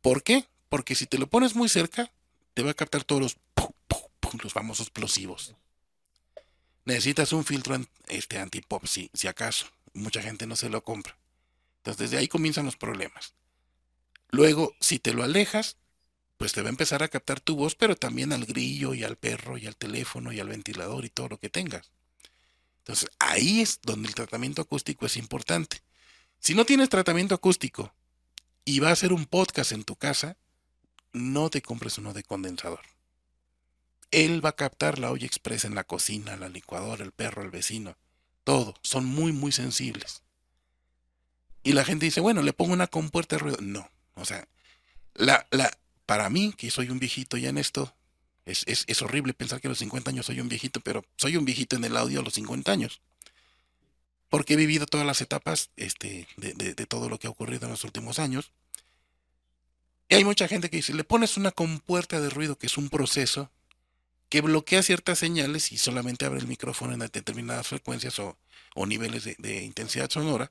¿Por 0.00 0.22
qué? 0.22 0.46
Porque 0.70 0.94
si 0.94 1.06
te 1.06 1.18
lo 1.18 1.26
pones 1.28 1.54
muy 1.54 1.68
cerca, 1.68 2.10
te 2.54 2.62
va 2.62 2.70
a 2.70 2.74
captar 2.74 3.04
todos 3.04 3.20
los, 3.20 3.36
los 4.42 4.52
famosos 4.52 4.86
explosivos. 4.86 5.54
Necesitas 6.84 7.32
un 7.32 7.44
filtro 7.44 7.78
este, 8.06 8.38
anti-pop, 8.38 8.86
si, 8.86 9.10
si 9.12 9.28
acaso. 9.28 9.66
Mucha 9.92 10.22
gente 10.22 10.46
no 10.46 10.56
se 10.56 10.70
lo 10.70 10.82
compra. 10.84 11.18
Entonces, 11.78 11.98
desde 11.98 12.18
ahí 12.18 12.28
comienzan 12.28 12.64
los 12.64 12.76
problemas. 12.76 13.34
Luego, 14.30 14.74
si 14.80 14.98
te 14.98 15.12
lo 15.12 15.22
alejas, 15.22 15.76
pues 16.38 16.52
te 16.52 16.62
va 16.62 16.68
a 16.68 16.70
empezar 16.70 17.02
a 17.02 17.08
captar 17.08 17.40
tu 17.40 17.56
voz, 17.56 17.74
pero 17.74 17.96
también 17.96 18.32
al 18.32 18.46
grillo 18.46 18.94
y 18.94 19.02
al 19.04 19.16
perro 19.16 19.58
y 19.58 19.66
al 19.66 19.76
teléfono 19.76 20.32
y 20.32 20.40
al 20.40 20.48
ventilador 20.48 21.04
y 21.04 21.10
todo 21.10 21.28
lo 21.28 21.38
que 21.38 21.50
tengas. 21.50 21.90
Entonces, 22.78 23.10
ahí 23.18 23.60
es 23.60 23.80
donde 23.82 24.08
el 24.08 24.14
tratamiento 24.14 24.62
acústico 24.62 25.04
es 25.04 25.16
importante. 25.16 25.82
Si 26.38 26.54
no 26.54 26.64
tienes 26.64 26.88
tratamiento 26.88 27.34
acústico 27.34 27.92
y 28.64 28.78
va 28.78 28.90
a 28.90 28.92
hacer 28.92 29.12
un 29.12 29.26
podcast 29.26 29.72
en 29.72 29.82
tu 29.82 29.96
casa, 29.96 30.36
no 31.12 31.50
te 31.50 31.60
compres 31.60 31.98
uno 31.98 32.14
de 32.14 32.22
condensador. 32.22 32.80
Él 34.12 34.42
va 34.42 34.50
a 34.50 34.56
captar 34.56 35.00
la 35.00 35.10
olla 35.10 35.26
expresa 35.26 35.66
en 35.66 35.74
la 35.74 35.84
cocina, 35.84 36.36
la 36.36 36.48
licuadora, 36.48 37.04
el 37.04 37.12
perro, 37.12 37.42
el 37.42 37.50
vecino, 37.50 37.98
todo. 38.44 38.74
Son 38.82 39.04
muy, 39.04 39.32
muy 39.32 39.50
sensibles. 39.50 40.22
Y 41.64 41.72
la 41.72 41.84
gente 41.84 42.06
dice, 42.06 42.20
bueno, 42.20 42.42
le 42.42 42.52
pongo 42.52 42.72
una 42.72 42.86
compuerta 42.86 43.36
de 43.36 43.40
ruido. 43.40 43.58
No, 43.60 43.90
o 44.14 44.24
sea, 44.24 44.48
la, 45.14 45.46
la, 45.50 45.76
para 46.08 46.30
mí, 46.30 46.54
que 46.56 46.70
soy 46.70 46.88
un 46.88 46.98
viejito 46.98 47.36
ya 47.36 47.50
en 47.50 47.58
esto, 47.58 47.94
es, 48.46 48.64
es, 48.66 49.02
horrible 49.02 49.34
pensar 49.34 49.60
que 49.60 49.68
a 49.68 49.72
los 49.72 49.78
50 49.78 50.08
años 50.08 50.24
soy 50.24 50.40
un 50.40 50.48
viejito, 50.48 50.80
pero 50.80 51.04
soy 51.16 51.36
un 51.36 51.44
viejito 51.44 51.76
en 51.76 51.84
el 51.84 51.94
audio 51.98 52.20
a 52.20 52.22
los 52.22 52.32
50 52.32 52.72
años. 52.72 53.02
Porque 54.30 54.54
he 54.54 54.56
vivido 54.56 54.86
todas 54.86 55.06
las 55.06 55.20
etapas 55.20 55.68
este, 55.76 56.26
de, 56.38 56.54
de, 56.54 56.86
todo 56.86 57.10
lo 57.10 57.18
que 57.18 57.26
ha 57.26 57.30
ocurrido 57.30 57.66
en 57.66 57.72
los 57.72 57.84
últimos 57.84 58.18
años. 58.18 58.52
Y 60.08 60.14
hay 60.14 60.24
mucha 60.24 60.48
gente 60.48 60.70
que 60.70 60.78
dice, 60.78 60.94
le 60.94 61.04
pones 61.04 61.36
una 61.36 61.52
compuerta 61.52 62.22
de 62.22 62.30
ruido, 62.30 62.56
que 62.56 62.68
es 62.68 62.78
un 62.78 62.88
proceso 62.88 63.50
que 64.30 64.40
bloquea 64.40 64.82
ciertas 64.82 65.18
señales 65.18 65.72
y 65.72 65.76
solamente 65.76 66.24
abre 66.24 66.40
el 66.40 66.46
micrófono 66.46 66.94
en 66.94 67.00
determinadas 67.00 67.66
frecuencias 67.66 68.18
o, 68.18 68.38
o 68.74 68.86
niveles 68.86 69.24
de 69.36 69.62
intensidad 69.62 70.08
sonora. 70.08 70.50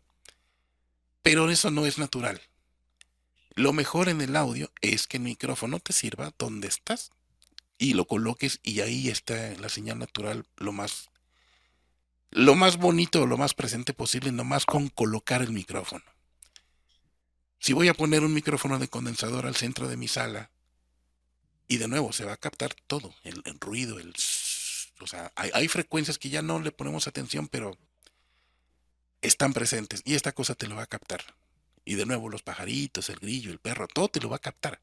Pero 1.23 1.49
eso 1.49 1.71
no 1.71 1.87
es 1.87 1.97
natural. 1.97 2.39
Lo 3.57 3.73
mejor 3.73 4.07
en 4.07 4.21
el 4.21 4.35
audio 4.35 4.71
es 4.81 5.07
que 5.07 5.17
el 5.17 5.23
micrófono 5.23 5.79
te 5.79 5.91
sirva 5.91 6.31
donde 6.37 6.67
estás 6.67 7.11
y 7.79 7.95
lo 7.95 8.05
coloques 8.05 8.59
y 8.61 8.81
ahí 8.81 9.09
está 9.09 9.55
la 9.59 9.67
señal 9.67 9.97
natural 9.97 10.45
lo 10.57 10.73
más 10.73 11.09
lo 12.29 12.53
más 12.53 12.77
bonito, 12.77 13.25
lo 13.25 13.35
más 13.35 13.55
presente 13.55 13.93
posible, 13.93 14.31
nomás 14.31 14.67
con 14.67 14.89
colocar 14.89 15.41
el 15.41 15.53
micrófono. 15.53 16.05
Si 17.57 17.73
voy 17.73 17.87
a 17.87 17.95
poner 17.95 18.23
un 18.23 18.35
micrófono 18.35 18.77
de 18.77 18.89
condensador 18.89 19.47
al 19.47 19.55
centro 19.55 19.87
de 19.87 19.97
mi 19.97 20.07
sala, 20.07 20.51
y 21.67 21.77
de 21.77 21.87
nuevo 21.87 22.13
se 22.13 22.25
va 22.25 22.33
a 22.33 22.37
captar 22.37 22.75
todo, 22.85 23.15
el, 23.23 23.41
ruido, 23.59 23.97
el... 23.97 24.13
O 24.99 25.07
sea, 25.07 25.31
hay, 25.35 25.49
hay, 25.55 25.67
frecuencias 25.67 26.19
que 26.19 26.29
ya 26.29 26.43
no 26.43 26.59
le 26.59 26.71
ponemos 26.71 27.07
atención, 27.07 27.47
pero 27.47 27.75
están 29.21 29.53
presentes, 29.53 30.03
y 30.05 30.13
esta 30.13 30.31
cosa 30.31 30.53
te 30.53 30.67
lo 30.67 30.75
va 30.75 30.83
a 30.83 30.87
captar. 30.87 31.23
Y 31.87 31.95
de 31.95 32.05
nuevo 32.05 32.27
los 32.27 32.43
pajaritos, 32.43 33.07
el 33.07 33.15
grillo, 33.15 33.49
el 33.49 33.59
perro, 33.59 33.87
todo 33.87 34.09
te 34.09 34.19
lo 34.19 34.27
va 34.27 34.35
a 34.35 34.39
captar. 34.39 34.81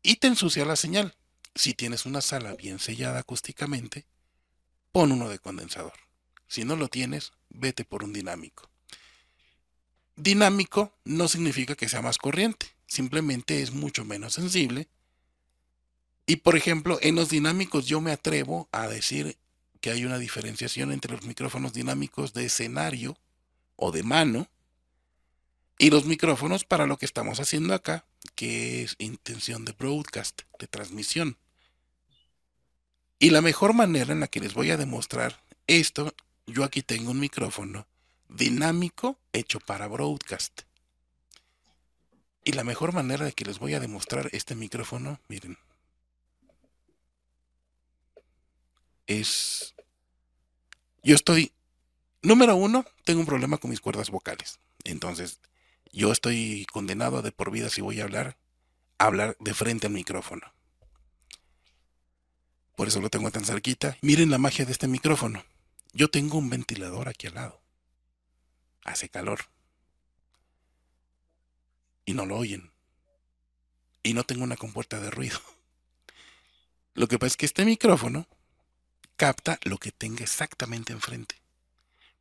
Y 0.00 0.14
te 0.14 0.28
ensucia 0.28 0.64
la 0.64 0.76
señal. 0.76 1.16
Si 1.56 1.74
tienes 1.74 2.06
una 2.06 2.20
sala 2.20 2.54
bien 2.54 2.78
sellada 2.78 3.18
acústicamente, 3.18 4.06
pon 4.92 5.10
uno 5.10 5.28
de 5.28 5.40
condensador. 5.40 5.94
Si 6.46 6.64
no 6.64 6.76
lo 6.76 6.86
tienes, 6.86 7.32
vete 7.48 7.84
por 7.84 8.04
un 8.04 8.12
dinámico. 8.12 8.70
Dinámico 10.14 10.96
no 11.04 11.26
significa 11.26 11.74
que 11.74 11.88
sea 11.88 12.00
más 12.00 12.18
corriente, 12.18 12.68
simplemente 12.86 13.60
es 13.60 13.72
mucho 13.72 14.04
menos 14.04 14.34
sensible. 14.34 14.86
Y 16.26 16.36
por 16.36 16.54
ejemplo, 16.54 17.00
en 17.02 17.16
los 17.16 17.28
dinámicos 17.28 17.86
yo 17.86 18.00
me 18.00 18.12
atrevo 18.12 18.68
a 18.70 18.86
decir 18.86 19.36
que 19.80 19.90
hay 19.90 20.04
una 20.04 20.18
diferenciación 20.18 20.92
entre 20.92 21.10
los 21.10 21.24
micrófonos 21.24 21.72
dinámicos 21.72 22.34
de 22.34 22.44
escenario 22.44 23.18
o 23.74 23.90
de 23.90 24.04
mano 24.04 24.48
y 25.78 25.90
los 25.90 26.04
micrófonos 26.04 26.64
para 26.64 26.86
lo 26.86 26.96
que 26.96 27.06
estamos 27.06 27.40
haciendo 27.40 27.74
acá, 27.74 28.04
que 28.34 28.82
es 28.82 28.96
intención 28.98 29.64
de 29.64 29.72
broadcast, 29.72 30.42
de 30.58 30.66
transmisión. 30.66 31.36
Y 33.18 33.30
la 33.30 33.40
mejor 33.40 33.74
manera 33.74 34.12
en 34.12 34.20
la 34.20 34.28
que 34.28 34.40
les 34.40 34.54
voy 34.54 34.70
a 34.70 34.76
demostrar 34.76 35.42
esto, 35.66 36.14
yo 36.46 36.64
aquí 36.64 36.82
tengo 36.82 37.10
un 37.10 37.20
micrófono 37.20 37.86
dinámico 38.28 39.18
hecho 39.32 39.60
para 39.60 39.88
broadcast. 39.88 40.62
Y 42.44 42.52
la 42.52 42.64
mejor 42.64 42.92
manera 42.92 43.24
de 43.24 43.32
que 43.32 43.44
les 43.44 43.58
voy 43.58 43.74
a 43.74 43.80
demostrar 43.80 44.28
este 44.32 44.54
micrófono, 44.54 45.20
miren, 45.28 45.56
es... 49.06 49.74
Yo 51.02 51.14
estoy... 51.14 51.52
Número 52.22 52.56
uno, 52.56 52.86
tengo 53.04 53.20
un 53.20 53.26
problema 53.26 53.58
con 53.58 53.70
mis 53.70 53.80
cuerdas 53.80 54.10
vocales. 54.10 54.58
Entonces, 54.84 55.40
yo 55.94 56.10
estoy 56.10 56.66
condenado 56.72 57.22
de 57.22 57.30
por 57.30 57.52
vida 57.52 57.70
si 57.70 57.80
voy 57.80 58.00
a 58.00 58.04
hablar, 58.04 58.36
a 58.98 59.06
hablar 59.06 59.36
de 59.38 59.54
frente 59.54 59.86
al 59.86 59.92
micrófono. 59.92 60.52
Por 62.76 62.88
eso 62.88 63.00
lo 63.00 63.10
tengo 63.10 63.30
tan 63.30 63.44
cerquita. 63.44 63.96
Miren 64.02 64.30
la 64.30 64.38
magia 64.38 64.64
de 64.64 64.72
este 64.72 64.88
micrófono. 64.88 65.44
Yo 65.92 66.10
tengo 66.10 66.38
un 66.38 66.50
ventilador 66.50 67.08
aquí 67.08 67.28
al 67.28 67.34
lado. 67.34 67.62
Hace 68.82 69.08
calor. 69.08 69.46
Y 72.04 72.14
no 72.14 72.26
lo 72.26 72.36
oyen. 72.36 72.72
Y 74.02 74.14
no 74.14 74.24
tengo 74.24 74.42
una 74.42 74.56
compuerta 74.56 74.98
de 74.98 75.12
ruido. 75.12 75.38
Lo 76.94 77.06
que 77.06 77.20
pasa 77.20 77.28
es 77.28 77.36
que 77.36 77.46
este 77.46 77.64
micrófono 77.64 78.26
capta 79.16 79.58
lo 79.62 79.78
que 79.78 79.92
tenga 79.92 80.24
exactamente 80.24 80.92
enfrente. 80.92 81.36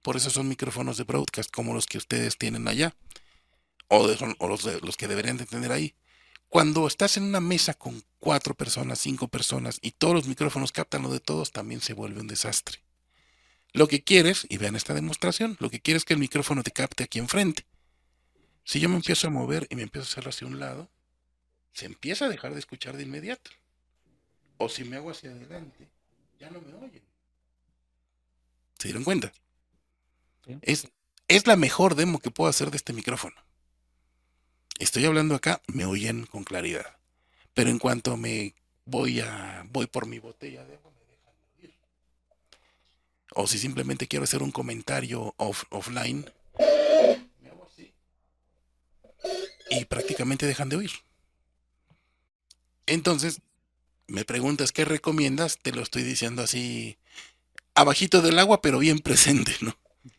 Por 0.04 0.16
eso 0.16 0.30
son 0.30 0.48
micrófonos 0.48 0.98
de 0.98 1.04
broadcast 1.04 1.52
como 1.52 1.74
los 1.74 1.88
que 1.88 1.98
ustedes 1.98 2.38
tienen 2.38 2.68
allá 2.68 2.96
o, 3.94 4.48
los, 4.48 4.64
los 4.82 4.98
que 4.98 5.08
deberían 5.08 5.38
de 5.38 5.46
tener 5.46 5.72
ahí. 5.72 5.96
Cuando 6.50 6.88
estás 6.88 7.18
en 7.18 7.24
una 7.24 7.40
mesa 7.40 7.74
con 7.74 8.04
cuatro 8.20 8.54
personas, 8.56 9.00
cinco 9.00 9.28
personas 9.28 9.80
y 9.82 9.92
todos 9.92 10.14
los 10.14 10.28
micrófonos 10.28 10.72
captan 10.72 11.04
lo 11.04 11.10
de 11.10 11.20
todos, 11.20 11.52
también 11.52 11.82
se 11.82 11.94
vuelve 11.94 12.22
un 12.22 12.28
desastre. 12.28 12.80
Lo 13.72 13.88
que 13.88 14.04
quieres, 14.04 14.46
y 14.50 14.58
vean 14.58 14.76
esta 14.76 14.94
demostración, 14.94 15.58
lo 15.60 15.70
que 15.70 15.80
quieres 15.80 16.02
es 16.02 16.06
que 16.06 16.14
el 16.14 16.20
micrófono 16.20 16.62
te 16.62 16.72
capte 16.72 17.04
aquí 17.04 17.20
enfrente. 17.20 17.66
Si 18.64 18.80
yo 18.80 18.88
me 18.88 18.96
empiezo 18.96 19.28
a 19.28 19.32
mover 19.32 19.68
y 19.70 19.76
me 19.76 19.82
empiezo 19.82 20.06
a 20.06 20.12
hacer 20.12 20.30
hacia 20.30 20.48
un 20.48 20.60
lado, 20.60 20.90
se 21.74 21.88
empieza 21.88 22.26
a 22.26 22.30
dejar 22.30 22.54
de 22.54 22.60
escuchar 22.60 22.98
de 22.98 23.04
inmediato. 23.04 23.50
O 24.58 24.70
si 24.70 24.84
me 24.84 24.98
hago 24.98 25.10
hacia 25.10 25.32
adelante, 25.32 25.90
ya 26.40 26.52
no 26.52 26.62
me 26.62 26.74
oyen. 26.76 27.02
¿Se 28.78 28.90
dieron 28.90 29.04
cuenta? 29.04 29.34
Es, 30.62 30.88
es 31.28 31.48
la 31.48 31.56
mejor 31.56 31.96
demo 31.96 32.20
que 32.20 32.32
puedo 32.32 32.50
hacer 32.50 32.70
de 32.70 32.78
este 32.78 32.94
micrófono. 32.94 33.36
Estoy 34.80 35.06
hablando 35.06 35.36
acá, 35.36 35.62
me 35.68 35.86
oyen 35.86 36.26
con 36.26 36.44
claridad. 36.44 36.98
Pero 37.54 37.70
en 37.70 37.80
cuanto 37.80 38.18
me 38.18 38.56
voy 38.86 39.20
a 39.20 39.66
voy 39.72 39.88
por 39.88 40.08
mi 40.08 40.20
botella 40.20 40.66
de 40.66 40.76
agua, 40.76 40.92
me 40.92 41.06
dejan 41.06 41.34
de 41.40 41.68
oír. 41.68 41.76
O 43.36 43.48
si 43.48 43.60
simplemente 43.60 44.08
quiero 44.08 44.24
hacer 44.24 44.42
un 44.42 44.52
comentario 44.52 45.34
offline, 45.38 46.26
me 47.42 47.50
hago 47.50 47.68
así. 47.72 47.94
Y 49.70 49.86
prácticamente 49.86 50.46
dejan 50.46 50.70
de 50.70 50.78
oír. 50.78 50.92
Entonces, 52.86 53.42
me 54.08 54.26
preguntas 54.26 54.72
qué 54.72 54.86
recomiendas, 54.86 55.60
te 55.60 55.72
lo 55.72 55.82
estoy 55.82 56.04
diciendo 56.04 56.42
así 56.44 56.98
abajito 57.76 58.22
del 58.22 58.40
agua, 58.40 58.62
pero 58.62 58.80
bien 58.80 59.00
presente, 59.00 59.54
¿no? 59.62 59.78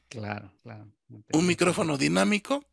Claro, 0.08 0.52
claro. 0.62 0.86
Un 1.32 1.46
micrófono 1.46 1.98
dinámico, 1.98 2.64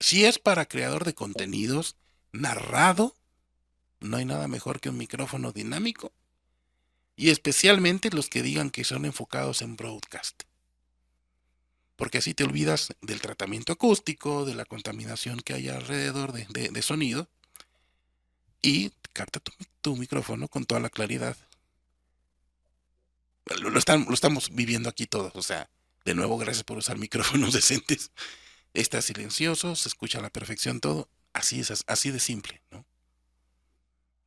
si 0.00 0.24
es 0.24 0.38
para 0.38 0.66
creador 0.66 1.04
de 1.04 1.14
contenidos 1.14 1.96
narrado, 2.32 3.14
no 4.00 4.16
hay 4.16 4.24
nada 4.24 4.48
mejor 4.48 4.80
que 4.80 4.88
un 4.88 4.96
micrófono 4.96 5.52
dinámico. 5.52 6.12
Y 7.16 7.28
especialmente 7.28 8.10
los 8.10 8.30
que 8.30 8.42
digan 8.42 8.70
que 8.70 8.84
son 8.84 9.04
enfocados 9.04 9.60
en 9.60 9.76
broadcast. 9.76 10.44
Porque 11.96 12.16
así 12.16 12.32
te 12.32 12.44
olvidas 12.44 12.94
del 13.02 13.20
tratamiento 13.20 13.74
acústico, 13.74 14.46
de 14.46 14.54
la 14.54 14.64
contaminación 14.64 15.40
que 15.40 15.52
hay 15.52 15.68
alrededor 15.68 16.32
de, 16.32 16.82
sonido. 16.82 17.28
Y 18.62 18.92
capta 19.12 19.40
tu, 19.82 19.96
micrófono 19.96 20.48
con 20.48 20.64
toda 20.64 20.80
la 20.80 20.88
claridad. 20.88 21.36
Lo, 23.60 23.68
lo 23.68 23.78
estamos 23.78 24.54
viviendo 24.54 24.88
aquí 24.88 25.06
todos. 25.06 25.32
O 25.34 25.42
sea, 25.42 25.68
de 26.06 26.14
nuevo, 26.14 26.38
gracias 26.38 26.64
por 26.64 26.78
usar 26.78 26.96
micrófonos 26.96 27.52
decentes. 27.52 28.12
Está 28.74 29.02
silencioso, 29.02 29.74
se 29.74 29.88
escucha 29.88 30.18
a 30.18 30.22
la 30.22 30.30
perfección 30.30 30.80
todo. 30.80 31.08
Así 31.32 31.60
es, 31.60 31.84
así 31.86 32.10
de 32.10 32.18
simple, 32.18 32.62
¿no? 32.70 32.84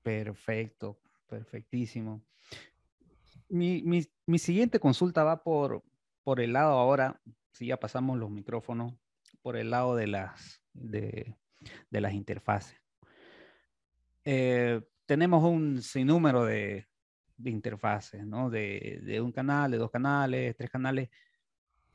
Perfecto, 0.01 0.99
perfectísimo. 1.27 2.23
Mi, 3.49 4.07
siguiente 4.37 4.79
consulta 4.79 5.23
va 5.23 5.43
por, 5.43 5.83
por 6.23 6.41
el 6.41 6.53
lado 6.53 6.73
ahora, 6.73 7.21
si 7.51 7.67
ya 7.67 7.77
pasamos 7.77 8.17
los 8.17 8.29
micrófonos, 8.29 8.93
por 9.41 9.57
el 9.57 9.69
lado 9.69 9.95
de 9.95 10.07
las, 10.07 10.61
de, 10.73 11.35
las 11.91 12.13
interfaces. 12.13 12.77
Eh, 14.25 14.81
tenemos 15.05 15.43
un 15.43 15.81
sinnúmero 15.81 16.45
de, 16.45 16.87
de 17.37 17.51
interfaces, 17.51 18.25
¿no? 18.25 18.49
De, 18.49 18.99
de, 19.03 19.21
un 19.21 19.31
canal, 19.31 19.71
de 19.71 19.77
dos 19.77 19.91
canales, 19.91 20.55
tres 20.57 20.69
canales. 20.69 21.09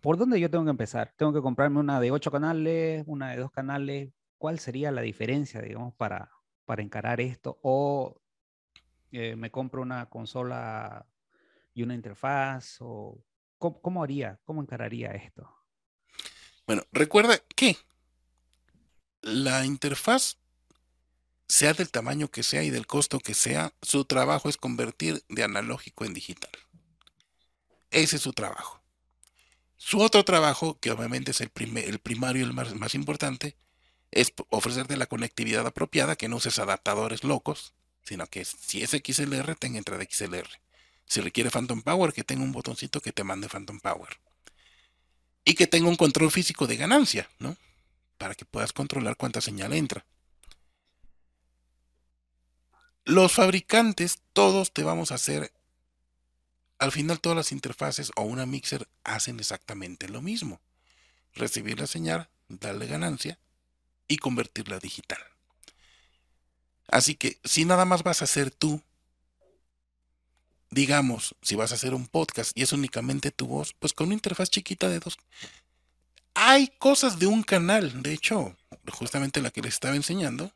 ¿Por 0.01 0.17
dónde 0.17 0.39
yo 0.39 0.49
tengo 0.51 0.65
que 0.65 0.71
empezar? 0.71 1.13
¿Tengo 1.17 1.33
que 1.33 1.41
comprarme 1.41 1.81
una 1.81 2.01
de 2.01 2.11
ocho 2.11 2.31
canales, 2.31 3.03
una 3.07 3.31
de 3.31 3.39
dos 3.39 3.51
canales? 3.51 4.13
¿Cuál 4.39 4.61
sería 4.61 4.93
la 4.93 5.01
diferencia, 5.01 5.61
digamos, 5.61 5.95
para, 5.95 6.31
para 6.65 6.83
encarar 6.83 7.21
esto? 7.21 7.59
¿O 7.63 8.21
eh, 9.11 9.35
me 9.35 9.51
compro 9.51 9.83
una 9.83 10.07
consola 10.07 11.07
y 11.75 11.83
una 11.83 11.95
interfaz? 11.95 12.77
¿O 12.81 13.25
cómo, 13.59 14.03
haría, 14.03 14.39
cómo 14.45 14.63
encararía 14.63 15.11
esto? 15.11 15.53
Bueno, 16.67 16.83
recuerda 16.93 17.39
que 17.57 17.77
la 19.23 19.65
interfaz, 19.65 20.39
sea 21.49 21.73
del 21.73 21.91
tamaño 21.91 22.29
que 22.29 22.43
sea 22.43 22.63
y 22.63 22.71
del 22.71 22.87
costo 22.87 23.19
que 23.19 23.35
sea, 23.35 23.73
su 23.83 24.05
trabajo 24.05 24.49
es 24.49 24.57
convertir 24.57 25.25
de 25.29 25.43
analógico 25.43 26.05
en 26.05 26.15
digital. 26.15 26.53
Ese 27.91 28.17
es 28.17 28.23
su 28.23 28.33
trabajo. 28.33 28.78
Su 29.79 30.01
otro 30.01 30.25
trabajo, 30.25 30.79
que 30.81 30.91
obviamente 30.91 31.31
es 31.31 31.41
el, 31.41 31.51
primario 31.51 32.43
y 32.43 32.45
el 32.45 32.53
más, 32.53 32.75
más 32.75 32.95
importante, 32.97 33.57
es 34.11 34.33
ofrecerte 34.51 34.97
la 34.97 35.07
conectividad 35.07 35.67
apropiada, 35.67 36.17
que 36.17 36.29
no 36.29 36.37
uses 36.37 36.59
adaptadores 36.59 37.23
locos, 37.23 37.75
sino 38.03 38.27
que 38.27 38.45
si 38.45 38.83
es 38.83 38.91
XLR, 38.91 39.55
tenga 39.55 39.79
entrada 39.79 40.05
XLR. 40.05 40.49
Si 41.07 41.21
requiere 41.21 41.51
Phantom 41.51 41.83
Power, 41.83 42.13
que 42.13 42.25
tenga 42.25 42.43
un 42.43 42.53
botoncito 42.53 43.01
que 43.01 43.13
te 43.13 43.23
mande 43.23 43.49
Phantom 43.49 43.79
Power. 43.79 44.19
Y 45.45 45.55
que 45.55 45.69
tenga 45.69 45.89
un 45.89 45.97
control 45.97 46.33
físico 46.33 46.67
de 46.67 46.77
ganancia, 46.77 47.31
¿no? 47.39 47.57
Para 48.19 48.35
que 48.35 48.45
puedas 48.45 48.73
controlar 48.73 49.17
cuánta 49.17 49.41
señal 49.41 49.73
entra. 49.73 50.05
Los 53.05 53.33
fabricantes, 53.33 54.19
todos 54.33 54.73
te 54.73 54.83
vamos 54.83 55.13
a 55.13 55.15
hacer, 55.15 55.53
al 56.79 56.93
final 56.93 57.21
todas 57.21 57.37
las 57.37 57.53
interfaces 57.53 58.13
o 58.17 58.23
una 58.23 58.47
mixer 58.47 58.89
hacen 59.05 59.41
exactamente 59.41 60.09
lo 60.09 60.23
mismo. 60.23 60.61
Recibir 61.35 61.79
la 61.81 61.87
señal, 61.87 62.29
darle 62.49 62.87
ganancia 62.87 63.39
y 64.07 64.19
convertirla 64.19 64.77
a 64.77 64.81
digital. 64.81 65.19
Así 66.89 67.15
que 67.15 67.39
si 67.45 67.65
nada 67.65 67.85
más 67.85 68.03
vas 68.03 68.23
a 68.23 68.25
hacer 68.25 68.51
tú, 68.51 68.83
digamos, 70.71 71.35
si 71.43 71.55
vas 71.55 71.73
a 71.73 71.75
hacer 71.75 71.95
un 71.95 72.07
podcast 72.07 72.57
y 72.57 72.63
es 72.63 72.73
únicamente 72.73 73.31
tu 73.31 73.47
voz, 73.47 73.75
pues 73.79 73.93
con 73.93 74.07
una 74.07 74.15
interfaz 74.15 74.49
chiquita 74.49 74.89
de 74.89 75.01
dos. 75.01 75.19
Hay 76.35 76.69
cosas 76.79 77.19
de 77.19 77.27
un 77.27 77.43
canal, 77.43 78.03
de 78.03 78.13
hecho, 78.13 78.57
justamente 78.93 79.43
la 79.43 79.51
que 79.51 79.61
les 79.61 79.75
estaba 79.75 79.97
enseñando. 79.97 80.53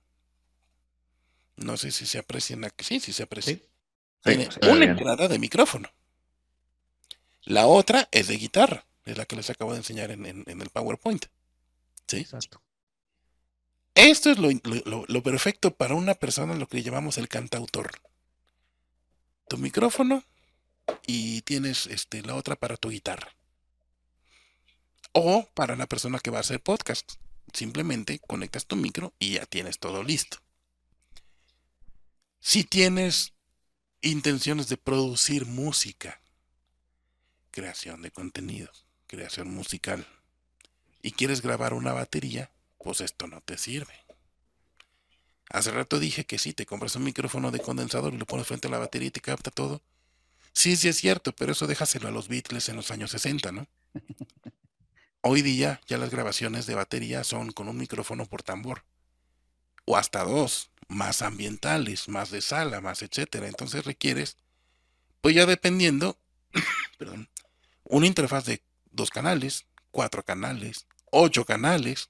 No 1.56 1.76
sé 1.76 1.90
si 1.90 2.06
se 2.06 2.18
aprecian 2.18 2.64
aquí. 2.64 2.84
Sí, 2.84 3.00
sí 3.00 3.12
se 3.12 3.24
aprecia. 3.24 3.58
Tiene 4.22 4.48
una 4.62 4.84
entrada 4.84 5.28
de 5.28 5.38
micrófono. 5.38 5.90
La 7.44 7.66
otra 7.66 8.08
es 8.12 8.28
de 8.28 8.36
guitarra, 8.36 8.86
es 9.04 9.18
la 9.18 9.24
que 9.24 9.36
les 9.36 9.50
acabo 9.50 9.72
de 9.72 9.78
enseñar 9.78 10.10
en, 10.10 10.26
el 10.26 10.70
PowerPoint. 10.70 11.26
¿Sí? 12.06 12.18
Exacto. 12.18 12.62
Esto 13.94 14.30
es 14.30 14.38
lo, 14.38 15.22
perfecto 15.22 15.74
para 15.74 15.94
una 15.94 16.14
persona, 16.14 16.54
lo 16.54 16.66
que 16.66 16.82
llamamos 16.82 17.18
el 17.18 17.28
cantautor. 17.28 17.90
Tu 19.48 19.58
micrófono 19.58 20.24
y 21.06 21.42
tienes 21.42 21.86
este, 21.86 22.22
la 22.22 22.34
otra 22.34 22.56
para 22.56 22.76
tu 22.76 22.90
guitarra. 22.90 23.36
O 25.12 25.46
para 25.52 25.76
la 25.76 25.86
persona 25.86 26.20
que 26.20 26.30
va 26.30 26.38
a 26.38 26.40
hacer 26.40 26.62
podcast. 26.62 27.12
Simplemente 27.52 28.18
conectas 28.20 28.66
tu 28.66 28.76
micro 28.76 29.12
y 29.18 29.34
ya 29.34 29.44
tienes 29.44 29.78
todo 29.78 30.02
listo. 30.02 30.38
Si 32.40 32.64
tienes 32.64 33.34
intenciones 34.00 34.68
de 34.68 34.78
producir 34.78 35.44
música, 35.44 36.21
creación 37.52 38.02
de 38.02 38.10
contenidos, 38.10 38.84
creación 39.06 39.54
musical, 39.54 40.06
y 41.02 41.12
quieres 41.12 41.42
grabar 41.42 41.74
una 41.74 41.92
batería, 41.92 42.50
pues 42.78 43.00
esto 43.00 43.28
no 43.28 43.40
te 43.40 43.56
sirve. 43.58 43.94
Hace 45.50 45.70
rato 45.70 46.00
dije 46.00 46.24
que 46.24 46.38
si 46.38 46.54
te 46.54 46.66
compras 46.66 46.96
un 46.96 47.04
micrófono 47.04 47.50
de 47.50 47.60
condensador 47.60 48.14
y 48.14 48.16
lo 48.18 48.26
pones 48.26 48.46
frente 48.46 48.68
a 48.68 48.70
la 48.70 48.78
batería 48.78 49.08
y 49.08 49.12
te 49.12 49.20
capta 49.20 49.50
todo. 49.50 49.82
Sí, 50.52 50.76
sí 50.76 50.88
es 50.88 50.96
cierto, 50.96 51.32
pero 51.32 51.52
eso 51.52 51.66
déjaselo 51.66 52.08
a 52.08 52.10
los 52.10 52.28
Beatles 52.28 52.68
en 52.68 52.76
los 52.76 52.90
años 52.90 53.10
60, 53.10 53.52
¿no? 53.52 53.66
Hoy 55.20 55.42
día 55.42 55.80
ya 55.86 55.98
las 55.98 56.10
grabaciones 56.10 56.66
de 56.66 56.74
batería 56.74 57.22
son 57.22 57.52
con 57.52 57.68
un 57.68 57.76
micrófono 57.76 58.26
por 58.26 58.42
tambor. 58.42 58.84
O 59.84 59.96
hasta 59.96 60.24
dos, 60.24 60.70
más 60.88 61.22
ambientales, 61.22 62.08
más 62.08 62.30
de 62.30 62.40
sala, 62.40 62.80
más 62.80 63.02
etcétera. 63.02 63.46
Entonces 63.46 63.84
requieres, 63.84 64.36
pues 65.20 65.34
ya 65.34 65.46
dependiendo, 65.46 66.18
perdón, 66.98 67.28
una 67.92 68.06
interfaz 68.06 68.46
de 68.46 68.62
dos 68.90 69.10
canales, 69.10 69.66
cuatro 69.90 70.24
canales, 70.24 70.86
ocho 71.10 71.44
canales, 71.44 72.08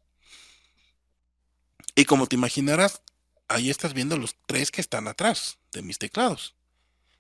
y 1.97 2.05
como 2.05 2.29
te 2.29 2.37
imaginarás, 2.37 3.03
ahí 3.49 3.69
estás 3.69 3.93
viendo 3.93 4.17
los 4.17 4.37
tres 4.47 4.71
que 4.71 4.81
están 4.81 5.09
atrás 5.09 5.59
de 5.73 5.83
mis 5.83 5.99
teclados. 5.99 6.55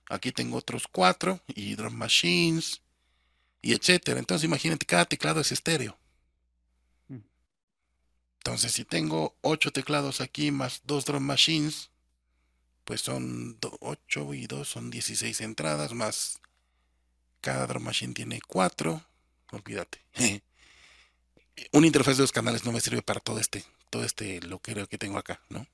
Aquí 0.08 0.30
tengo 0.30 0.56
otros 0.58 0.86
cuatro 0.86 1.42
y 1.48 1.74
drum 1.74 1.94
machines 1.94 2.82
y 3.60 3.72
etcétera. 3.72 4.20
Entonces 4.20 4.44
imagínate, 4.44 4.86
cada 4.86 5.06
teclado 5.06 5.40
es 5.40 5.50
estéreo. 5.50 5.98
Mm. 7.08 7.18
Entonces 8.38 8.72
si 8.72 8.84
tengo 8.84 9.36
ocho 9.40 9.72
teclados 9.72 10.20
aquí 10.20 10.52
más 10.52 10.82
dos 10.84 11.04
drum 11.04 11.24
machines, 11.24 11.90
pues 12.84 13.00
son 13.00 13.58
ocho 13.80 14.34
y 14.34 14.46
dos 14.46 14.68
son 14.68 14.90
16 14.90 15.40
entradas 15.40 15.92
más 15.94 16.40
cada 17.42 17.66
drum 17.66 17.82
machine 17.82 18.14
tiene 18.14 18.40
cuatro. 18.40 19.04
Olvídate. 19.50 19.98
Un 21.72 21.84
interfaz 21.84 22.16
de 22.16 22.22
dos 22.22 22.32
canales 22.32 22.64
no 22.64 22.72
me 22.72 22.80
sirve 22.80 23.02
para 23.02 23.20
todo 23.20 23.38
este 23.38 23.62
todo 23.90 24.04
este 24.04 24.40
lo 24.40 24.58
que 24.60 24.96
tengo 24.96 25.18
acá, 25.18 25.42
¿no? 25.50 25.66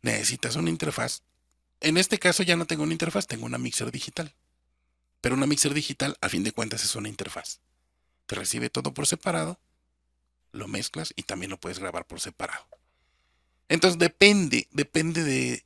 Necesitas 0.00 0.56
una 0.56 0.70
interfaz. 0.70 1.22
En 1.80 1.96
este 1.96 2.18
caso 2.18 2.42
ya 2.42 2.56
no 2.56 2.66
tengo 2.66 2.82
una 2.82 2.92
interfaz, 2.92 3.26
tengo 3.26 3.44
una 3.44 3.58
mixer 3.58 3.92
digital. 3.92 4.34
Pero 5.20 5.36
una 5.36 5.46
mixer 5.46 5.74
digital, 5.74 6.16
a 6.20 6.28
fin 6.28 6.42
de 6.42 6.52
cuentas, 6.52 6.82
es 6.84 6.96
una 6.96 7.08
interfaz. 7.08 7.60
Te 8.26 8.34
recibe 8.34 8.70
todo 8.70 8.92
por 8.92 9.06
separado, 9.06 9.60
lo 10.50 10.66
mezclas 10.66 11.12
y 11.14 11.22
también 11.22 11.50
lo 11.50 11.60
puedes 11.60 11.78
grabar 11.78 12.06
por 12.06 12.20
separado. 12.20 12.66
Entonces 13.68 13.98
depende, 13.98 14.68
depende 14.72 15.22
de 15.22 15.64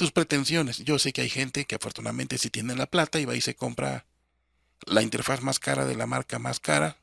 tus 0.00 0.12
pretensiones. 0.12 0.78
Yo 0.78 0.98
sé 0.98 1.12
que 1.12 1.20
hay 1.20 1.28
gente 1.28 1.66
que 1.66 1.74
afortunadamente 1.74 2.38
sí 2.38 2.48
tiene 2.48 2.74
la 2.74 2.86
plata 2.86 3.20
y 3.20 3.26
va 3.26 3.36
y 3.36 3.42
se 3.42 3.54
compra 3.54 4.06
la 4.86 5.02
interfaz 5.02 5.42
más 5.42 5.58
cara 5.58 5.84
de 5.84 5.94
la 5.94 6.06
marca 6.06 6.38
más 6.38 6.58
cara 6.58 6.96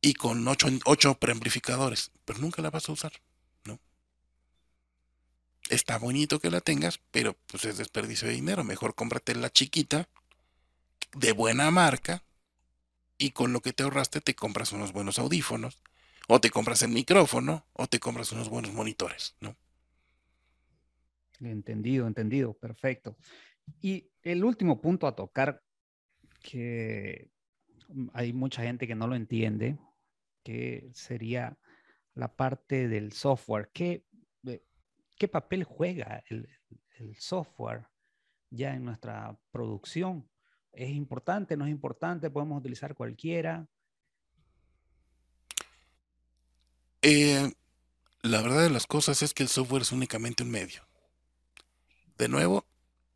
y 0.00 0.14
con 0.14 0.46
ocho, 0.46 0.68
ocho 0.84 1.16
preamplificadores, 1.16 2.12
pero 2.24 2.38
nunca 2.38 2.62
la 2.62 2.70
vas 2.70 2.88
a 2.88 2.92
usar, 2.92 3.12
¿no? 3.64 3.80
Está 5.68 5.98
bonito 5.98 6.38
que 6.38 6.48
la 6.48 6.60
tengas, 6.60 7.00
pero 7.10 7.36
pues 7.48 7.64
es 7.64 7.76
desperdicio 7.76 8.28
de 8.28 8.34
dinero. 8.34 8.62
Mejor 8.62 8.94
cómprate 8.94 9.34
la 9.34 9.50
chiquita, 9.50 10.08
de 11.12 11.32
buena 11.32 11.72
marca, 11.72 12.22
y 13.18 13.32
con 13.32 13.52
lo 13.52 13.62
que 13.62 13.72
te 13.72 13.82
ahorraste 13.82 14.20
te 14.20 14.36
compras 14.36 14.70
unos 14.70 14.92
buenos 14.92 15.18
audífonos, 15.18 15.82
o 16.28 16.40
te 16.40 16.50
compras 16.50 16.82
el 16.82 16.90
micrófono, 16.90 17.66
o 17.72 17.88
te 17.88 17.98
compras 17.98 18.30
unos 18.30 18.48
buenos 18.48 18.72
monitores, 18.72 19.34
¿no? 19.40 19.56
Entendido, 21.42 22.06
entendido, 22.06 22.54
perfecto. 22.54 23.16
Y 23.80 24.10
el 24.22 24.44
último 24.44 24.80
punto 24.80 25.06
a 25.06 25.16
tocar 25.16 25.62
que 26.40 27.30
hay 28.12 28.32
mucha 28.32 28.62
gente 28.62 28.86
que 28.86 28.94
no 28.94 29.06
lo 29.06 29.14
entiende, 29.14 29.78
que 30.42 30.90
sería 30.92 31.58
la 32.14 32.34
parte 32.34 32.88
del 32.88 33.12
software. 33.12 33.70
¿Qué, 33.72 34.04
eh, 34.46 34.62
papel 35.30 35.64
juega 35.64 36.22
el, 36.28 36.48
el 36.98 37.16
software 37.16 37.86
ya 38.50 38.74
en 38.74 38.84
nuestra 38.84 39.38
producción? 39.50 40.28
¿Es 40.72 40.90
importante? 40.90 41.56
¿No 41.56 41.66
es 41.66 41.70
importante? 41.70 42.30
¿Podemos 42.30 42.58
utilizar 42.58 42.94
cualquiera? 42.94 43.66
Eh, 47.02 47.52
la 48.22 48.40
verdad 48.40 48.62
de 48.62 48.70
las 48.70 48.86
cosas 48.86 49.22
es 49.22 49.34
que 49.34 49.42
el 49.42 49.48
software 49.48 49.82
es 49.82 49.92
únicamente 49.92 50.44
un 50.44 50.50
medio. 50.50 50.82
De 52.22 52.28
nuevo, 52.28 52.64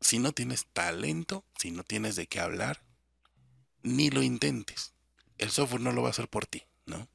si 0.01 0.19
no 0.19 0.33
tienes 0.33 0.65
talento, 0.65 1.45
si 1.57 1.71
no 1.71 1.85
tienes 1.85 2.17
de 2.17 2.27
qué 2.27 2.41
hablar, 2.41 2.81
ni 3.81 4.09
lo 4.09 4.21
intentes. 4.21 4.91
El 5.37 5.49
software 5.49 5.79
no 5.79 5.93
lo 5.93 6.01
va 6.01 6.09
a 6.09 6.11
hacer 6.11 6.27
por 6.27 6.45
ti, 6.45 6.65
¿no? 6.85 7.07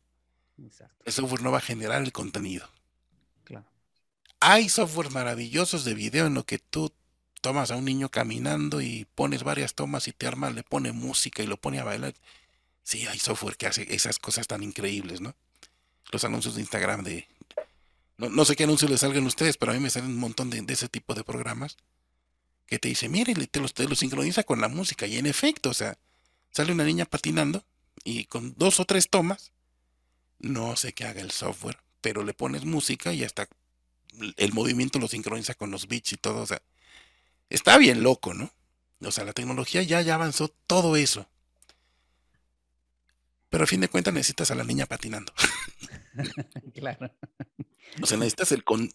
Exacto. 0.65 1.03
El 1.05 1.13
software 1.13 1.43
no 1.43 1.53
va 1.53 1.59
a 1.59 1.61
generar 1.61 2.01
el 2.03 2.11
contenido. 2.11 2.67
Claro. 3.45 3.67
Hay 4.41 4.71
software 4.71 5.11
maravillosos 5.11 5.85
de 5.85 5.93
video 5.93 6.29
en 6.29 6.33
lo 6.33 6.47
que 6.47 6.59
tú 6.59 6.91
tomas 7.43 7.71
a 7.71 7.77
un 7.77 7.85
niño 7.85 8.09
caminando 8.09 8.81
y 8.81 9.07
pones 9.15 9.43
varias 9.43 9.75
tomas 9.75 10.09
y 10.09 10.13
te 10.13 10.27
arma, 10.27 10.49
le 10.49 10.63
pone 10.63 10.93
música 10.93 11.43
y 11.43 11.47
lo 11.47 11.59
pone 11.59 11.79
a 11.79 11.85
bailar. 11.85 12.15
Sí, 12.85 13.07
hay 13.07 13.19
software 13.19 13.59
que 13.59 13.67
hace 13.67 13.95
esas 13.95 14.19
cosas 14.19 14.47
tan 14.47 14.63
increíbles, 14.63 15.21
¿no? 15.21 15.35
Los 16.11 16.25
anuncios 16.25 16.55
de 16.55 16.63
Instagram 16.63 17.05
de... 17.05 17.29
No, 18.31 18.45
sé 18.45 18.57
qué 18.57 18.65
anuncios 18.65 18.91
les 18.91 19.01
salgan 19.01 19.27
ustedes, 19.27 19.57
pero 19.57 19.73
a 19.73 19.75
mí 19.75 19.81
me 19.81 19.91
salen 19.91 20.11
un 20.11 20.19
montón 20.19 20.51
de, 20.51 20.65
ese 20.73 20.89
tipo 20.89 21.15
de 21.15 21.25
programas 21.25 21.77
que 22.67 22.79
te 22.79 22.89
dice, 22.89 23.09
mire, 23.09 23.35
te 23.35 23.61
los, 23.61 23.75
te 23.75 23.89
los 23.89 23.99
sincroniza 23.99 24.45
con 24.45 24.61
la 24.61 24.69
música. 24.69 25.07
Y 25.07 25.19
en 25.19 25.27
efecto, 25.27 25.71
o 25.71 25.75
sea, 25.75 25.99
sale 26.51 26.73
una 26.73 26.85
niña 26.85 27.05
patinando 27.05 27.65
y 28.05 28.25
con 28.27 28.55
dos 28.57 28.81
o 28.81 28.85
tres 28.85 29.11
tomas, 29.11 29.53
no 30.39 30.77
sé 30.77 30.93
qué 30.93 31.05
haga 31.05 31.21
el 31.21 31.31
software, 31.31 31.79
pero 32.01 32.25
le 32.25 32.35
pones 32.35 32.65
música 32.65 33.13
y 33.13 33.25
hasta 33.25 33.49
el 34.37 34.53
movimiento 34.53 34.99
lo 34.99 35.09
sincroniza 35.09 35.55
con 35.55 35.71
los 35.71 35.89
beats 35.89 36.13
y 36.13 36.17
todo. 36.17 36.43
O 36.43 36.47
sea, 36.47 36.63
está 37.51 37.79
bien 37.79 38.03
loco, 38.03 38.35
¿no? 38.35 38.53
O 39.01 39.11
sea, 39.11 39.25
la 39.25 39.33
tecnología 39.33 39.83
ya, 39.83 40.01
ya 40.01 40.15
avanzó 40.15 40.49
todo 40.67 40.97
eso. 40.97 41.29
Pero 43.53 43.65
a 43.65 43.67
fin 43.67 43.81
de 43.81 43.89
cuentas 43.89 44.15
necesitas 44.15 44.51
a 44.51 44.55
la 44.55 44.65
niña 44.65 44.87
patinando. 44.87 45.31
claro. 46.75 47.15
O 48.03 48.07
sea, 48.07 48.17
necesitas 48.17 48.51
el... 48.51 48.65
Con, 48.65 48.91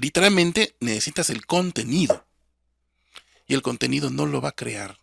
literalmente 0.00 0.76
necesitas 0.78 1.28
el 1.28 1.44
contenido. 1.44 2.24
Y 3.48 3.54
el 3.54 3.62
contenido 3.62 4.08
no 4.10 4.26
lo 4.26 4.40
va 4.40 4.50
a 4.50 4.54
crear. 4.54 5.00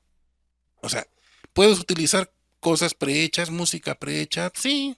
O 0.82 0.88
sea, 0.88 1.06
puedes 1.52 1.82
utilizar 1.82 2.34
cosas 2.62 2.94
prehechas, 2.94 3.50
música 3.50 3.96
prehecha, 3.96 4.54
sí. 4.56 4.98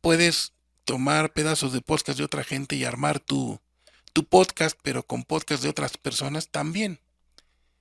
Puedes 0.00 0.54
tomar 0.86 1.34
pedazos 1.34 1.74
de 1.74 1.82
podcast 1.82 2.16
de 2.16 2.24
otra 2.24 2.44
gente 2.44 2.76
y 2.76 2.86
armar 2.86 3.20
tu, 3.20 3.60
tu 4.14 4.24
podcast, 4.24 4.78
pero 4.82 5.02
con 5.02 5.24
podcast 5.24 5.62
de 5.62 5.68
otras 5.68 5.98
personas 5.98 6.48
también. 6.48 6.98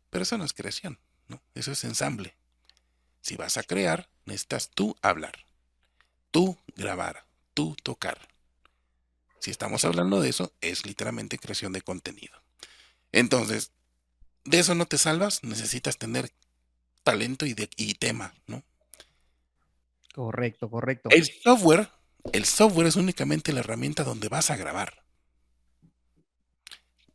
Pero 0.09 0.23
eso 0.23 0.37
no 0.37 0.43
es 0.43 0.51
creación, 0.51 0.99
¿no? 1.29 1.41
Eso 1.55 1.71
es 1.71 1.85
ensamble. 1.85 2.35
Si 3.21 3.37
vas 3.37 3.55
a 3.55 3.63
crear, 3.63 4.10
necesitas 4.25 4.69
tú 4.69 4.95
hablar, 5.01 5.45
tú 6.31 6.57
grabar, 6.75 7.25
tú 7.53 7.75
tocar. 7.83 8.27
Si 9.39 9.51
estamos 9.51 9.85
hablando 9.85 10.21
de 10.21 10.29
eso, 10.29 10.53
es 10.61 10.85
literalmente 10.85 11.39
creación 11.39 11.73
de 11.73 11.81
contenido. 11.81 12.41
Entonces, 13.11 13.71
de 14.45 14.59
eso 14.59 14.75
no 14.75 14.85
te 14.85 14.97
salvas, 14.97 15.43
necesitas 15.43 15.97
tener 15.97 16.31
talento 17.03 17.45
y, 17.45 17.53
de, 17.53 17.69
y 17.75 17.95
tema, 17.95 18.33
¿no? 18.47 18.63
Correcto, 20.13 20.69
correcto. 20.69 21.09
El 21.11 21.25
software, 21.25 21.89
el 22.33 22.45
software 22.45 22.87
es 22.87 22.95
únicamente 22.95 23.53
la 23.53 23.61
herramienta 23.61 24.03
donde 24.03 24.29
vas 24.29 24.51
a 24.51 24.57
grabar. 24.57 25.03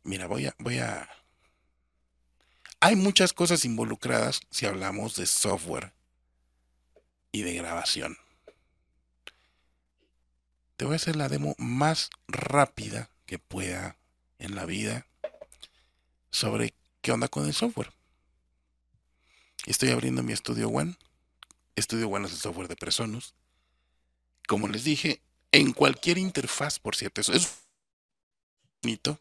Mira, 0.03 0.27
voy 0.27 0.47
a, 0.47 0.55
voy 0.59 0.79
a. 0.79 1.09
Hay 2.79 2.95
muchas 2.95 3.33
cosas 3.33 3.65
involucradas 3.65 4.41
si 4.49 4.65
hablamos 4.65 5.15
de 5.15 5.25
software 5.25 5.93
y 7.31 7.43
de 7.43 7.53
grabación. 7.53 8.17
Te 10.77 10.85
voy 10.85 10.93
a 10.93 10.97
hacer 10.97 11.15
la 11.15 11.29
demo 11.29 11.55
más 11.57 12.09
rápida 12.27 13.09
que 13.25 13.39
pueda 13.39 13.97
en 14.39 14.55
la 14.55 14.65
vida 14.65 15.07
sobre 16.29 16.73
qué 17.01 17.11
onda 17.11 17.27
con 17.27 17.45
el 17.45 17.53
software. 17.53 17.91
Estoy 19.65 19.89
abriendo 19.89 20.23
mi 20.23 20.35
Studio 20.35 20.69
One. 20.69 20.95
Studio 21.77 22.07
One 22.09 22.27
es 22.27 22.33
el 22.33 22.39
software 22.39 22.67
de 22.67 22.75
Presonus. 22.75 23.33
Como 24.47 24.67
les 24.67 24.83
dije, 24.83 25.21
en 25.51 25.73
cualquier 25.73 26.17
interfaz, 26.17 26.79
por 26.79 26.95
cierto, 26.95 27.21
eso 27.21 27.33
es 27.33 27.63
bonito. 28.81 29.19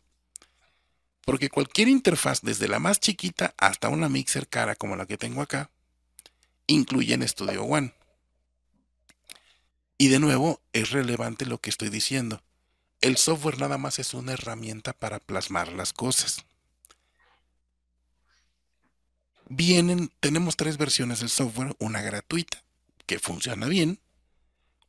Porque 1.24 1.48
cualquier 1.48 1.88
interfaz, 1.88 2.42
desde 2.42 2.68
la 2.68 2.78
más 2.78 3.00
chiquita 3.00 3.54
hasta 3.58 3.88
una 3.88 4.08
mixer 4.08 4.46
cara 4.46 4.76
como 4.76 4.94
la 4.94 5.06
que 5.06 5.18
tengo 5.18 5.42
acá, 5.42 5.70
incluye 6.66 7.14
en 7.14 7.26
Studio 7.26 7.64
One. 7.64 7.94
Y 9.98 10.08
de 10.08 10.18
nuevo, 10.18 10.60
es 10.72 10.90
relevante 10.90 11.46
lo 11.46 11.58
que 11.58 11.70
estoy 11.70 11.88
diciendo. 11.88 12.42
El 13.00 13.16
software 13.16 13.58
nada 13.58 13.78
más 13.78 13.98
es 13.98 14.14
una 14.14 14.32
herramienta 14.32 14.92
para 14.92 15.20
plasmar 15.20 15.72
las 15.72 15.92
cosas. 15.92 16.44
Vienen, 19.48 20.10
tenemos 20.20 20.56
tres 20.56 20.76
versiones 20.76 21.20
del 21.20 21.30
software, 21.30 21.76
una 21.78 22.02
gratuita, 22.02 22.62
que 23.06 23.18
funciona 23.18 23.68
bien, 23.68 24.00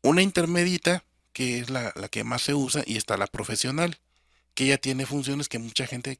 una 0.02 0.24
intermedita, 0.24 1.04
que 1.32 1.60
es 1.60 1.70
la, 1.70 1.94
la, 1.96 2.10
que 2.10 2.24
más 2.24 2.42
se 2.42 2.56
usa, 2.56 2.84
y 2.86 2.98
está 2.98 3.18
la 3.18 3.28
profesional, 3.28 4.00
que 4.56 4.66
ya 4.66 4.78
tiene 4.78 5.06
funciones 5.06 5.48
que 5.48 5.60
mucha 5.60 5.86
gente 5.86 6.20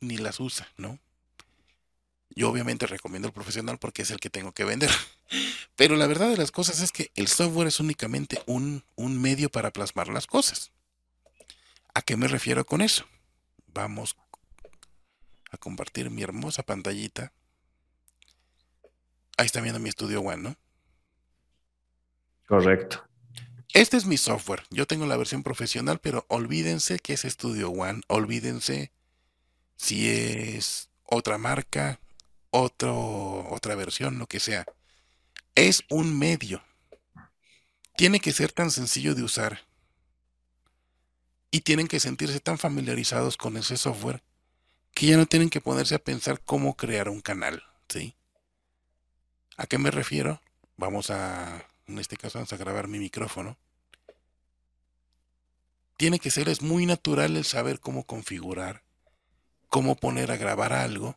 ni 0.00 0.18
las 0.18 0.40
usa, 0.40 0.68
¿no? 0.76 0.98
Yo 2.30 2.48
obviamente 2.48 2.86
recomiendo 2.86 3.28
el 3.28 3.34
profesional 3.34 3.78
porque 3.78 4.02
es 4.02 4.10
el 4.10 4.20
que 4.20 4.30
tengo 4.30 4.52
que 4.52 4.64
vender. 4.64 4.90
Pero 5.76 5.96
la 5.96 6.06
verdad 6.06 6.30
de 6.30 6.36
las 6.36 6.52
cosas 6.52 6.80
es 6.80 6.92
que 6.92 7.10
el 7.14 7.28
software 7.28 7.68
es 7.68 7.80
únicamente 7.80 8.42
un, 8.46 8.84
un 8.96 9.20
medio 9.20 9.50
para 9.50 9.72
plasmar 9.72 10.08
las 10.08 10.26
cosas. 10.26 10.72
¿A 11.94 12.02
qué 12.02 12.16
me 12.16 12.28
refiero 12.28 12.64
con 12.64 12.80
eso? 12.80 13.04
Vamos 13.66 14.16
a 15.50 15.56
compartir 15.56 16.10
mi 16.10 16.22
hermosa 16.22 16.62
pantallita. 16.62 17.32
Ahí 19.36 19.46
está 19.46 19.60
viendo 19.60 19.80
mi 19.80 19.88
estudio 19.88 20.20
One, 20.20 20.42
¿no? 20.42 20.56
Correcto. 22.46 23.04
Este 23.72 23.96
es 23.96 24.04
mi 24.04 24.16
software. 24.16 24.64
Yo 24.70 24.86
tengo 24.86 25.06
la 25.06 25.16
versión 25.16 25.42
profesional, 25.42 26.00
pero 26.00 26.26
olvídense 26.28 26.98
que 26.98 27.12
es 27.12 27.22
Studio 27.22 27.70
One. 27.70 28.02
Olvídense 28.08 28.92
si 29.76 30.08
es 30.08 30.90
otra 31.04 31.38
marca, 31.38 32.00
otra 32.50 33.74
versión, 33.74 34.18
lo 34.18 34.26
que 34.26 34.40
sea. 34.40 34.66
Es 35.54 35.84
un 35.88 36.18
medio. 36.18 36.62
Tiene 37.96 38.20
que 38.20 38.32
ser 38.32 38.52
tan 38.52 38.70
sencillo 38.70 39.14
de 39.14 39.22
usar. 39.22 39.66
Y 41.50 41.60
tienen 41.62 41.88
que 41.88 42.00
sentirse 42.00 42.40
tan 42.40 42.58
familiarizados 42.58 43.36
con 43.36 43.56
ese 43.56 43.76
software 43.76 44.22
que 44.94 45.06
ya 45.06 45.16
no 45.16 45.26
tienen 45.26 45.50
que 45.50 45.60
ponerse 45.60 45.94
a 45.94 45.98
pensar 45.98 46.40
cómo 46.44 46.76
crear 46.76 47.08
un 47.08 47.20
canal. 47.20 47.62
¿sí? 47.88 48.14
¿A 49.56 49.66
qué 49.66 49.78
me 49.78 49.90
refiero? 49.90 50.40
Vamos 50.76 51.10
a, 51.10 51.66
en 51.86 51.98
este 51.98 52.16
caso, 52.16 52.38
vamos 52.38 52.52
a 52.52 52.56
grabar 52.56 52.88
mi 52.88 52.98
micrófono. 52.98 53.56
Tiene 55.96 56.18
que 56.18 56.30
ser, 56.30 56.48
es 56.48 56.62
muy 56.62 56.86
natural 56.86 57.36
el 57.36 57.44
saber 57.44 57.78
cómo 57.80 58.04
configurar, 58.04 58.82
cómo 59.68 59.96
poner 59.96 60.30
a 60.30 60.36
grabar 60.36 60.72
algo 60.72 61.16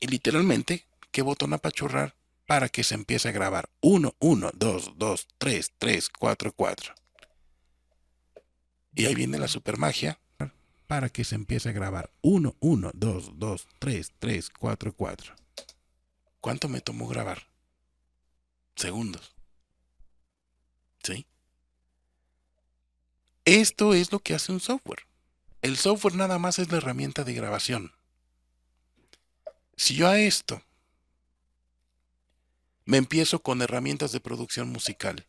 y 0.00 0.06
literalmente 0.06 0.86
qué 1.10 1.22
botón 1.22 1.52
apachurrar 1.52 2.14
para 2.46 2.68
que 2.68 2.84
se 2.84 2.94
empiece 2.94 3.28
a 3.28 3.32
grabar. 3.32 3.68
1, 3.80 4.16
1, 4.18 4.50
2, 4.54 4.92
2, 4.96 5.28
3, 5.38 5.72
3, 5.78 6.08
4, 6.10 6.52
4. 6.52 6.94
Y 8.94 9.06
ahí 9.06 9.14
viene 9.14 9.38
la 9.38 9.48
super 9.48 9.76
magia 9.76 10.18
para 10.86 11.10
que 11.10 11.24
se 11.24 11.34
empiece 11.34 11.68
a 11.68 11.72
grabar. 11.72 12.10
1, 12.22 12.56
1, 12.58 12.90
2, 12.94 13.38
2, 13.38 13.68
3, 13.78 14.12
3, 14.18 14.50
4, 14.58 14.92
4. 14.94 15.34
¿Cuánto 16.40 16.68
me 16.68 16.80
tomó 16.80 17.06
grabar? 17.06 17.48
Segundos. 18.74 19.34
¿Sí? 21.02 21.26
Esto 23.44 23.94
es 23.94 24.10
lo 24.12 24.20
que 24.20 24.34
hace 24.34 24.52
un 24.52 24.60
software. 24.60 25.06
El 25.60 25.76
software 25.76 26.14
nada 26.14 26.38
más 26.38 26.58
es 26.58 26.70
la 26.70 26.78
herramienta 26.78 27.24
de 27.24 27.34
grabación. 27.34 27.92
Si 29.78 29.94
yo 29.94 30.08
a 30.08 30.18
esto 30.18 30.60
me 32.84 32.96
empiezo 32.96 33.40
con 33.42 33.62
herramientas 33.62 34.10
de 34.10 34.18
producción 34.18 34.70
musical, 34.70 35.24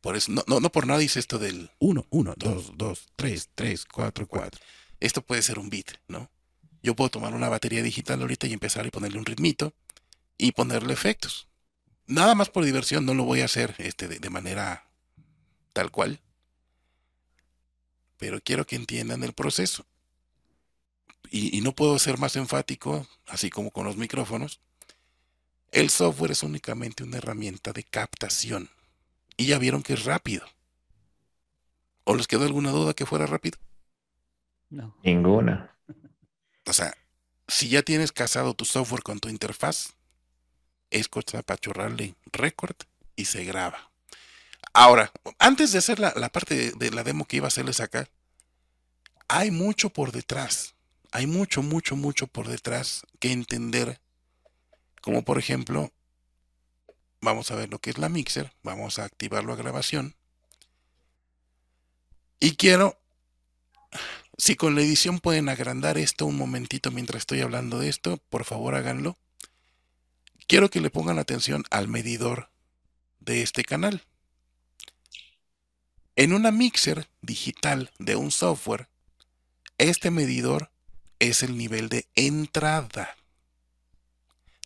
por 0.00 0.16
eso, 0.16 0.32
no, 0.32 0.42
no, 0.48 0.58
no 0.58 0.72
por 0.72 0.84
nada 0.84 0.98
dice 0.98 1.20
esto 1.20 1.38
del 1.38 1.70
1, 1.78 2.06
1, 2.10 2.34
2, 2.36 2.72
2, 2.76 3.08
3, 3.14 3.50
3, 3.54 3.84
4, 3.84 4.26
4. 4.26 4.60
Esto 4.98 5.22
puede 5.22 5.42
ser 5.42 5.60
un 5.60 5.70
beat, 5.70 5.92
¿no? 6.08 6.28
Yo 6.82 6.96
puedo 6.96 7.08
tomar 7.08 7.34
una 7.34 7.48
batería 7.48 7.84
digital 7.84 8.20
ahorita 8.20 8.48
y 8.48 8.52
empezar 8.52 8.84
a 8.84 8.90
ponerle 8.90 9.18
un 9.18 9.26
ritmito 9.26 9.72
y 10.36 10.50
ponerle 10.50 10.92
efectos. 10.92 11.46
nada 12.06 12.34
más 12.34 12.50
por 12.50 12.64
diversión, 12.64 13.06
no 13.06 13.14
lo 13.14 13.22
voy 13.22 13.42
a 13.42 13.44
hacer 13.44 13.76
este, 13.78 14.08
de, 14.08 14.18
de 14.18 14.30
manera 14.30 14.90
tal 15.72 15.92
cual. 15.92 16.20
Pero 18.18 18.40
quiero 18.42 18.66
que 18.66 18.74
entiendan 18.74 19.22
el 19.22 19.34
proceso. 19.34 19.86
Y, 21.30 21.56
y 21.56 21.60
no 21.62 21.72
puedo 21.72 21.98
ser 21.98 22.18
más 22.18 22.36
enfático, 22.36 23.06
así 23.26 23.50
como 23.50 23.70
con 23.70 23.86
los 23.86 23.96
micrófonos. 23.96 24.60
El 25.70 25.88
software 25.88 26.32
es 26.32 26.42
únicamente 26.42 27.02
una 27.02 27.18
herramienta 27.18 27.72
de 27.72 27.84
captación. 27.84 28.70
Y 29.36 29.46
ya 29.46 29.58
vieron 29.58 29.82
que 29.82 29.94
es 29.94 30.04
rápido. 30.04 30.44
¿O 32.04 32.14
les 32.14 32.26
quedó 32.26 32.44
alguna 32.44 32.70
duda 32.70 32.94
que 32.94 33.06
fuera 33.06 33.26
rápido? 33.26 33.58
No. 34.70 34.96
Ninguna. 35.02 35.76
O 36.64 36.72
sea, 36.72 36.94
si 37.48 37.68
ya 37.68 37.82
tienes 37.82 38.12
casado 38.12 38.54
tu 38.54 38.64
software 38.64 39.02
con 39.02 39.18
tu 39.18 39.28
interfaz, 39.28 39.94
es 40.90 41.08
cosa 41.08 41.42
para 41.42 41.58
chorrarle 41.58 42.14
record 42.26 42.76
y 43.16 43.24
se 43.24 43.44
graba. 43.44 43.90
Ahora, 44.72 45.10
antes 45.40 45.72
de 45.72 45.78
hacer 45.78 45.98
la, 45.98 46.12
la 46.14 46.28
parte 46.28 46.54
de, 46.54 46.70
de 46.70 46.90
la 46.92 47.02
demo 47.02 47.24
que 47.24 47.38
iba 47.38 47.46
a 47.46 47.48
hacerles 47.48 47.80
acá, 47.80 48.08
hay 49.26 49.50
mucho 49.50 49.90
por 49.90 50.12
detrás. 50.12 50.76
Hay 51.12 51.26
mucho, 51.26 51.62
mucho, 51.62 51.94
mucho 51.94 52.26
por 52.26 52.48
detrás 52.48 53.02
que 53.20 53.32
entender. 53.32 54.00
Como 55.02 55.24
por 55.24 55.38
ejemplo, 55.38 55.92
vamos 57.20 57.50
a 57.50 57.54
ver 57.54 57.68
lo 57.70 57.78
que 57.78 57.90
es 57.90 57.98
la 57.98 58.08
mixer. 58.08 58.54
Vamos 58.62 58.98
a 58.98 59.04
activarlo 59.04 59.52
a 59.52 59.56
grabación. 59.56 60.16
Y 62.40 62.56
quiero, 62.56 62.98
si 64.38 64.56
con 64.56 64.74
la 64.74 64.80
edición 64.80 65.20
pueden 65.20 65.50
agrandar 65.50 65.98
esto 65.98 66.24
un 66.24 66.36
momentito 66.36 66.90
mientras 66.90 67.20
estoy 67.20 67.42
hablando 67.42 67.78
de 67.78 67.90
esto, 67.90 68.16
por 68.30 68.44
favor 68.44 68.74
háganlo. 68.74 69.18
Quiero 70.48 70.70
que 70.70 70.80
le 70.80 70.90
pongan 70.90 71.18
atención 71.18 71.64
al 71.70 71.88
medidor 71.88 72.50
de 73.20 73.42
este 73.42 73.64
canal. 73.64 74.02
En 76.16 76.32
una 76.32 76.50
mixer 76.50 77.06
digital 77.20 77.90
de 77.98 78.16
un 78.16 78.30
software, 78.30 78.88
este 79.76 80.10
medidor 80.10 80.71
es 81.22 81.44
el 81.44 81.56
nivel 81.56 81.88
de 81.88 82.08
entrada. 82.16 83.16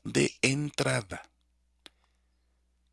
De 0.05 0.35
entrada. 0.41 1.23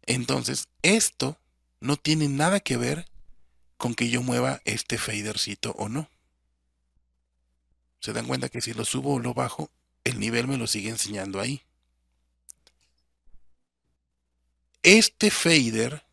Entonces, 0.05 0.67
esto 0.81 1.37
no 1.79 1.95
tiene 1.95 2.27
nada 2.27 2.59
que 2.59 2.75
ver 2.75 3.07
con 3.77 3.95
que 3.95 4.09
yo 4.09 4.21
mueva 4.21 4.61
este 4.65 4.97
fadercito 4.97 5.71
o 5.77 5.87
no. 5.87 6.09
Se 8.01 8.11
dan 8.11 8.27
cuenta 8.27 8.49
que 8.49 8.59
si 8.59 8.73
lo 8.73 8.83
subo 8.83 9.13
o 9.13 9.19
lo 9.19 9.33
bajo, 9.33 9.71
el 10.03 10.19
nivel 10.19 10.49
me 10.49 10.57
lo 10.57 10.67
sigue 10.67 10.89
enseñando 10.89 11.39
ahí. 11.39 11.61
Este 14.81 15.31
fader 15.31 16.03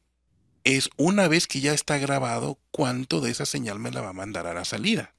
es 0.63 0.89
una 0.97 1.27
vez 1.27 1.49
que 1.49 1.61
ya 1.61 1.73
está 1.73 1.99
grabado 1.99 2.61
cuánto 2.71 3.21
de 3.21 3.33
esa 3.33 3.45
señal 3.45 3.81
me 3.81 3.91
la 3.91 4.03
va 4.03 4.11
a 4.11 4.13
mandar 4.13 4.47
a 4.47 4.55
la 4.55 4.65
salida. 4.65 5.15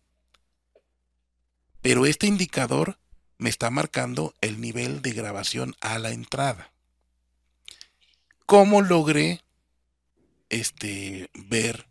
Pero 1.82 2.06
este 2.06 2.28
indicador 2.28 2.98
me 3.38 3.50
está 3.50 3.70
marcando 3.72 4.34
el 4.42 4.62
nivel 4.62 5.02
de 5.02 5.12
grabación 5.14 5.76
a 5.82 5.98
la 5.98 6.12
entrada. 6.12 6.72
¿Cómo 8.46 8.82
logré 8.82 9.42
este, 10.50 11.30
ver 11.34 11.88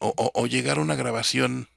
o, 0.00 0.08
o- 0.16 0.32
o 0.34 0.46
llegar 0.46 0.78
a 0.78 0.80
una 0.82 0.94
grabación 0.96 1.68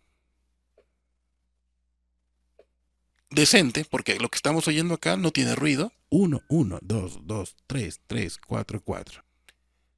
decente? 3.30 3.86
Porque 3.86 4.20
lo 4.20 4.30
que 4.30 4.38
estamos 4.38 4.68
oyendo 4.68 4.96
acá 4.96 5.18
no 5.18 5.32
tiene 5.32 5.56
ruido. 5.56 5.92
1, 6.10 6.42
1, 6.50 6.80
2, 6.82 7.20
2, 7.28 7.56
3, 7.68 8.02
3, 8.08 8.38
4, 8.40 8.82
4. 8.82 9.24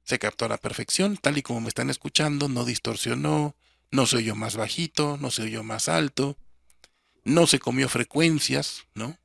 Se 0.04 0.18
captó 0.18 0.44
a 0.44 0.48
la 0.48 0.58
perfección, 0.58 1.16
tal 1.16 1.38
y 1.38 1.42
como 1.42 1.62
me 1.62 1.68
están 1.68 1.88
escuchando, 1.88 2.48
no 2.48 2.64
distorsionó, 2.66 3.54
no 3.90 4.06
se 4.06 4.16
oyó 4.16 4.34
más 4.34 4.56
bajito, 4.56 5.16
no 5.16 5.30
se 5.30 5.42
oyó 5.42 5.62
más 5.62 5.88
alto, 5.88 6.36
no 7.24 7.46
se 7.46 7.58
comió 7.58 7.88
frecuencias, 7.88 8.84
¿no? 8.94 9.16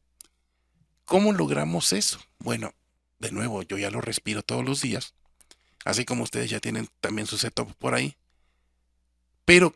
¿Cómo 1.05 1.31
logramos 1.31 1.93
eso? 1.93 2.19
Bueno, 2.39 2.73
de 3.19 3.31
nuevo, 3.31 3.63
yo 3.63 3.77
ya 3.77 3.89
lo 3.89 4.01
respiro 4.01 4.43
todos 4.43 4.65
los 4.65 4.81
días, 4.81 5.13
así 5.85 6.05
como 6.05 6.23
ustedes 6.23 6.49
ya 6.49 6.59
tienen 6.59 6.89
también 6.99 7.27
su 7.27 7.37
setup 7.37 7.73
por 7.75 7.93
ahí. 7.95 8.15
Pero, 9.45 9.73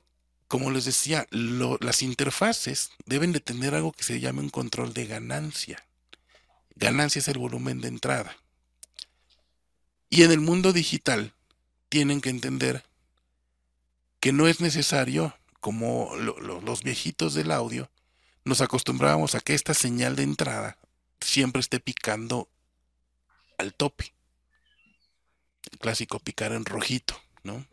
como 0.48 0.70
les 0.72 0.86
decía, 0.86 1.26
las 1.32 2.02
interfaces 2.02 2.92
deben 3.06 3.32
de 3.32 3.40
tener 3.40 3.74
algo 3.74 3.94
que 3.94 4.04
se 4.04 4.20
llame 4.20 4.42
un 4.42 4.50
control 4.50 4.94
de 4.94 5.08
ganancia. 5.08 5.86
Ganancia 6.76 7.20
es 7.20 7.28
el 7.30 7.38
volumen 7.38 7.80
de 7.80 7.88
entrada. 7.88 8.36
Y 10.10 10.24
en 10.24 10.32
el 10.32 10.42
mundo 10.42 10.74
digital 10.74 11.34
tienen 11.88 12.20
que 12.20 12.30
entender 12.30 12.84
que 14.20 14.34
no 14.34 14.48
es 14.48 14.60
necesario, 14.60 15.34
como 15.62 16.16
lo- 16.18 16.40
lo- 16.40 16.60
los 16.60 16.84
viejitos 16.84 17.34
del 17.34 17.52
audio, 17.52 17.90
nos 18.46 18.62
acostumbrábamos 18.62 19.36
a 19.36 19.40
que 19.42 19.54
esta 19.54 19.74
señal 19.74 20.16
de 20.16 20.24
entrada 20.24 20.78
siempre 21.20 21.60
esté 21.60 21.80
picando 21.80 22.50
al 23.58 23.74
tope. 23.74 24.14
El 25.72 25.80
clásico 25.80 26.20
picar 26.20 26.52
en 26.52 26.66
rojito, 26.66 27.20
¿no? 27.44 27.66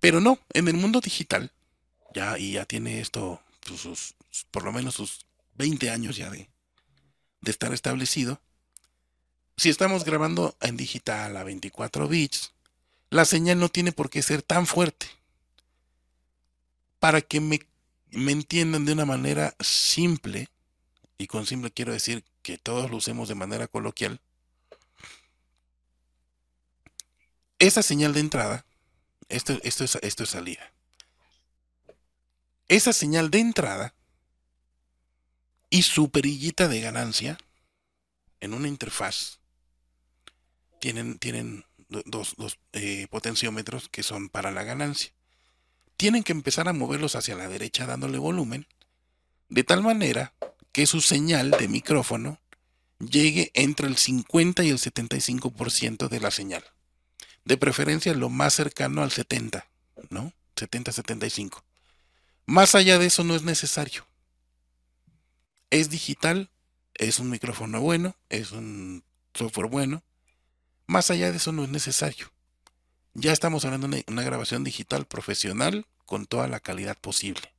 Pero 0.00 0.20
no, 0.20 0.38
en 0.52 0.68
el 0.68 0.74
mundo 0.74 1.00
digital, 1.00 1.50
ya, 2.14 2.38
y 2.38 2.52
ya 2.54 2.66
tiene 2.66 3.00
esto, 3.00 3.42
pues, 3.66 3.80
sus- 3.80 4.16
por 4.50 4.64
lo 4.64 4.72
menos 4.72 4.94
sus 4.94 5.26
20 5.54 5.90
años 5.90 6.16
ya 6.16 6.30
de, 6.30 6.50
de 7.42 7.50
estar 7.52 7.72
establecido, 7.74 8.40
si 9.56 9.68
estamos 9.68 10.04
grabando 10.04 10.56
en 10.60 10.76
digital 10.76 11.36
a 11.36 11.42
24 11.44 12.06
bits, 12.08 12.52
la 13.10 13.24
señal 13.24 13.58
no 13.60 13.68
tiene 13.68 13.92
por 13.92 14.10
qué 14.10 14.22
ser 14.22 14.42
tan 14.42 14.66
fuerte. 14.66 15.06
Para 16.98 17.20
que 17.20 17.40
me, 17.40 17.60
me 18.14 18.32
entiendan 18.32 18.84
de 18.84 18.92
una 18.92 19.04
manera 19.04 19.54
simple, 19.60 20.48
y 21.18 21.26
con 21.26 21.46
simple 21.46 21.70
quiero 21.70 21.92
decir 21.92 22.24
que 22.42 22.58
todos 22.58 22.90
lo 22.90 22.96
usemos 22.96 23.28
de 23.28 23.34
manera 23.34 23.68
coloquial, 23.68 24.20
esa 27.58 27.82
señal 27.82 28.12
de 28.12 28.20
entrada, 28.20 28.66
esto, 29.28 29.58
esto, 29.62 29.84
es, 29.84 29.96
esto 30.02 30.24
es 30.24 30.28
salida. 30.30 30.72
Esa 32.68 32.92
señal 32.92 33.30
de 33.30 33.38
entrada 33.40 33.94
y 35.70 35.82
su 35.82 36.10
perillita 36.10 36.68
de 36.68 36.80
ganancia 36.80 37.38
en 38.40 38.54
una 38.54 38.68
interfaz 38.68 39.38
tienen, 40.80 41.18
tienen 41.18 41.64
do- 41.88 42.02
dos, 42.06 42.34
dos, 42.36 42.58
eh, 42.72 43.06
potenciómetros 43.10 43.88
que 43.88 44.02
son 44.02 44.28
para 44.28 44.50
la 44.50 44.62
ganancia. 44.64 45.12
Tienen 45.96 46.22
que 46.22 46.32
empezar 46.32 46.68
a 46.68 46.72
moverlos 46.72 47.16
hacia 47.16 47.36
la 47.36 47.48
derecha 47.48 47.86
dándole 47.86 48.18
volumen, 48.18 48.66
de 49.48 49.64
tal 49.64 49.82
manera 49.82 50.34
que 50.72 50.86
su 50.86 51.00
señal 51.00 51.52
de 51.52 51.68
micrófono 51.68 52.40
llegue 52.98 53.50
entre 53.54 53.86
el 53.86 53.96
50 53.96 54.64
y 54.64 54.70
el 54.70 54.78
75% 54.78 56.08
de 56.08 56.20
la 56.20 56.30
señal. 56.30 56.64
De 57.44 57.56
preferencia 57.56 58.14
lo 58.14 58.30
más 58.30 58.54
cercano 58.54 59.02
al 59.02 59.12
70, 59.12 59.66
¿no? 60.10 60.32
70-75. 60.56 61.62
Más 62.46 62.74
allá 62.74 62.98
de 62.98 63.06
eso 63.06 63.24
no 63.24 63.34
es 63.34 63.42
necesario. 63.42 64.06
Es 65.70 65.90
digital, 65.90 66.50
es 66.94 67.18
un 67.18 67.30
micrófono 67.30 67.80
bueno, 67.80 68.16
es 68.28 68.52
un 68.52 69.04
software 69.34 69.68
bueno. 69.68 70.02
Más 70.86 71.10
allá 71.10 71.30
de 71.30 71.38
eso 71.38 71.52
no 71.52 71.64
es 71.64 71.70
necesario. 71.70 72.33
Ya 73.16 73.32
estamos 73.32 73.64
hablando 73.64 73.86
de 73.86 74.04
una, 74.08 74.22
grabación 74.22 74.64
digital 74.64 75.06
profesional 75.06 75.86
con 76.04 76.26
toda 76.26 76.48
la 76.48 76.58
calidad 76.58 76.98
posible. 76.98 77.52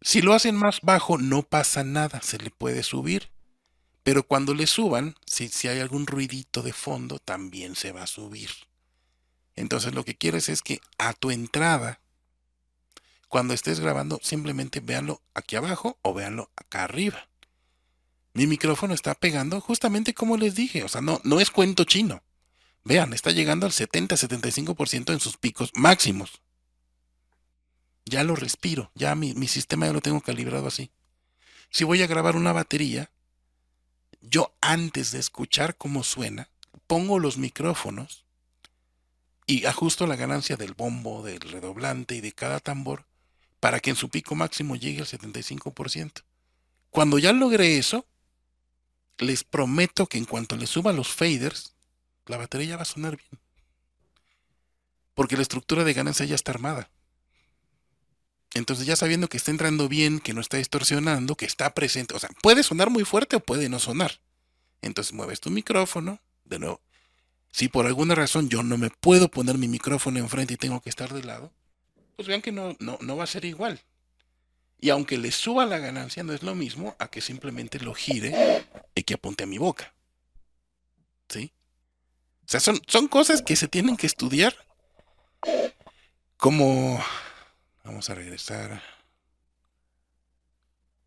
Si 0.00 0.22
lo 0.22 0.32
hacen 0.32 0.56
más 0.56 0.80
bajo 0.80 1.18
no 1.18 1.42
pasa 1.42 1.84
nada, 1.84 2.22
se 2.22 2.38
le 2.38 2.50
puede 2.50 2.82
subir. 2.82 3.30
Pero 4.02 4.22
cuando 4.22 4.54
le 4.54 4.66
suban, 4.66 5.16
si, 5.26 5.48
si 5.48 5.68
hay 5.68 5.80
algún 5.80 6.06
ruidito 6.06 6.62
de 6.62 6.72
fondo, 6.72 7.18
también 7.18 7.76
se 7.76 7.92
va 7.92 8.04
a 8.04 8.06
subir. 8.06 8.48
Entonces 9.54 9.92
lo 9.92 10.02
que 10.06 10.16
quieres 10.16 10.48
es 10.48 10.62
que 10.62 10.80
a 10.96 11.12
tu 11.12 11.30
entrada, 11.30 12.00
cuando 13.28 13.52
estés 13.52 13.80
grabando, 13.80 14.18
simplemente 14.22 14.80
véanlo 14.80 15.20
aquí 15.34 15.56
abajo 15.56 15.98
o 16.00 16.14
véanlo 16.14 16.50
acá 16.56 16.84
arriba. 16.84 17.28
Mi 18.32 18.46
micrófono 18.46 18.94
está 18.94 19.14
pegando 19.14 19.60
justamente 19.60 20.14
como 20.14 20.38
les 20.38 20.54
dije, 20.54 20.84
o 20.84 20.88
sea, 20.88 21.02
no, 21.02 21.20
no 21.22 21.38
es 21.38 21.50
cuento 21.50 21.84
chino. 21.84 22.22
Vean, 22.84 23.12
está 23.12 23.30
llegando 23.30 23.66
al 23.66 23.72
70-75% 23.72 25.12
en 25.12 25.20
sus 25.20 25.36
picos 25.36 25.70
máximos. 25.74 26.40
Ya 28.06 28.24
lo 28.24 28.34
respiro, 28.34 28.90
ya 28.94 29.14
mi, 29.14 29.34
mi 29.34 29.46
sistema 29.46 29.86
ya 29.86 29.92
lo 29.92 30.00
tengo 30.00 30.20
calibrado 30.20 30.66
así. 30.66 30.90
Si 31.70 31.84
voy 31.84 32.02
a 32.02 32.06
grabar 32.06 32.36
una 32.36 32.52
batería, 32.52 33.10
yo 34.20 34.54
antes 34.60 35.12
de 35.12 35.20
escuchar 35.20 35.76
cómo 35.76 36.02
suena, 36.02 36.48
pongo 36.86 37.18
los 37.18 37.38
micrófonos 37.38 38.24
y 39.46 39.66
ajusto 39.66 40.06
la 40.06 40.16
ganancia 40.16 40.56
del 40.56 40.74
bombo, 40.74 41.22
del 41.22 41.40
redoblante 41.40 42.16
y 42.16 42.20
de 42.20 42.32
cada 42.32 42.60
tambor 42.60 43.06
para 43.60 43.80
que 43.80 43.90
en 43.90 43.96
su 43.96 44.08
pico 44.08 44.34
máximo 44.34 44.74
llegue 44.74 45.00
al 45.00 45.06
75%. 45.06 46.22
Cuando 46.90 47.18
ya 47.18 47.32
logré 47.32 47.78
eso, 47.78 48.06
les 49.18 49.44
prometo 49.44 50.06
que 50.06 50.18
en 50.18 50.24
cuanto 50.24 50.56
le 50.56 50.66
suba 50.66 50.92
los 50.92 51.08
faders, 51.08 51.74
la 52.26 52.36
batería 52.36 52.70
ya 52.70 52.76
va 52.76 52.82
a 52.82 52.86
sonar 52.86 53.16
bien. 53.16 53.40
Porque 55.14 55.36
la 55.36 55.42
estructura 55.42 55.84
de 55.84 55.92
ganancia 55.92 56.26
ya 56.26 56.34
está 56.34 56.52
armada. 56.52 56.90
Entonces 58.54 58.86
ya 58.86 58.96
sabiendo 58.96 59.28
que 59.28 59.36
está 59.36 59.50
entrando 59.50 59.88
bien, 59.88 60.18
que 60.18 60.32
no 60.32 60.40
está 60.40 60.56
distorsionando, 60.56 61.36
que 61.36 61.46
está 61.46 61.72
presente, 61.72 62.14
o 62.14 62.18
sea, 62.18 62.30
puede 62.42 62.62
sonar 62.62 62.90
muy 62.90 63.04
fuerte 63.04 63.36
o 63.36 63.40
puede 63.40 63.68
no 63.68 63.78
sonar. 63.78 64.20
Entonces 64.82 65.12
mueves 65.12 65.40
tu 65.40 65.50
micrófono, 65.50 66.20
de 66.44 66.58
nuevo. 66.58 66.80
Si 67.52 67.68
por 67.68 67.86
alguna 67.86 68.14
razón 68.14 68.48
yo 68.48 68.62
no 68.62 68.76
me 68.76 68.90
puedo 68.90 69.30
poner 69.30 69.58
mi 69.58 69.68
micrófono 69.68 70.18
enfrente 70.18 70.54
y 70.54 70.56
tengo 70.56 70.80
que 70.80 70.90
estar 70.90 71.12
de 71.12 71.22
lado, 71.22 71.52
pues 72.16 72.26
vean 72.28 72.42
que 72.42 72.52
no, 72.52 72.76
no, 72.80 72.98
no 73.00 73.16
va 73.16 73.24
a 73.24 73.28
ser 73.28 73.44
igual. 73.44 73.80
Y 74.80 74.90
aunque 74.90 75.18
le 75.18 75.30
suba 75.30 75.66
la 75.66 75.78
ganancia, 75.78 76.22
no 76.22 76.32
es 76.32 76.42
lo 76.42 76.54
mismo 76.54 76.96
a 76.98 77.08
que 77.08 77.20
simplemente 77.20 77.78
lo 77.80 77.94
gire 77.94 78.64
y 78.94 79.02
que 79.02 79.14
apunte 79.14 79.44
a 79.44 79.46
mi 79.46 79.58
boca. 79.58 79.92
¿Sí? 81.28 81.52
O 82.50 82.52
sea, 82.52 82.58
son, 82.58 82.80
son 82.88 83.06
cosas 83.06 83.42
que 83.42 83.54
se 83.54 83.68
tienen 83.68 83.96
que 83.96 84.08
estudiar 84.08 84.56
como 86.36 87.00
Vamos 87.84 88.10
a 88.10 88.14
regresar 88.14 88.82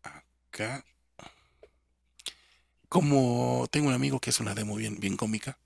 acá. 0.02 0.84
Como 2.88 3.66
tengo 3.70 3.88
un 3.88 3.94
amigo 3.94 4.20
que 4.20 4.30
es 4.30 4.40
una 4.40 4.54
demo 4.54 4.76
bien, 4.76 4.98
bien 5.00 5.16
cómica, 5.16 5.58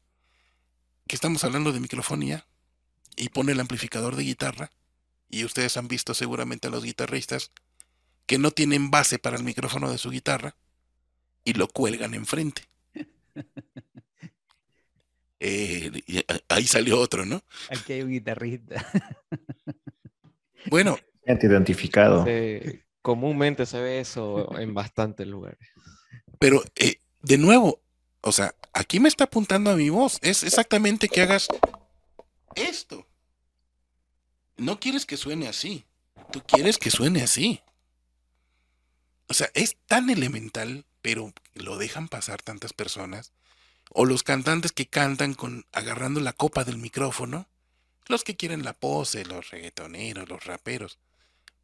que 1.06 1.14
estamos 1.14 1.44
hablando 1.44 1.72
de 1.72 1.80
microfonía 1.80 2.46
y 3.16 3.28
pone 3.28 3.52
el 3.52 3.60
amplificador 3.60 4.16
de 4.16 4.24
guitarra, 4.24 4.70
y 5.30 5.44
ustedes 5.44 5.76
han 5.76 5.88
visto 5.88 6.14
seguramente 6.14 6.68
a 6.68 6.70
los 6.70 6.84
guitarristas 6.84 7.52
que 8.26 8.38
no 8.38 8.50
tienen 8.50 8.90
base 8.90 9.18
para 9.18 9.36
el 9.36 9.44
micrófono 9.44 9.90
de 9.90 9.98
su 9.98 10.10
guitarra 10.10 10.56
y 11.44 11.54
lo 11.54 11.68
cuelgan 11.68 12.14
enfrente. 12.14 12.68
Eh, 15.40 16.02
ahí 16.48 16.64
salió 16.64 16.98
otro, 16.98 17.24
¿no? 17.24 17.42
Aquí 17.70 17.94
hay 17.94 18.02
un 18.02 18.10
guitarrista. 18.10 18.84
Bueno. 20.70 20.98
identificado. 21.24 22.26
comúnmente 23.00 23.64
se 23.64 23.80
ve 23.80 24.00
eso 24.00 24.58
en 24.58 24.74
bastantes 24.74 25.26
lugares. 25.26 25.58
Pero, 26.38 26.62
eh, 26.76 27.00
de 27.22 27.38
nuevo, 27.38 27.80
o 28.20 28.32
sea, 28.32 28.54
aquí 28.72 29.00
me 29.00 29.08
está 29.08 29.24
apuntando 29.24 29.70
a 29.70 29.76
mi 29.76 29.88
voz. 29.90 30.18
Es 30.22 30.42
exactamente 30.42 31.08
que 31.08 31.22
hagas 31.22 31.48
esto. 32.54 33.06
No 34.56 34.80
quieres 34.80 35.06
que 35.06 35.16
suene 35.16 35.48
así. 35.48 35.86
Tú 36.32 36.42
quieres 36.46 36.78
que 36.78 36.90
suene 36.90 37.22
así. 37.22 37.62
O 39.28 39.34
sea, 39.34 39.50
es 39.54 39.76
tan 39.86 40.10
elemental, 40.10 40.84
pero 41.02 41.32
lo 41.54 41.78
dejan 41.78 42.08
pasar 42.08 42.42
tantas 42.42 42.72
personas. 42.72 43.32
O 43.90 44.04
los 44.04 44.22
cantantes 44.22 44.72
que 44.72 44.86
cantan 44.86 45.34
con 45.34 45.66
agarrando 45.72 46.20
la 46.20 46.32
copa 46.32 46.64
del 46.64 46.78
micrófono 46.78 47.46
los 48.08 48.24
que 48.24 48.36
quieren 48.36 48.64
la 48.64 48.72
pose, 48.72 49.24
los 49.24 49.50
reggaetoneros, 49.50 50.28
los 50.28 50.44
raperos. 50.44 50.98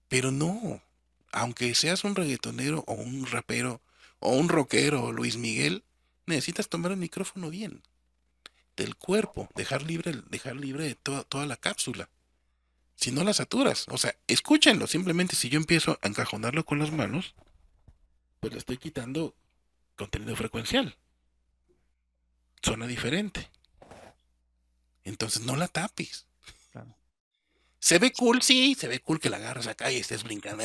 Pero 0.09 0.31
no, 0.31 0.83
aunque 1.33 1.75
seas 1.75 2.05
un 2.05 2.14
reggaetonero 2.14 2.85
o 2.87 2.95
un 2.95 3.27
rapero 3.27 3.81
o 4.20 4.37
un 4.37 4.49
rockero 4.49 5.05
o 5.05 5.12
Luis 5.12 5.37
Miguel, 5.37 5.85
necesitas 6.27 6.68
tomar 6.68 6.93
el 6.93 6.99
micrófono 6.99 7.51
bien. 7.51 7.83
Del 8.77 8.97
cuerpo, 8.97 9.49
dejar 9.55 9.83
libre, 9.83 10.22
dejar 10.29 10.57
libre 10.57 10.95
toda, 10.97 11.25
toda 11.25 11.47
la 11.47 11.57
cápsula. 11.57 12.09
Si 12.97 13.11
no 13.11 13.25
la 13.25 13.35
saturas, 13.35 13.87
o 13.89 13.99
sea, 13.99 14.14
escúchenlo, 14.29 14.87
simplemente 14.87 15.37
si 15.37 15.49
yo 15.49 15.59
empiezo 15.59 15.99
a 16.03 16.09
encajonarlo 16.09 16.64
con 16.64 16.79
las 16.79 16.93
manos, 16.93 17.35
pues 18.41 18.53
le 18.53 18.59
estoy 18.59 18.77
quitando 18.77 19.35
contenido 19.97 20.37
frecuencial. 20.37 20.97
Suena 22.65 22.87
diferente. 22.87 23.51
Entonces 25.05 25.43
no 25.43 25.55
la 25.55 25.69
tapes. 25.69 26.27
Se 27.79 27.99
ve 27.99 28.12
cool, 28.12 28.41
sí, 28.41 28.75
se 28.75 28.89
ve 28.89 29.01
cool 29.01 29.21
que 29.21 29.29
la 29.29 29.37
agarras 29.37 29.67
acá 29.67 29.93
y 29.93 29.97
estés 29.97 30.23
brincando. 30.23 30.65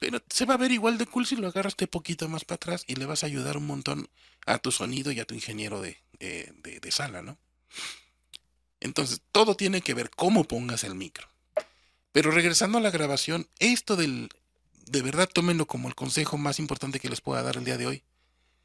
Pero 0.00 0.20
se 0.28 0.44
va 0.44 0.54
a 0.54 0.56
ver 0.58 0.72
igual 0.72 0.98
de 0.98 1.06
cool 1.06 1.24
si 1.24 1.36
lo 1.36 1.46
agarras 1.46 1.76
un 1.80 1.86
poquito 1.86 2.28
más 2.28 2.44
para 2.44 2.56
atrás 2.56 2.84
y 2.88 2.96
le 2.96 3.06
vas 3.06 3.22
a 3.22 3.26
ayudar 3.26 3.56
un 3.56 3.66
montón 3.66 4.08
a 4.44 4.58
tu 4.58 4.72
sonido 4.72 5.12
y 5.12 5.20
a 5.20 5.24
tu 5.24 5.34
ingeniero 5.34 5.80
de, 5.80 5.96
de 6.18 6.90
sala, 6.90 7.22
¿no? 7.22 7.38
Entonces, 8.80 9.22
todo 9.30 9.56
tiene 9.56 9.80
que 9.80 9.94
ver 9.94 10.10
cómo 10.10 10.44
pongas 10.44 10.82
el 10.82 10.96
micro. 10.96 11.28
Pero 12.10 12.32
regresando 12.32 12.78
a 12.78 12.80
la 12.80 12.90
grabación, 12.90 13.48
esto 13.58 13.94
del, 13.94 14.28
de 14.86 15.02
verdad 15.02 15.28
tómenlo 15.32 15.66
como 15.66 15.88
el 15.88 15.94
consejo 15.94 16.38
más 16.38 16.58
importante 16.58 16.98
que 16.98 17.08
les 17.08 17.20
pueda 17.20 17.42
dar 17.42 17.56
el 17.56 17.64
día 17.64 17.76
de 17.76 17.86
hoy. 17.86 18.04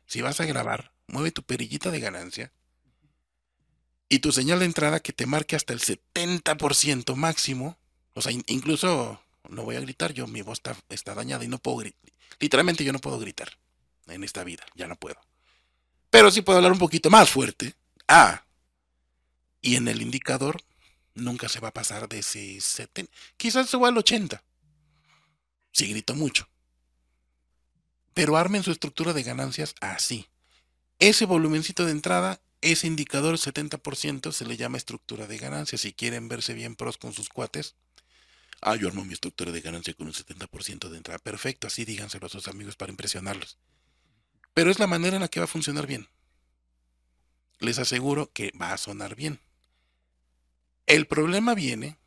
Si 0.06 0.22
vas 0.22 0.42
a 0.42 0.46
grabar, 0.46 0.94
mueve 1.12 1.32
tu 1.32 1.44
perillita 1.44 1.92
de 1.92 2.00
ganancia 2.00 2.52
y 4.10 4.20
tu 4.20 4.32
señal 4.32 4.60
de 4.60 4.66
entrada 4.66 5.00
que 5.00 5.14
te 5.14 5.26
marque 5.26 5.56
hasta 5.56 5.74
el 5.74 5.80
70% 5.80 7.16
máximo. 7.16 7.78
O 8.14 8.22
sea, 8.22 8.34
incluso 8.48 9.22
no 9.50 9.64
voy 9.64 9.76
a 9.76 9.82
gritar, 9.82 10.14
yo 10.14 10.28
mi 10.28 10.42
voz 10.42 10.60
está, 10.60 10.76
está 10.90 11.14
dañada 11.14 11.46
y 11.46 11.48
no 11.48 11.60
puedo 11.60 11.78
gritar. 11.78 12.12
Literalmente 12.40 12.84
yo 12.84 12.92
no 12.92 13.00
puedo 13.00 13.20
gritar 13.20 13.58
en 14.08 14.24
esta 14.24 14.44
vida, 14.44 14.66
ya 14.76 14.88
no 14.88 14.96
puedo. 14.96 15.18
Pero 16.10 16.32
sí 16.32 16.42
puedo 16.42 16.58
hablar 16.58 16.74
un 16.74 16.80
poquito 16.80 17.10
más 17.10 17.30
fuerte. 17.30 17.76
Ah, 18.08 18.44
y 19.62 19.76
en 19.76 19.88
el 19.88 20.02
indicador 20.02 20.62
nunca 21.14 21.48
se 21.48 21.60
va 21.60 21.70
a 21.70 21.74
pasar 21.74 22.10
de 22.10 22.20
ese 22.20 22.60
70. 22.60 23.12
Quizás 23.38 23.70
suba 23.70 23.88
al 23.88 23.98
80. 23.98 24.44
Si 25.72 25.88
grito 25.88 26.16
mucho. 26.16 26.50
Pero 28.14 28.36
armen 28.36 28.64
su 28.64 28.72
estructura 28.72 29.14
de 29.14 29.24
ganancias 29.24 29.74
así. 29.80 30.28
Ese 31.02 31.26
volumencito 31.26 31.84
de 31.84 31.94
entrada 31.94 32.40
ese 32.62 32.86
indicador 32.86 33.36
70% 33.36 34.32
se 34.32 34.46
le 34.46 34.56
llama 34.56 34.78
estructura 34.78 35.26
de 35.26 35.40
ganancia. 35.40 35.80
Si 35.80 35.94
quieren 35.94 36.28
verse 36.28 36.54
bien 36.54 36.76
pros 36.76 37.00
con 37.00 37.12
sus 37.12 37.28
cuates, 37.28 37.76
ah, 38.62 38.76
yo 38.76 38.88
armo 38.88 39.04
mi 39.04 39.14
estructura 39.14 39.52
de 39.52 39.62
ganancia 39.62 39.96
con 39.96 40.06
un 40.06 40.14
70% 40.14 40.90
de 40.90 40.98
entrada. 40.98 41.18
Perfecto, 41.18 41.66
así 41.66 41.86
díganselo 41.86 42.28
a 42.28 42.30
sus 42.30 42.48
amigos 42.48 42.76
para 42.76 42.92
impresionarlos. 42.92 43.58
Pero 44.54 44.70
es 44.70 44.78
la 44.78 44.86
manera 44.86 45.16
en 45.16 45.24
la 45.24 45.28
que 45.28 45.40
va 45.40 45.46
a 45.46 45.48
funcionar 45.48 45.88
bien. 45.88 46.08
Les 47.58 47.80
aseguro 47.80 48.32
que 48.32 48.52
va 48.52 48.72
a 48.72 48.78
sonar 48.78 49.16
bien. 49.16 49.40
El 50.86 51.08
problema 51.08 51.56
viene, 51.56 51.98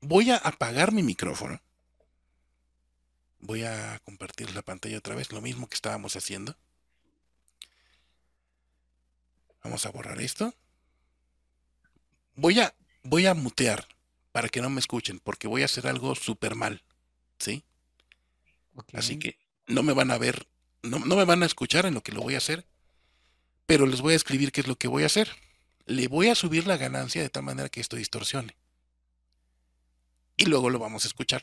voy 0.00 0.30
a 0.30 0.36
apagar 0.36 0.92
mi 0.92 1.02
micrófono. 1.02 1.60
Voy 3.40 3.64
a 3.64 3.98
compartir 4.04 4.54
la 4.54 4.62
pantalla 4.62 4.98
otra 4.98 5.16
vez, 5.16 5.32
lo 5.32 5.40
mismo 5.40 5.68
que 5.68 5.74
estábamos 5.74 6.14
haciendo. 6.14 6.56
Vamos 9.62 9.86
a 9.86 9.90
borrar 9.90 10.20
esto. 10.20 10.54
Voy 12.34 12.60
a, 12.60 12.74
voy 13.02 13.26
a 13.26 13.34
mutear 13.34 13.86
para 14.32 14.48
que 14.48 14.60
no 14.60 14.70
me 14.70 14.80
escuchen, 14.80 15.20
porque 15.20 15.46
voy 15.46 15.62
a 15.62 15.66
hacer 15.66 15.86
algo 15.86 16.14
súper 16.14 16.54
mal. 16.54 16.82
¿Sí? 17.38 17.64
Así 18.94 19.18
que 19.18 19.38
no 19.66 19.82
me 19.82 19.92
van 19.92 20.10
a 20.10 20.18
ver, 20.18 20.46
no, 20.82 20.98
no 21.00 21.16
me 21.16 21.24
van 21.24 21.42
a 21.42 21.46
escuchar 21.46 21.86
en 21.86 21.94
lo 21.94 22.02
que 22.02 22.12
lo 22.12 22.22
voy 22.22 22.34
a 22.34 22.38
hacer, 22.38 22.66
pero 23.66 23.86
les 23.86 24.00
voy 24.00 24.14
a 24.14 24.16
escribir 24.16 24.52
qué 24.52 24.62
es 24.62 24.66
lo 24.66 24.76
que 24.76 24.88
voy 24.88 25.02
a 25.02 25.06
hacer. 25.06 25.30
Le 25.86 26.08
voy 26.08 26.28
a 26.28 26.34
subir 26.34 26.66
la 26.66 26.76
ganancia 26.76 27.22
de 27.22 27.28
tal 27.28 27.42
manera 27.42 27.68
que 27.68 27.80
esto 27.80 27.96
distorsione. 27.96 28.56
Y 30.36 30.46
luego 30.46 30.70
lo 30.70 30.78
vamos 30.78 31.04
a 31.04 31.08
escuchar. 31.08 31.42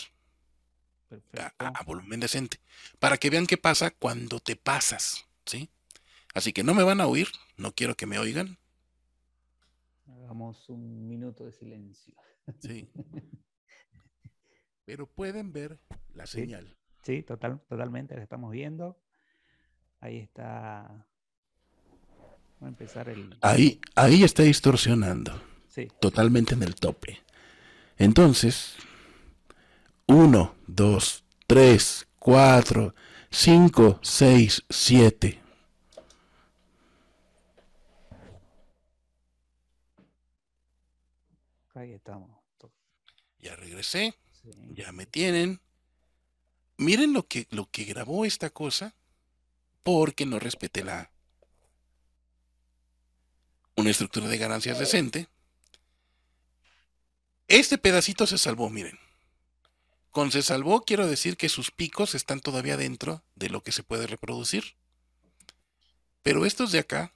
A, 1.38 1.54
a, 1.58 1.84
volumen 1.84 2.20
decente. 2.20 2.60
Para 3.00 3.18
que 3.18 3.30
vean 3.30 3.48
qué 3.48 3.58
pasa 3.58 3.92
cuando 3.92 4.40
te 4.40 4.56
pasas. 4.56 5.26
¿Sí? 5.46 5.70
Así 6.34 6.54
que 6.54 6.64
no 6.64 6.74
me 6.74 6.84
van 6.84 7.02
a 7.02 7.08
oír, 7.08 7.28
no 7.58 7.74
quiero 7.74 7.96
que 7.96 8.06
me 8.06 8.20
oigan. 8.20 8.58
Hagamos 10.08 10.70
un 10.70 11.08
minuto 11.08 11.46
de 11.46 11.52
silencio. 11.52 12.16
Sí. 12.60 12.90
Pero 14.86 15.08
pueden 15.08 15.52
ver 15.54 15.80
la 16.14 16.26
señal. 16.26 16.76
Sí, 17.04 17.24
total, 17.24 17.62
totalmente, 17.68 18.16
la 18.16 18.24
estamos 18.24 18.52
viendo. 18.52 19.00
Ahí 20.00 20.18
está. 20.18 21.06
Vamos 22.60 22.62
a 22.62 22.68
empezar 22.68 23.10
el. 23.10 23.38
Ahí, 23.42 23.80
ahí 23.96 24.24
está 24.24 24.44
distorsionando. 24.44 25.32
Sí. 25.68 25.88
Totalmente 26.00 26.56
en 26.56 26.64
el 26.64 26.76
tope. 26.76 27.20
Entonces, 27.98 28.76
uno, 30.08 30.56
dos, 30.68 31.24
tres, 31.48 32.08
cuatro, 32.18 32.96
cinco, 33.30 34.00
seis, 34.02 34.64
siete. 34.70 35.40
Ahí 41.80 41.94
estamos. 41.94 42.30
Ya 43.40 43.56
regresé. 43.56 44.14
Ya 44.74 44.92
me 44.92 45.06
tienen. 45.06 45.62
Miren 46.76 47.14
lo 47.14 47.26
que, 47.26 47.48
lo 47.52 47.72
que 47.72 47.86
grabó 47.86 48.26
esta 48.26 48.50
cosa 48.50 48.96
porque 49.82 50.26
no 50.26 50.40
respeté 50.40 50.84
la 50.84 51.10
una 53.78 53.92
estructura 53.92 54.28
de 54.28 54.38
ganancias 54.38 54.78
decente. 54.78 55.30
Este 57.48 57.78
pedacito 57.78 58.28
se 58.28 58.38
salvó, 58.38 58.70
miren. 58.70 59.00
Con 60.12 60.34
se 60.34 60.44
salvó 60.44 60.84
quiero 60.84 61.08
decir 61.08 61.38
que 61.38 61.48
sus 61.48 61.72
picos 61.72 62.14
están 62.14 62.42
todavía 62.42 62.76
dentro 62.76 63.24
de 63.36 63.48
lo 63.48 63.64
que 63.64 63.72
se 63.72 63.84
puede 63.84 64.06
reproducir. 64.06 64.76
Pero 66.24 66.46
estos 66.46 66.74
de 66.74 66.80
acá, 66.80 67.14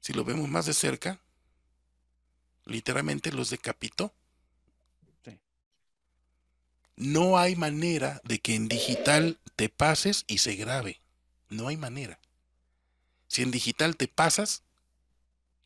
si 0.00 0.14
lo 0.14 0.24
vemos 0.24 0.48
más 0.48 0.64
de 0.64 0.72
cerca, 0.72 1.20
literalmente 2.66 3.32
los 3.32 3.50
decapitó. 3.50 4.12
Sí. 5.24 5.38
No 6.96 7.38
hay 7.38 7.56
manera 7.56 8.20
de 8.24 8.40
que 8.40 8.54
en 8.54 8.68
digital 8.68 9.38
te 9.56 9.68
pases 9.68 10.24
y 10.26 10.38
se 10.38 10.54
grabe. 10.56 11.00
No 11.48 11.68
hay 11.68 11.76
manera. 11.76 12.20
Si 13.28 13.42
en 13.42 13.50
digital 13.50 13.96
te 13.96 14.08
pasas, 14.08 14.62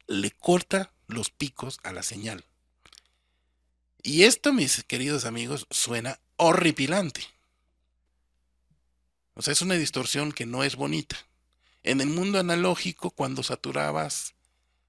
le 0.07 0.31
corta 0.31 0.93
los 1.09 1.31
picos 1.31 1.81
a 1.83 1.93
la 1.93 2.03
señal. 2.03 2.45
Y 4.03 4.25
esto, 4.25 4.53
mis 4.53 4.83
queridos 4.85 5.25
amigos, 5.25 5.67
suena 5.71 6.21
horripilante. 6.37 7.23
O 9.35 9.43
sea, 9.43 9.53
es 9.53 9.63
una 9.63 9.75
distorsión 9.75 10.33
que 10.33 10.47
no 10.47 10.65
es 10.65 10.77
bonita. 10.77 11.17
En 11.83 12.01
el 12.01 12.09
mundo 12.09 12.39
analógico, 12.39 13.11
cuando 13.11 13.43
saturabas, 13.43 14.35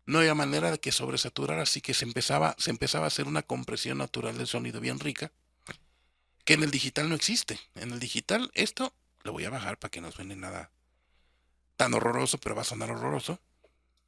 no 0.06 0.20
había 0.20 0.36
manera 0.36 0.72
de 0.72 0.80
que 0.80 0.92
sobresaturara, 0.92 1.64
así 1.64 1.82
que 1.82 1.94
se 1.94 2.06
empezaba, 2.06 2.56
se 2.58 2.72
empezaba 2.72 3.06
a 3.06 3.08
hacer 3.08 3.28
una 3.28 3.44
compresión 3.44 3.98
natural 3.98 4.38
del 4.38 4.48
sonido 4.48 4.80
bien 4.80 5.00
rica, 5.00 5.32
que 6.44 6.54
en 6.54 6.64
el 6.64 6.72
digital 6.72 7.10
no 7.10 7.16
existe. 7.16 7.60
En 7.76 7.92
el 7.92 8.00
digital, 8.00 8.52
esto 8.54 8.94
lo 9.24 9.32
voy 9.32 9.46
a 9.46 9.50
bajar 9.50 9.78
para 9.78 9.92
que 9.92 10.02
no 10.02 10.12
suene 10.12 10.36
nada 10.36 10.72
tan 11.76 11.94
horroroso, 11.94 12.40
pero 12.40 12.56
va 12.56 12.62
a 12.62 12.66
sonar 12.66 12.92
horroroso. 12.92 13.40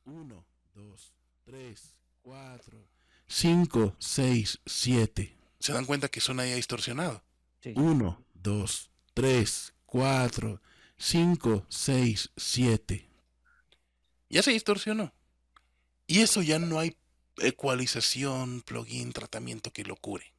Uno, 0.06 0.46
dos, 0.74 1.14
tres, 1.44 1.96
cuatro, 2.22 2.88
cinco, 3.28 3.96
seis, 4.00 4.60
siete. 4.66 5.38
¿Se 5.60 5.74
dan 5.74 5.86
cuenta 5.86 6.10
que 6.10 6.22
suena 6.22 6.46
ya 6.46 6.56
distorsionado? 6.56 7.24
Sí. 7.62 7.74
Uno, 7.76 8.24
dos, 8.34 8.90
tres, 9.14 9.74
cuatro, 9.86 10.62
cinco, 10.98 11.66
seis, 11.70 12.32
siete. 12.36 13.10
Ya 14.30 14.44
se 14.44 14.52
distorsionó. 14.52 15.14
Y 16.14 16.22
eso 16.22 16.44
ya 16.44 16.60
no 16.60 16.78
hay 16.78 16.96
ecualización, 17.40 18.62
plugin, 18.62 19.14
tratamiento 19.14 19.74
que 19.74 19.84
lo 19.84 19.96
cure. 19.96 20.32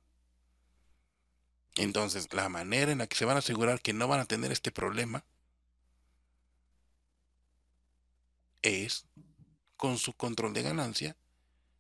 Entonces, 1.75 2.33
la 2.33 2.49
manera 2.49 2.93
en 2.93 2.99
la 2.99 3.09
que 3.09 3.17
se 3.17 3.25
van 3.25 3.35
a 3.35 3.41
asegurar 3.41 3.81
que 3.81 3.93
no 3.93 4.07
van 4.07 4.21
a 4.21 4.25
tener 4.25 4.53
este 4.53 4.71
problema 4.71 5.25
es 8.63 9.07
con 9.77 9.99
su 9.99 10.13
control 10.13 10.55
de 10.55 10.63
ganancia 10.63 11.17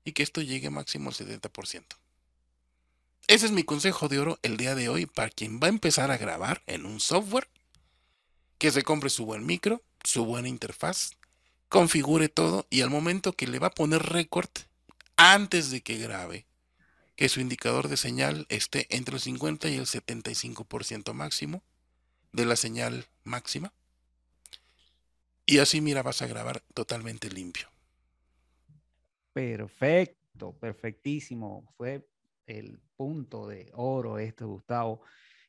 y 0.02 0.10
que 0.10 0.24
esto 0.24 0.40
llegue 0.40 0.70
máximo 0.70 1.10
al 1.10 1.14
70%. 1.14 1.84
Ese 3.28 3.46
es 3.46 3.52
mi 3.52 3.62
consejo 3.62 4.08
de 4.08 4.18
oro 4.18 4.40
el 4.42 4.56
día 4.56 4.74
de 4.74 4.88
hoy 4.88 5.06
para 5.06 5.30
quien 5.30 5.60
va 5.60 5.68
a 5.68 5.70
empezar 5.70 6.10
a 6.10 6.18
grabar 6.18 6.64
en 6.66 6.84
un 6.84 6.98
software, 6.98 7.48
que 8.58 8.72
se 8.72 8.82
compre 8.82 9.08
su 9.08 9.24
buen 9.24 9.46
micro, 9.46 9.84
su 10.02 10.24
buena 10.24 10.48
interfaz, 10.48 11.12
configure 11.74 12.28
todo 12.28 12.68
y 12.70 12.82
al 12.82 12.90
momento 12.90 13.32
que 13.32 13.48
le 13.48 13.58
va 13.58 13.66
a 13.66 13.74
poner 13.74 14.00
récord, 14.00 14.48
antes 15.16 15.72
de 15.72 15.80
que 15.80 15.98
grabe, 15.98 16.46
que 17.16 17.28
su 17.28 17.40
indicador 17.40 17.88
de 17.88 17.96
señal 17.96 18.46
esté 18.48 18.86
entre 18.94 19.16
el 19.16 19.20
50 19.20 19.68
y 19.70 19.74
el 19.74 19.86
75% 19.86 21.12
máximo 21.14 21.64
de 22.30 22.46
la 22.46 22.54
señal 22.54 23.06
máxima. 23.24 23.72
Y 25.46 25.58
así, 25.58 25.80
mira, 25.80 26.04
vas 26.04 26.22
a 26.22 26.28
grabar 26.28 26.62
totalmente 26.74 27.28
limpio. 27.28 27.66
Perfecto, 29.32 30.52
perfectísimo. 30.52 31.74
Fue 31.76 32.06
el 32.46 32.78
punto 32.96 33.48
de 33.48 33.72
oro 33.74 34.20
este, 34.20 34.44
Gustavo. 34.44 35.00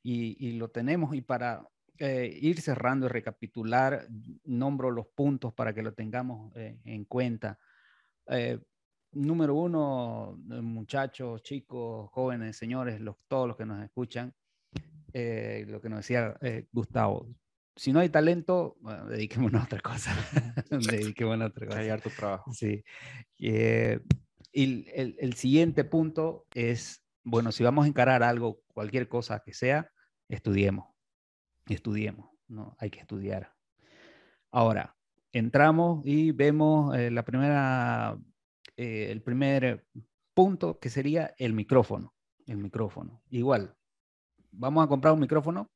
Y, 0.02 0.44
y 0.44 0.54
lo 0.54 0.70
tenemos. 0.70 1.14
Y 1.14 1.22
para 1.22 1.70
eh, 1.98 2.38
ir 2.42 2.60
cerrando 2.60 3.06
y 3.06 3.10
recapitular, 3.10 4.08
nombro 4.44 4.92
los 4.92 5.08
puntos 5.08 5.54
para 5.54 5.74
que 5.74 5.82
lo 5.82 5.94
tengamos 5.94 6.54
eh, 6.58 6.78
en 6.84 7.06
cuenta. 7.06 7.58
Eh, 8.28 8.60
número 9.14 9.56
uno, 9.56 10.38
muchachos, 10.46 11.42
chicos, 11.42 12.10
jóvenes, 12.12 12.58
señores, 12.58 13.00
los, 13.00 13.16
todos 13.30 13.48
los 13.48 13.56
que 13.56 13.66
nos 13.66 13.82
escuchan, 13.84 14.34
lo 15.14 15.82
que 15.82 15.90
nos 15.90 16.00
decía 16.00 16.38
Gustavo. 16.74 17.30
Si 17.78 17.94
no 17.94 18.00
hay 18.02 18.10
talento, 18.10 18.76
bueno, 18.82 19.06
dediquémonos 19.08 19.62
a 19.62 19.66
otra 19.66 19.80
cosa. 19.80 20.14
dediquémonos 20.70 21.46
a 21.46 21.48
otra 21.48 21.68
cosa. 21.68 21.98
Tu 22.00 22.10
trabajo. 22.10 22.52
Sí. 22.52 22.84
Y 23.38 23.50
el, 23.54 25.16
el 25.18 25.34
siguiente 25.36 25.86
punto 25.86 26.46
es, 26.54 27.06
bueno, 27.24 27.54
si 27.54 27.64
vamos 27.64 27.86
a 27.86 27.88
encarar 27.88 28.22
algo, 28.22 28.60
cualquier 28.74 29.08
cosa 29.08 29.42
que 29.46 29.54
sea, 29.54 29.90
estudiemos. 30.28 30.95
Estudiemos, 31.68 32.30
¿no? 32.48 32.76
Hay 32.80 32.90
que 32.90 33.00
estudiar. 33.00 33.54
Ahora, 34.52 34.96
entramos 35.32 36.06
y 36.06 36.32
vemos 36.32 36.96
eh, 36.96 37.12
la 37.12 37.26
primera, 37.26 38.18
eh, 38.78 39.08
el 39.12 39.22
primer 39.22 39.86
punto 40.34 40.80
que 40.80 40.90
sería 40.90 41.34
el 41.38 41.54
micrófono. 41.54 42.14
El 42.46 42.58
micrófono. 42.58 43.24
Igual, 43.30 43.76
vamos 44.52 44.86
a 44.86 44.88
comprar 44.88 45.14
un 45.14 45.20
micrófono, 45.20 45.72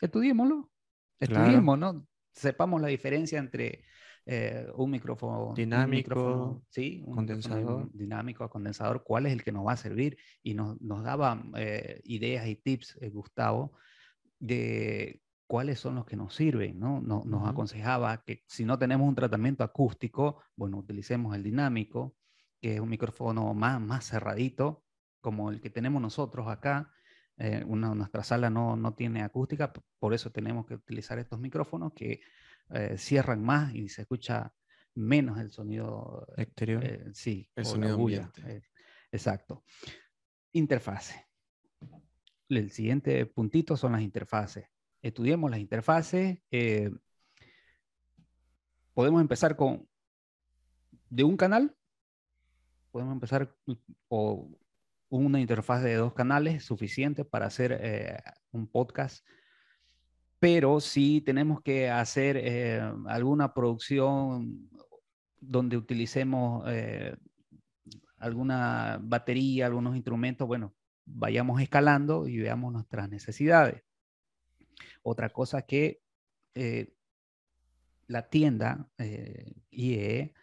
estudiémoslo. 0.00 0.70
Claro. 1.18 1.40
Estudiemos, 1.42 1.78
¿no? 1.78 2.06
Sepamos 2.32 2.80
la 2.80 2.88
diferencia 2.88 3.38
entre 3.38 3.84
eh, 4.30 4.66
un 4.74 4.90
micrófono 4.90 5.48
un 5.48 5.54
Dinámico, 5.54 5.96
micrófono, 5.96 6.62
sí, 6.68 7.02
un 7.06 7.16
micrófono 7.16 7.16
condensador. 7.16 7.92
dinámico, 7.92 8.50
condensador, 8.50 9.02
cuál 9.02 9.24
es 9.24 9.32
el 9.32 9.42
que 9.42 9.52
nos 9.52 9.66
va 9.66 9.72
a 9.72 9.76
servir. 9.78 10.18
Y 10.42 10.52
nos, 10.52 10.78
nos 10.82 11.02
daba 11.02 11.42
eh, 11.56 12.02
ideas 12.04 12.46
y 12.46 12.56
tips, 12.56 12.98
eh, 13.00 13.08
Gustavo, 13.08 13.72
de 14.38 15.22
cuáles 15.46 15.80
son 15.80 15.94
los 15.96 16.04
que 16.04 16.16
nos 16.16 16.34
sirven, 16.34 16.78
¿no? 16.78 17.00
No- 17.00 17.22
nos 17.24 17.40
Ujú. 17.42 17.50
aconsejaba 17.50 18.22
que 18.24 18.42
si 18.46 18.64
no 18.64 18.78
tenemos 18.78 19.08
un 19.08 19.14
tratamiento 19.14 19.64
acústico, 19.64 20.42
bueno, 20.56 20.78
utilicemos 20.78 21.34
el 21.34 21.42
dinámico, 21.42 22.16
que 22.60 22.74
es 22.74 22.80
un 22.80 22.88
micrófono 22.88 23.54
más, 23.54 23.80
más 23.80 24.06
cerradito, 24.08 24.84
como 25.20 25.50
el 25.50 25.60
que 25.60 25.70
tenemos 25.70 26.02
nosotros 26.02 26.48
acá. 26.48 26.92
Eh, 27.38 27.62
una- 27.66 27.94
nuestra 27.94 28.24
sala 28.24 28.50
no, 28.50 28.74
no 28.76 28.94
tiene 28.94 29.22
acústica, 29.22 29.72
por 30.00 30.12
eso 30.12 30.30
tenemos 30.30 30.66
que 30.66 30.74
utilizar 30.74 31.18
estos 31.18 31.38
micrófonos 31.38 31.92
que 31.94 32.20
eh, 32.70 32.98
cierran 32.98 33.42
más 33.44 33.74
y 33.74 33.88
se 33.88 34.02
escucha 34.02 34.52
menos 34.94 35.38
el 35.38 35.50
sonido 35.52 36.26
Exterior. 36.36 36.84
eh, 36.84 37.04
sí, 37.14 37.48
El 37.54 37.64
sonido 37.64 37.94
ambiente. 37.94 38.42
eh, 38.44 38.62
exacto. 39.12 39.62
Interfase. 40.52 41.27
El 42.48 42.70
siguiente 42.70 43.26
puntito 43.26 43.76
son 43.76 43.92
las 43.92 44.02
interfaces. 44.02 44.66
Estudiemos 45.02 45.50
las 45.50 45.60
interfaces. 45.60 46.38
eh, 46.50 46.90
podemos 48.94 49.20
empezar 49.20 49.56
con 49.56 49.86
de 51.10 51.24
un 51.24 51.36
canal. 51.36 51.76
Podemos 52.90 53.12
empezar 53.12 53.54
o 54.08 54.48
una 55.10 55.40
interfaz 55.40 55.82
de 55.82 55.94
dos 55.94 56.14
canales 56.14 56.64
suficiente 56.64 57.24
para 57.24 57.46
hacer 57.46 57.78
eh, 57.82 58.18
un 58.50 58.66
podcast. 58.66 59.26
Pero 60.38 60.80
si 60.80 61.20
tenemos 61.20 61.60
que 61.60 61.90
hacer 61.90 62.36
eh, 62.38 62.80
alguna 63.06 63.52
producción 63.52 64.70
donde 65.40 65.76
utilicemos 65.76 66.64
alguna 68.16 68.98
batería, 69.02 69.66
algunos 69.66 69.94
instrumentos, 69.94 70.46
bueno, 70.46 70.74
vayamos 71.10 71.60
escalando 71.60 72.26
y 72.28 72.38
veamos 72.38 72.72
nuestras 72.72 73.08
necesidades. 73.08 73.82
Otra 75.02 75.30
cosa 75.30 75.62
que 75.62 76.00
eh, 76.54 76.94
la 78.06 78.28
tienda 78.28 78.88
eh, 78.98 79.54
IE 79.70 80.34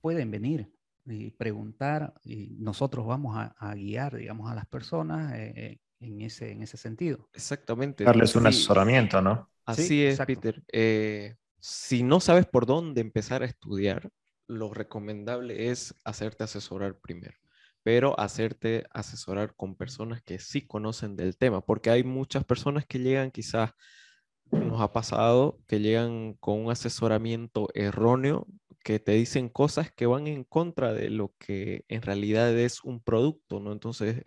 pueden 0.00 0.30
venir 0.30 0.72
y 1.06 1.30
preguntar 1.30 2.14
y 2.24 2.56
nosotros 2.58 3.06
vamos 3.06 3.36
a, 3.36 3.54
a 3.58 3.74
guiar, 3.74 4.16
digamos, 4.16 4.50
a 4.50 4.54
las 4.54 4.66
personas 4.66 5.34
eh, 5.36 5.80
en, 6.00 6.20
ese, 6.20 6.52
en 6.52 6.62
ese 6.62 6.76
sentido. 6.76 7.28
Exactamente. 7.32 8.04
Darles 8.04 8.34
un 8.36 8.42
Sí, 8.42 8.48
asesoramiento, 8.48 9.20
¿no? 9.20 9.50
Así 9.64 9.82
Sí, 9.82 10.04
es, 10.04 10.14
exacto. 10.14 10.40
Peter. 10.40 10.62
Eh, 10.72 11.36
si 11.60 12.02
no 12.02 12.20
sabes 12.20 12.46
por 12.46 12.66
dónde 12.66 13.00
empezar 13.00 13.42
a 13.42 13.46
estudiar, 13.46 14.10
lo 14.48 14.74
recomendable 14.74 15.70
es 15.70 15.94
hacerte 16.04 16.44
asesorar 16.44 16.98
primero, 16.98 17.38
pero 17.82 18.18
hacerte 18.18 18.84
asesorar 18.92 19.54
con 19.56 19.74
personas 19.76 20.22
que 20.22 20.38
sí 20.38 20.66
conocen 20.66 21.16
del 21.16 21.36
tema, 21.36 21.60
porque 21.64 21.90
hay 21.90 22.04
muchas 22.04 22.44
personas 22.44 22.86
que 22.86 22.98
llegan, 22.98 23.30
quizás 23.30 23.72
nos 24.50 24.80
ha 24.80 24.92
pasado, 24.92 25.58
que 25.66 25.80
llegan 25.80 26.34
con 26.34 26.60
un 26.60 26.70
asesoramiento 26.70 27.68
erróneo, 27.74 28.46
que 28.84 28.98
te 28.98 29.12
dicen 29.12 29.48
cosas 29.48 29.90
que 29.92 30.06
van 30.06 30.26
en 30.26 30.44
contra 30.44 30.92
de 30.92 31.08
lo 31.10 31.34
que 31.38 31.84
en 31.88 32.02
realidad 32.02 32.56
es 32.58 32.82
un 32.84 33.00
producto, 33.02 33.60
¿no? 33.60 33.72
Entonces, 33.72 34.22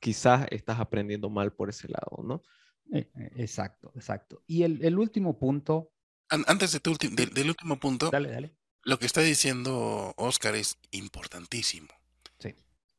quizás 0.00 0.46
estás 0.50 0.80
aprendiendo 0.80 1.30
mal 1.30 1.52
por 1.52 1.70
ese 1.70 1.88
lado, 1.88 2.22
¿no? 2.22 2.42
Eh, 2.92 3.10
eh, 3.16 3.30
exacto, 3.36 3.92
exacto. 3.96 4.42
Y 4.46 4.62
el, 4.62 4.84
el 4.84 4.98
último 4.98 5.38
punto, 5.38 5.90
An- 6.30 6.44
Antes 6.46 6.72
de 6.72 6.80
tu 6.80 6.90
ulti- 6.92 7.14
del, 7.14 7.30
del 7.30 7.48
último 7.48 7.78
punto, 7.78 8.10
dale, 8.10 8.30
dale. 8.30 8.56
lo 8.82 8.98
que 8.98 9.06
está 9.06 9.20
diciendo 9.20 10.14
Oscar 10.16 10.54
es 10.54 10.78
importantísimo. 10.90 11.88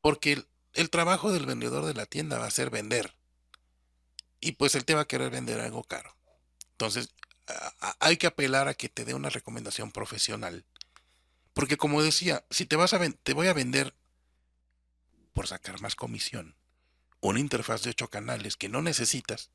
Porque 0.06 0.34
el, 0.34 0.48
el 0.74 0.92
trabajo 0.92 1.32
del 1.32 1.48
vendedor 1.48 1.84
de 1.84 1.96
la 1.96 2.06
tienda 2.06 2.38
va 2.38 2.46
a 2.46 2.52
ser 2.52 2.70
vender. 2.70 3.16
Y 4.40 4.52
pues 4.52 4.76
él 4.76 4.86
te 4.86 4.94
va 4.94 5.02
a 5.02 5.08
querer 5.08 5.32
vender 5.32 5.60
algo 5.60 5.84
caro. 5.84 6.16
Entonces, 6.74 7.10
hay 8.00 8.18
que 8.18 8.28
apelar 8.28 8.68
a 8.68 8.76
que 8.76 8.88
te 8.88 9.04
dé 9.04 9.16
una 9.16 9.32
recomendación 9.32 9.92
profesional. 9.92 10.64
Porque 11.56 11.76
como 11.76 12.04
decía, 12.04 12.46
si 12.52 12.68
te 12.68 12.76
vas 12.76 12.94
a 12.94 13.00
te 13.24 13.34
voy 13.34 13.48
a 13.48 13.54
vender 13.54 13.96
por 15.34 15.48
sacar 15.48 15.82
más 15.82 15.96
comisión 15.96 16.56
una 17.20 17.40
interfaz 17.40 17.82
de 17.82 17.90
ocho 17.90 18.08
canales 18.08 18.58
que 18.58 18.70
no 18.70 18.84
necesitas, 18.84 19.50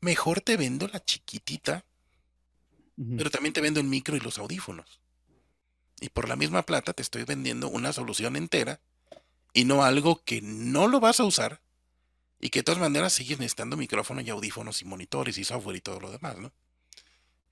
mejor 0.00 0.40
te 0.40 0.56
vendo 0.56 0.88
la 0.88 1.04
chiquitita, 1.04 1.84
pero 3.16 3.30
también 3.30 3.52
te 3.52 3.60
vendo 3.60 3.78
el 3.78 3.86
micro 3.86 4.16
y 4.16 4.20
los 4.20 4.38
audífonos. 4.38 5.00
Y 6.00 6.08
por 6.08 6.28
la 6.28 6.34
misma 6.34 6.64
plata 6.64 6.92
te 6.92 7.02
estoy 7.02 7.22
vendiendo 7.22 7.68
una 7.68 7.92
solución 7.92 8.34
entera 8.34 8.80
y 9.56 9.64
no 9.64 9.82
algo 9.82 10.22
que 10.22 10.42
no 10.42 10.86
lo 10.86 11.00
vas 11.00 11.18
a 11.18 11.24
usar 11.24 11.62
y 12.38 12.50
que 12.50 12.58
de 12.58 12.64
todas 12.64 12.78
maneras 12.78 13.14
sigues 13.14 13.38
necesitando 13.38 13.78
micrófono 13.78 14.20
y 14.20 14.28
audífonos 14.28 14.82
y 14.82 14.84
monitores 14.84 15.38
y 15.38 15.44
software 15.44 15.76
y 15.76 15.80
todo 15.80 15.98
lo 15.98 16.10
demás, 16.10 16.36
¿no? 16.36 16.52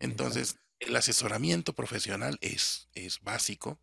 Entonces, 0.00 0.59
el 0.80 0.94
asesoramiento 0.94 1.72
profesional 1.72 2.36
es, 2.42 2.88
es 2.94 3.22
básico, 3.22 3.78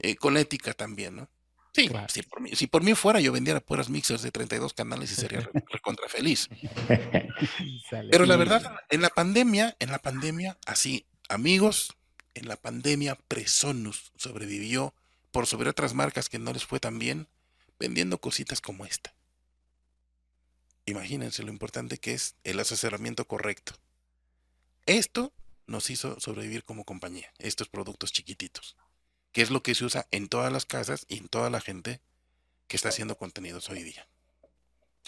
eh, 0.00 0.16
con 0.16 0.36
ética 0.36 0.74
también, 0.74 1.16
¿no? 1.16 1.30
Sí, 1.72 1.88
si, 2.08 2.22
por 2.24 2.42
mí, 2.42 2.50
si, 2.54 2.66
por 2.66 2.82
mí, 2.82 2.94
fuera, 2.94 3.20
yo 3.20 3.32
vendiera 3.32 3.60
puras 3.60 3.88
mixers 3.88 4.20
de 4.20 4.30
32 4.30 4.74
canales 4.74 5.10
y 5.12 5.14
sería 5.14 5.40
recontra 5.70 6.10
feliz. 6.10 6.50
Pero 8.10 8.26
la 8.26 8.36
verdad, 8.36 8.80
en 8.90 9.00
la 9.00 9.08
pandemia, 9.08 9.76
en 9.78 9.90
la 9.90 9.98
pandemia, 9.98 10.58
así, 10.66 11.06
amigos, 11.30 11.96
en 12.34 12.48
la 12.48 12.56
pandemia, 12.56 13.14
Presonus 13.28 14.12
sobrevivió 14.16 14.92
por 15.30 15.46
sobre 15.46 15.70
otras 15.70 15.94
marcas 15.94 16.28
que 16.28 16.38
no 16.38 16.52
les 16.52 16.66
fue 16.66 16.80
tan 16.80 16.98
bien, 16.98 17.28
vendiendo 17.78 18.20
cositas 18.20 18.60
como 18.60 18.86
esta. 18.86 19.14
Imagínense 20.86 21.42
lo 21.42 21.50
importante 21.50 21.98
que 21.98 22.14
es 22.14 22.36
el 22.44 22.60
asesoramiento 22.60 23.26
correcto. 23.26 23.74
Esto 24.86 25.32
nos 25.66 25.90
hizo 25.90 26.20
sobrevivir 26.20 26.64
como 26.64 26.84
compañía, 26.84 27.32
estos 27.38 27.68
productos 27.68 28.12
chiquititos, 28.12 28.76
que 29.32 29.42
es 29.42 29.50
lo 29.50 29.62
que 29.62 29.74
se 29.74 29.84
usa 29.84 30.06
en 30.12 30.28
todas 30.28 30.52
las 30.52 30.64
casas 30.64 31.04
y 31.08 31.18
en 31.18 31.28
toda 31.28 31.50
la 31.50 31.60
gente 31.60 32.00
que 32.68 32.76
está 32.76 32.90
haciendo 32.90 33.18
contenidos 33.18 33.68
hoy 33.68 33.82
día. 33.82 34.08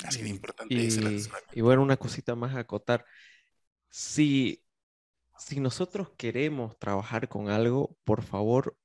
Así 0.05 0.23
de 0.23 0.29
importante 0.29 0.75
y, 0.75 0.87
es 0.87 0.97
el 0.97 1.21
Y 1.53 1.61
bueno, 1.61 1.83
una 1.83 1.97
cosita 1.97 2.35
más 2.35 2.55
a 2.55 2.61
acotar. 2.61 3.05
Si, 3.91 4.63
si 5.39 5.61
nosotros 5.61 6.11
queremos 6.17 6.79
trabajar 6.79 7.29
con 7.29 7.51
algo, 7.51 7.97
por 8.05 8.25
favor, 8.25 8.77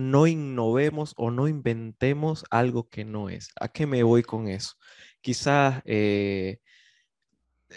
no 0.00 0.26
innovemos 0.26 1.14
o 1.16 1.30
no 1.30 1.48
inventemos 1.48 2.44
algo 2.50 2.88
que 2.88 3.04
no 3.04 3.28
es. 3.28 3.50
¿A 3.60 3.68
qué 3.68 3.86
me 3.86 4.02
voy 4.02 4.22
con 4.22 4.48
eso? 4.48 4.74
Quizás 5.20 5.82
eh, 5.84 6.58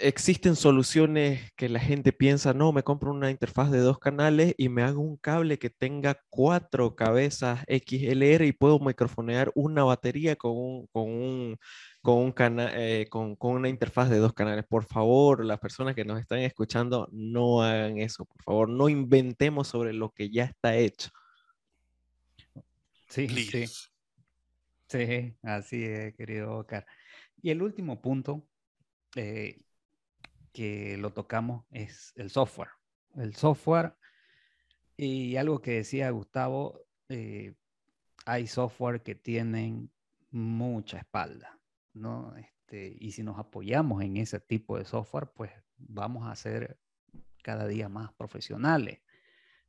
existen 0.02 0.56
soluciones 0.56 1.52
que 1.56 1.70
la 1.70 1.80
gente 1.80 2.12
piensa, 2.14 2.54
no, 2.54 2.72
me 2.72 2.84
compro 2.84 3.12
una 3.12 3.30
interfaz 3.32 3.72
de 3.72 3.80
dos 3.80 4.00
canales 4.00 4.56
y 4.58 4.70
me 4.70 4.84
hago 4.84 5.02
un 5.02 5.18
cable 5.18 5.60
que 5.60 5.70
tenga 5.70 6.20
cuatro 6.30 6.96
cabezas 6.96 7.64
XLR 7.68 8.46
y 8.46 8.54
puedo 8.54 8.80
microfonear 8.80 9.52
una 9.56 9.84
batería 9.84 10.36
con 10.36 10.88
con 10.88 11.58
eh, 12.04 13.08
con, 13.10 13.36
con, 13.36 13.56
una 13.56 13.70
interfaz 13.70 14.10
de 14.10 14.18
dos 14.18 14.34
canales. 14.34 14.66
Por 14.68 14.86
favor, 14.86 15.46
las 15.46 15.60
personas 15.60 15.96
que 15.96 16.06
nos 16.06 16.20
están 16.20 16.40
escuchando, 16.40 17.08
no 17.12 17.62
hagan 17.64 17.98
eso. 18.00 18.26
Por 18.26 18.44
favor, 18.44 18.70
no 18.70 18.90
inventemos 18.90 19.68
sobre 19.68 19.94
lo 19.94 20.10
que 20.12 20.30
ya 20.30 20.44
está 20.46 20.76
hecho. 20.76 21.10
Sí, 23.14 23.28
sí. 23.28 23.66
Sí, 24.88 25.38
así 25.44 25.84
es, 25.84 26.16
querido 26.16 26.58
Oscar. 26.58 26.88
Y 27.44 27.52
el 27.52 27.62
último 27.62 28.02
punto 28.02 28.44
eh, 29.16 29.62
que 30.52 30.98
lo 30.98 31.14
tocamos 31.14 31.64
es 31.70 32.12
el 32.16 32.32
software. 32.32 32.70
El 33.16 33.36
software 33.36 33.94
y 34.98 35.36
algo 35.36 35.62
que 35.62 35.74
decía 35.74 36.10
Gustavo, 36.10 36.88
eh, 37.08 37.54
hay 38.26 38.48
software 38.48 39.04
que 39.04 39.14
tienen 39.14 39.92
mucha 40.32 40.98
espalda, 40.98 41.60
¿no? 41.94 42.36
Este, 42.36 42.98
y 43.00 43.12
si 43.12 43.22
nos 43.22 43.38
apoyamos 43.38 44.02
en 44.02 44.18
ese 44.18 44.40
tipo 44.40 44.80
de 44.80 44.86
software, 44.86 45.28
pues 45.36 45.52
vamos 45.78 46.28
a 46.28 46.36
ser 46.36 46.80
cada 47.44 47.68
día 47.68 47.90
más 47.90 48.12
profesionales. 48.14 49.02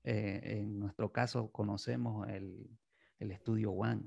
Eh, 0.03 0.61
en 0.61 0.78
nuestro 0.78 1.12
caso 1.12 1.53
conocemos 1.53 2.26
el, 2.30 2.78
el 3.25 3.33
estudio 3.33 3.72
One 3.72 4.03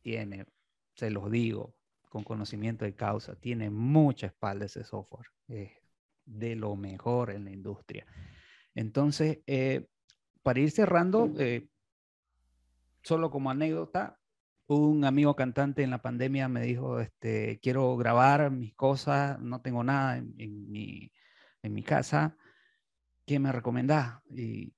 tiene, 0.00 0.46
se 0.94 1.10
los 1.10 1.30
digo, 1.30 1.74
con 2.08 2.24
conocimiento 2.24 2.84
de 2.84 2.94
causa, 2.94 3.36
tiene 3.36 3.70
mucha 3.70 4.26
espalda 4.26 4.66
ese 4.66 4.84
software, 4.84 5.28
es 5.48 5.70
de 6.24 6.56
lo 6.56 6.76
mejor 6.76 7.30
en 7.30 7.44
la 7.44 7.50
industria. 7.50 8.06
Entonces, 8.74 9.40
eh, 9.46 9.88
para 10.42 10.60
ir 10.60 10.70
cerrando, 10.70 11.32
eh, 11.38 11.68
solo 13.02 13.30
como 13.30 13.50
anécdota, 13.50 14.18
un 14.66 15.04
amigo 15.04 15.36
cantante 15.36 15.82
en 15.82 15.90
la 15.90 16.02
pandemia 16.02 16.48
me 16.48 16.62
dijo, 16.62 17.00
este, 17.00 17.58
quiero 17.60 17.96
grabar 17.96 18.50
mis 18.50 18.74
cosas, 18.74 19.38
no 19.40 19.60
tengo 19.60 19.84
nada 19.84 20.16
en, 20.16 20.70
mi, 20.70 21.12
en 21.62 21.74
mi, 21.74 21.82
casa, 21.82 22.36
¿qué 23.26 23.38
me 23.38 23.52
recomendás? 23.52 24.20
Y 24.30 24.72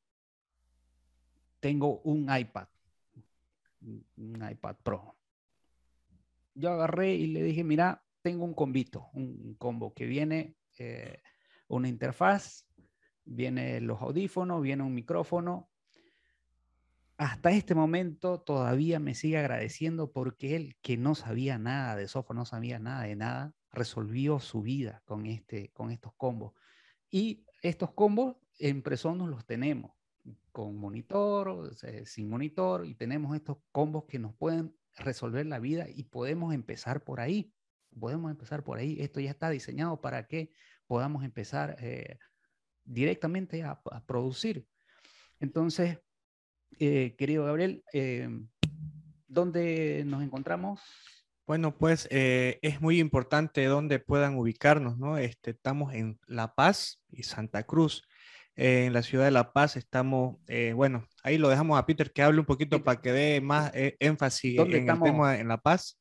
tengo 1.60 2.00
un 2.00 2.28
iPad 2.34 2.66
un 4.16 4.48
iPad 4.50 4.76
Pro. 4.82 5.16
Yo 6.54 6.70
agarré 6.70 7.14
y 7.14 7.26
le 7.28 7.42
dije, 7.42 7.64
mira, 7.64 8.04
tengo 8.22 8.44
un 8.44 8.54
combito, 8.54 9.10
un 9.12 9.54
combo 9.58 9.92
que 9.92 10.06
viene 10.06 10.56
eh, 10.78 11.20
una 11.68 11.88
interfaz, 11.88 12.66
viene 13.24 13.80
los 13.80 14.00
audífonos, 14.00 14.62
viene 14.62 14.82
un 14.82 14.94
micrófono. 14.94 15.70
Hasta 17.16 17.50
este 17.52 17.74
momento 17.74 18.40
todavía 18.40 18.98
me 18.98 19.14
sigue 19.14 19.38
agradeciendo 19.38 20.12
porque 20.12 20.56
él, 20.56 20.76
que 20.82 20.96
no 20.96 21.14
sabía 21.14 21.58
nada 21.58 21.96
de 21.96 22.08
software, 22.08 22.36
no 22.36 22.44
sabía 22.44 22.78
nada 22.78 23.04
de 23.04 23.16
nada, 23.16 23.54
resolvió 23.70 24.40
su 24.40 24.62
vida 24.62 25.02
con, 25.04 25.26
este, 25.26 25.70
con 25.72 25.90
estos 25.90 26.12
combos. 26.14 26.54
Y 27.10 27.44
estos 27.62 27.92
combos 27.92 28.36
en 28.58 28.82
Presonus 28.82 29.28
los 29.30 29.46
tenemos 29.46 29.92
con 30.52 30.76
monitor, 30.76 31.74
sin 32.04 32.28
monitor, 32.28 32.86
y 32.86 32.94
tenemos 32.94 33.34
estos 33.34 33.58
combos 33.72 34.04
que 34.04 34.18
nos 34.18 34.34
pueden 34.34 34.74
resolver 34.98 35.46
la 35.46 35.58
vida 35.58 35.86
y 35.88 36.04
podemos 36.04 36.54
empezar 36.54 37.04
por 37.04 37.20
ahí. 37.20 37.52
Podemos 37.98 38.30
empezar 38.30 38.64
por 38.64 38.78
ahí. 38.78 38.96
Esto 39.00 39.20
ya 39.20 39.30
está 39.30 39.50
diseñado 39.50 40.00
para 40.00 40.26
que 40.26 40.52
podamos 40.86 41.24
empezar 41.24 41.76
eh, 41.80 42.18
directamente 42.84 43.62
a, 43.62 43.80
producir. 44.06 44.66
Entonces, 45.40 45.98
eh, 46.78 47.14
querido 47.16 47.44
Gabriel, 47.44 47.84
eh, 47.92 48.28
¿dónde 49.26 50.04
nos 50.06 50.22
encontramos? 50.22 50.80
Bueno, 51.46 51.76
pues 51.76 52.08
es 52.10 52.80
muy 52.80 52.98
importante 53.00 53.66
dónde 53.66 53.98
puedan 53.98 54.38
ubicarnos, 54.38 54.96
¿no? 54.98 55.18
Este, 55.18 55.50
estamos 55.50 55.92
en 55.92 56.18
La 56.26 56.54
Paz 56.54 57.02
y 57.10 57.24
Santa 57.24 57.64
Cruz 57.64 58.02
en 58.56 58.92
la 58.92 59.02
ciudad 59.02 59.24
de 59.24 59.30
La 59.30 59.52
Paz. 59.52 59.76
Estamos, 59.76 60.36
eh, 60.46 60.72
bueno, 60.74 61.06
ahí 61.22 61.38
lo 61.38 61.48
dejamos 61.48 61.78
a 61.78 61.86
Peter 61.86 62.12
que 62.12 62.22
hable 62.22 62.40
un 62.40 62.46
poquito 62.46 62.82
para 62.82 63.00
que 63.00 63.12
dé 63.12 63.40
más 63.40 63.70
eh, 63.74 63.96
énfasis 64.00 64.58
en 64.58 64.72
el 64.72 65.00
tema 65.00 65.38
en 65.38 65.48
La 65.48 65.58
Paz. 65.58 65.98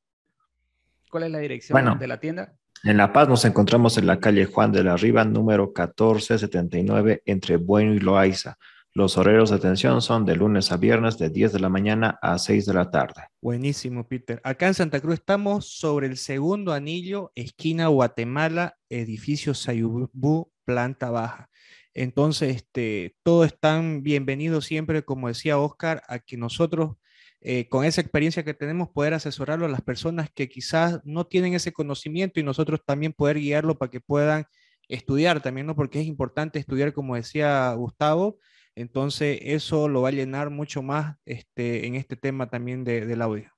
¿Cuál 1.10 1.24
es 1.24 1.32
la 1.32 1.40
dirección 1.40 2.00
de 2.00 2.08
la 2.08 2.20
tienda? 2.20 2.54
En 2.84 2.98
La 2.98 3.14
Paz 3.14 3.30
nos 3.30 3.46
encontramos 3.46 3.98
en 3.98 4.08
la 4.08 4.20
calle 4.20 4.46
Juan 4.46 4.72
de 4.72 4.84
la 4.84 4.98
Riva, 4.98 5.24
número 5.24 5.68
1479, 5.68 7.22
entre 7.26 7.58
Bueno 7.58 7.94
y 7.94 8.00
Loaiza. 8.00 8.58
Los 8.96 9.18
horarios 9.18 9.50
de 9.50 9.56
atención 9.56 10.04
son 10.04 10.24
de 10.24 10.36
lunes 10.36 10.72
a 10.72 10.78
viernes 10.78 11.18
de 11.18 11.32
10 11.32 11.54
de 11.54 11.60
la 11.60 11.70
mañana 11.70 12.20
a 12.22 12.38
6 12.38 12.68
de 12.68 12.74
la 12.76 12.92
tarde. 12.92 13.24
Buenísimo, 13.42 14.08
Peter. 14.08 14.40
Acá 14.44 14.68
en 14.68 14.76
Santa 14.76 15.00
Cruz 15.00 15.16
estamos 15.16 15.68
sobre 15.68 16.06
el 16.06 16.18
segundo 16.18 16.74
anillo, 16.74 17.32
esquina 17.34 17.88
Guatemala, 17.88 18.76
edificio 18.90 19.56
Sayubú, 19.56 20.52
planta 20.64 21.10
baja. 21.10 21.50
Entonces, 21.94 22.56
este, 22.56 23.16
todos 23.24 23.46
están 23.46 24.02
bienvenidos 24.02 24.66
siempre, 24.66 25.04
como 25.04 25.28
decía 25.28 25.60
Oscar, 25.60 26.02
a 26.08 26.20
que 26.20 26.38
nosotros, 26.38 26.96
eh, 27.40 27.68
con 27.70 27.86
esa 27.86 28.02
experiencia 28.02 28.44
que 28.44 28.56
tenemos, 28.56 28.90
poder 28.90 29.14
asesorarlo 29.14 29.66
a 29.66 29.70
las 29.70 29.82
personas 29.82 30.30
que 30.34 30.50
quizás 30.50 31.02
no 31.04 31.28
tienen 31.28 31.54
ese 31.54 31.72
conocimiento 31.72 32.40
y 32.40 32.44
nosotros 32.44 32.82
también 32.84 33.14
poder 33.14 33.38
guiarlo 33.38 33.78
para 33.78 33.92
que 33.92 34.02
puedan 34.02 34.46
estudiar 34.88 35.42
también, 35.42 35.68
¿no? 35.68 35.76
Porque 35.76 36.02
es 36.02 36.08
importante 36.08 36.58
estudiar, 36.58 36.94
como 36.94 37.16
decía 37.16 37.72
Gustavo. 37.74 38.40
Entonces, 38.76 39.40
eso 39.44 39.88
lo 39.88 40.02
va 40.02 40.10
a 40.10 40.14
llenar 40.14 40.50
mucho 40.50 40.82
más 40.82 41.18
este, 41.26 41.86
en 41.86 41.94
este 41.94 42.16
tema 42.16 42.50
también 42.50 42.84
de, 42.84 43.06
del 43.06 43.22
audio. 43.22 43.52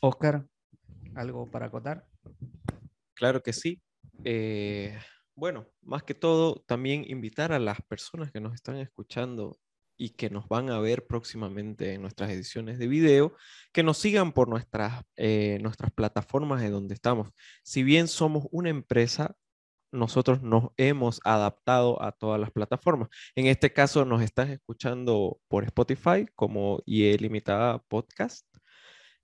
Oscar, 0.00 0.46
¿algo 1.14 1.50
para 1.50 1.66
acotar? 1.66 2.06
Claro 3.12 3.42
que 3.42 3.52
sí. 3.52 3.82
Eh, 4.24 4.98
bueno, 5.34 5.66
más 5.82 6.02
que 6.02 6.14
todo, 6.14 6.62
también 6.66 7.04
invitar 7.08 7.52
a 7.52 7.58
las 7.58 7.80
personas 7.82 8.30
que 8.30 8.40
nos 8.40 8.54
están 8.54 8.76
escuchando 8.76 9.58
y 9.96 10.10
que 10.10 10.30
nos 10.30 10.48
van 10.48 10.70
a 10.70 10.80
ver 10.80 11.06
próximamente 11.06 11.94
en 11.94 12.02
nuestras 12.02 12.30
ediciones 12.30 12.78
de 12.78 12.88
video, 12.88 13.34
que 13.72 13.82
nos 13.82 13.98
sigan 13.98 14.32
por 14.32 14.48
nuestras, 14.48 15.04
eh, 15.16 15.58
nuestras 15.62 15.92
plataformas 15.92 16.60
de 16.60 16.70
donde 16.70 16.94
estamos. 16.94 17.30
Si 17.62 17.82
bien 17.82 18.08
somos 18.08 18.46
una 18.50 18.70
empresa, 18.70 19.36
nosotros 19.92 20.42
nos 20.42 20.70
hemos 20.76 21.20
adaptado 21.24 22.02
a 22.02 22.12
todas 22.12 22.40
las 22.40 22.50
plataformas. 22.50 23.08
En 23.36 23.46
este 23.46 23.72
caso, 23.72 24.04
nos 24.04 24.22
estás 24.22 24.48
escuchando 24.50 25.38
por 25.48 25.64
Spotify 25.64 26.26
como 26.34 26.82
IE 26.86 27.16
Limitada 27.18 27.78
Podcast. 27.88 28.46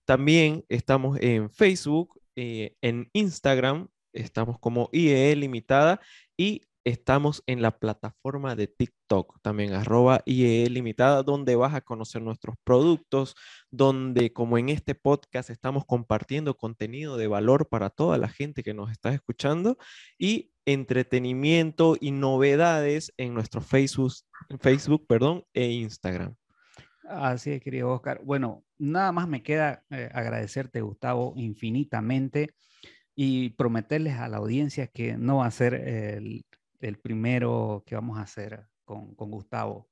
También 0.05 0.65
estamos 0.69 1.19
en 1.21 1.51
Facebook, 1.51 2.21
eh, 2.37 2.77
en 2.83 3.11
Instagram, 3.15 3.89
estamos 4.21 4.59
como 4.59 4.89
IE 4.93 5.35
Limitada 5.37 6.01
y 6.37 6.63
estamos 6.85 7.43
en 7.47 7.61
la 7.61 7.79
plataforma 7.79 8.55
de 8.57 8.67
TikTok, 8.67 9.41
también 9.43 9.75
arroba 9.75 10.23
IE 10.25 10.69
Limitada, 10.71 11.23
donde 11.23 11.55
vas 11.55 11.75
a 11.75 11.81
conocer 11.81 12.23
nuestros 12.23 12.57
productos, 12.65 13.35
donde 13.71 14.33
como 14.33 14.59
en 14.59 14.69
este 14.71 14.95
podcast 14.95 15.51
estamos 15.51 15.85
compartiendo 15.85 16.57
contenido 16.57 17.17
de 17.17 17.27
valor 17.27 17.69
para 17.69 17.91
toda 17.91 18.19
la 18.19 18.29
gente 18.29 18.63
que 18.63 18.75
nos 18.75 18.91
está 18.91 19.13
escuchando 19.13 19.77
y 20.19 20.53
entretenimiento 20.65 21.97
y 22.01 22.11
novedades 22.11 23.13
en 23.17 23.35
nuestro 23.35 23.61
Facebook, 23.61 24.13
Facebook 24.61 25.07
perdón, 25.07 25.45
e 25.53 25.67
Instagram. 25.71 26.35
Así 27.09 27.53
es, 27.53 27.63
querido 27.63 27.91
Oscar. 27.91 28.21
Bueno, 28.23 28.65
nada 28.79 29.13
más 29.13 29.29
me 29.29 29.43
queda 29.43 29.83
eh, 29.91 30.11
agradecerte, 30.13 30.83
Gustavo, 30.83 31.33
infinitamente 31.37 32.51
y 33.21 33.51
prometerles 33.51 34.17
a 34.17 34.29
la 34.29 34.37
audiencia 34.37 34.87
que 34.87 35.17
no 35.17 35.39
va 35.39 35.47
a 35.47 35.51
ser 35.51 35.75
el, 35.75 36.45
primero 37.03 37.83
que 37.85 37.97
vamos 37.97 38.17
a 38.17 38.23
hacer 38.23 38.69
con, 38.85 39.17
Gustavo. 39.17 39.89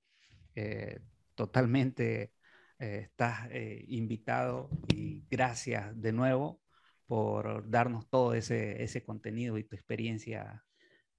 Eh, 0.55 1.01
totalmente 1.35 2.33
eh, 2.79 3.01
estás 3.03 3.49
invitado 3.89 4.71
y 4.95 5.25
gracias 5.29 6.01
de 6.01 6.13
nuevo 6.13 6.61
por 7.09 7.69
darnos 7.69 8.09
todo 8.09 8.33
ese, 8.33 8.81
ese 8.85 9.03
contenido 9.03 9.59
y 9.59 9.65
tu 9.65 9.75
experiencia 9.75 10.65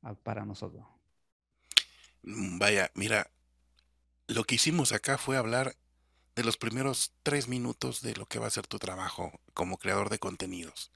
ah, 0.01 0.15
para 0.15 0.45
nosotros. 0.45 0.87
Mm, 2.23 2.57
vaya, 2.57 2.89
mira, 2.95 3.29
lo 4.27 4.45
que 4.45 4.55
hicimos 4.55 4.93
acá 4.93 5.17
fue 5.17 5.35
hablar 5.35 5.75
de 6.37 6.45
los 6.45 6.55
primeros 6.55 7.11
tres 7.21 7.49
minutos 7.49 8.01
de 8.01 8.15
lo 8.15 8.27
que 8.27 8.39
va 8.39 8.47
a 8.47 8.51
ser 8.51 8.65
tu 8.65 8.79
trabajo 8.79 9.41
como 9.53 9.77
creador 9.77 10.09
de 10.09 10.19
contenidos. 10.19 10.93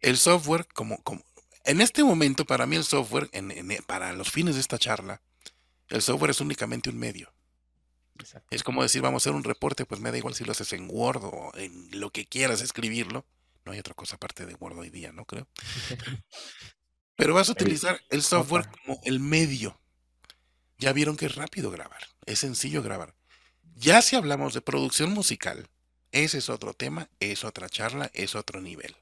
El 0.00 0.16
software, 0.16 0.66
como, 0.74 1.02
como 1.02 1.22
en 1.64 1.80
este 1.80 2.02
momento, 2.04 2.44
para 2.44 2.66
mí 2.66 2.76
el 2.76 2.84
software, 2.84 3.30
para 3.86 4.12
los 4.12 4.30
fines 4.30 4.54
de 4.54 4.60
esta 4.60 4.78
charla, 4.78 5.20
el 5.88 6.02
software 6.02 6.30
es 6.30 6.40
únicamente 6.40 6.90
un 6.90 6.98
medio. 6.98 7.32
Es 8.50 8.62
como 8.62 8.82
decir, 8.82 9.02
vamos 9.02 9.22
a 9.22 9.24
hacer 9.24 9.36
un 9.36 9.44
reporte, 9.44 9.84
pues 9.84 10.00
me 10.00 10.10
da 10.10 10.18
igual 10.18 10.34
si 10.34 10.44
lo 10.44 10.52
haces 10.52 10.72
en 10.72 10.88
Word 10.90 11.24
o 11.24 11.52
en 11.56 11.88
lo 11.92 12.10
que 12.10 12.26
quieras 12.26 12.60
escribirlo. 12.60 13.26
No 13.64 13.72
hay 13.72 13.78
otra 13.78 13.94
cosa 13.94 14.16
aparte 14.16 14.46
de 14.46 14.54
Word 14.54 14.78
hoy 14.78 14.90
día, 14.90 15.12
¿no? 15.12 15.24
Creo. 15.24 15.46
Pero 17.16 17.34
vas 17.34 17.48
a 17.48 17.52
utilizar 17.52 18.00
el 18.10 18.22
software 18.22 18.68
como 18.70 19.00
el 19.04 19.20
medio. 19.20 19.80
Ya 20.78 20.92
vieron 20.92 21.16
que 21.16 21.26
es 21.26 21.34
rápido 21.34 21.70
grabar, 21.70 22.02
es 22.26 22.38
sencillo 22.38 22.82
grabar. 22.82 23.14
Ya 23.74 24.00
si 24.02 24.16
hablamos 24.16 24.54
de 24.54 24.60
producción 24.60 25.12
musical, 25.12 25.68
ese 26.12 26.38
es 26.38 26.48
otro 26.48 26.74
tema, 26.74 27.08
es 27.20 27.44
otra 27.44 27.68
charla, 27.68 28.10
es 28.14 28.34
otro 28.34 28.60
nivel. 28.60 28.96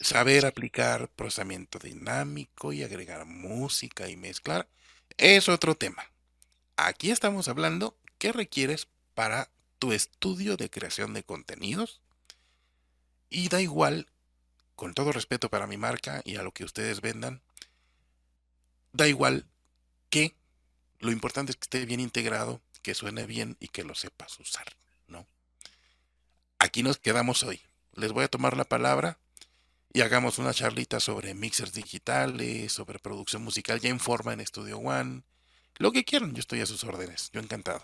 Saber 0.00 0.46
aplicar 0.46 1.08
procesamiento 1.08 1.78
dinámico 1.78 2.72
y 2.72 2.82
agregar 2.82 3.24
música 3.24 4.08
y 4.08 4.16
mezclar 4.16 4.68
es 5.16 5.48
otro 5.48 5.74
tema. 5.74 6.04
Aquí 6.76 7.10
estamos 7.10 7.48
hablando 7.48 7.96
qué 8.18 8.32
requieres 8.32 8.88
para 9.14 9.50
tu 9.78 9.92
estudio 9.92 10.56
de 10.56 10.70
creación 10.70 11.14
de 11.14 11.22
contenidos. 11.22 12.00
Y 13.28 13.48
da 13.48 13.60
igual, 13.60 14.08
con 14.74 14.94
todo 14.94 15.12
respeto 15.12 15.50
para 15.50 15.66
mi 15.66 15.76
marca 15.76 16.22
y 16.24 16.36
a 16.36 16.42
lo 16.42 16.52
que 16.52 16.64
ustedes 16.64 17.00
vendan, 17.00 17.42
da 18.92 19.08
igual 19.08 19.46
que 20.10 20.34
lo 21.00 21.10
importante 21.10 21.50
es 21.50 21.56
que 21.56 21.64
esté 21.64 21.86
bien 21.86 22.00
integrado 22.00 22.60
que 22.82 22.94
suene 22.94 23.26
bien 23.26 23.56
y 23.58 23.68
que 23.68 23.82
lo 23.82 23.96
sepas 23.96 24.38
usar, 24.38 24.76
¿no? 25.08 25.26
Aquí 26.60 26.84
nos 26.84 26.98
quedamos 26.98 27.42
hoy. 27.42 27.60
Les 27.96 28.12
voy 28.12 28.24
a 28.24 28.28
tomar 28.28 28.56
la 28.56 28.64
palabra 28.64 29.18
y 29.92 30.02
hagamos 30.02 30.38
una 30.38 30.52
charlita 30.52 31.00
sobre 31.00 31.34
mixers 31.34 31.72
digitales, 31.72 32.72
sobre 32.72 32.98
producción 32.98 33.42
musical 33.42 33.80
ya 33.80 33.88
en 33.88 34.00
forma 34.00 34.34
en 34.34 34.46
Studio 34.46 34.78
One, 34.78 35.22
lo 35.78 35.92
que 35.92 36.04
quieran, 36.04 36.34
yo 36.34 36.40
estoy 36.40 36.60
a 36.60 36.66
sus 36.66 36.84
órdenes, 36.84 37.30
yo 37.32 37.40
encantado. 37.40 37.82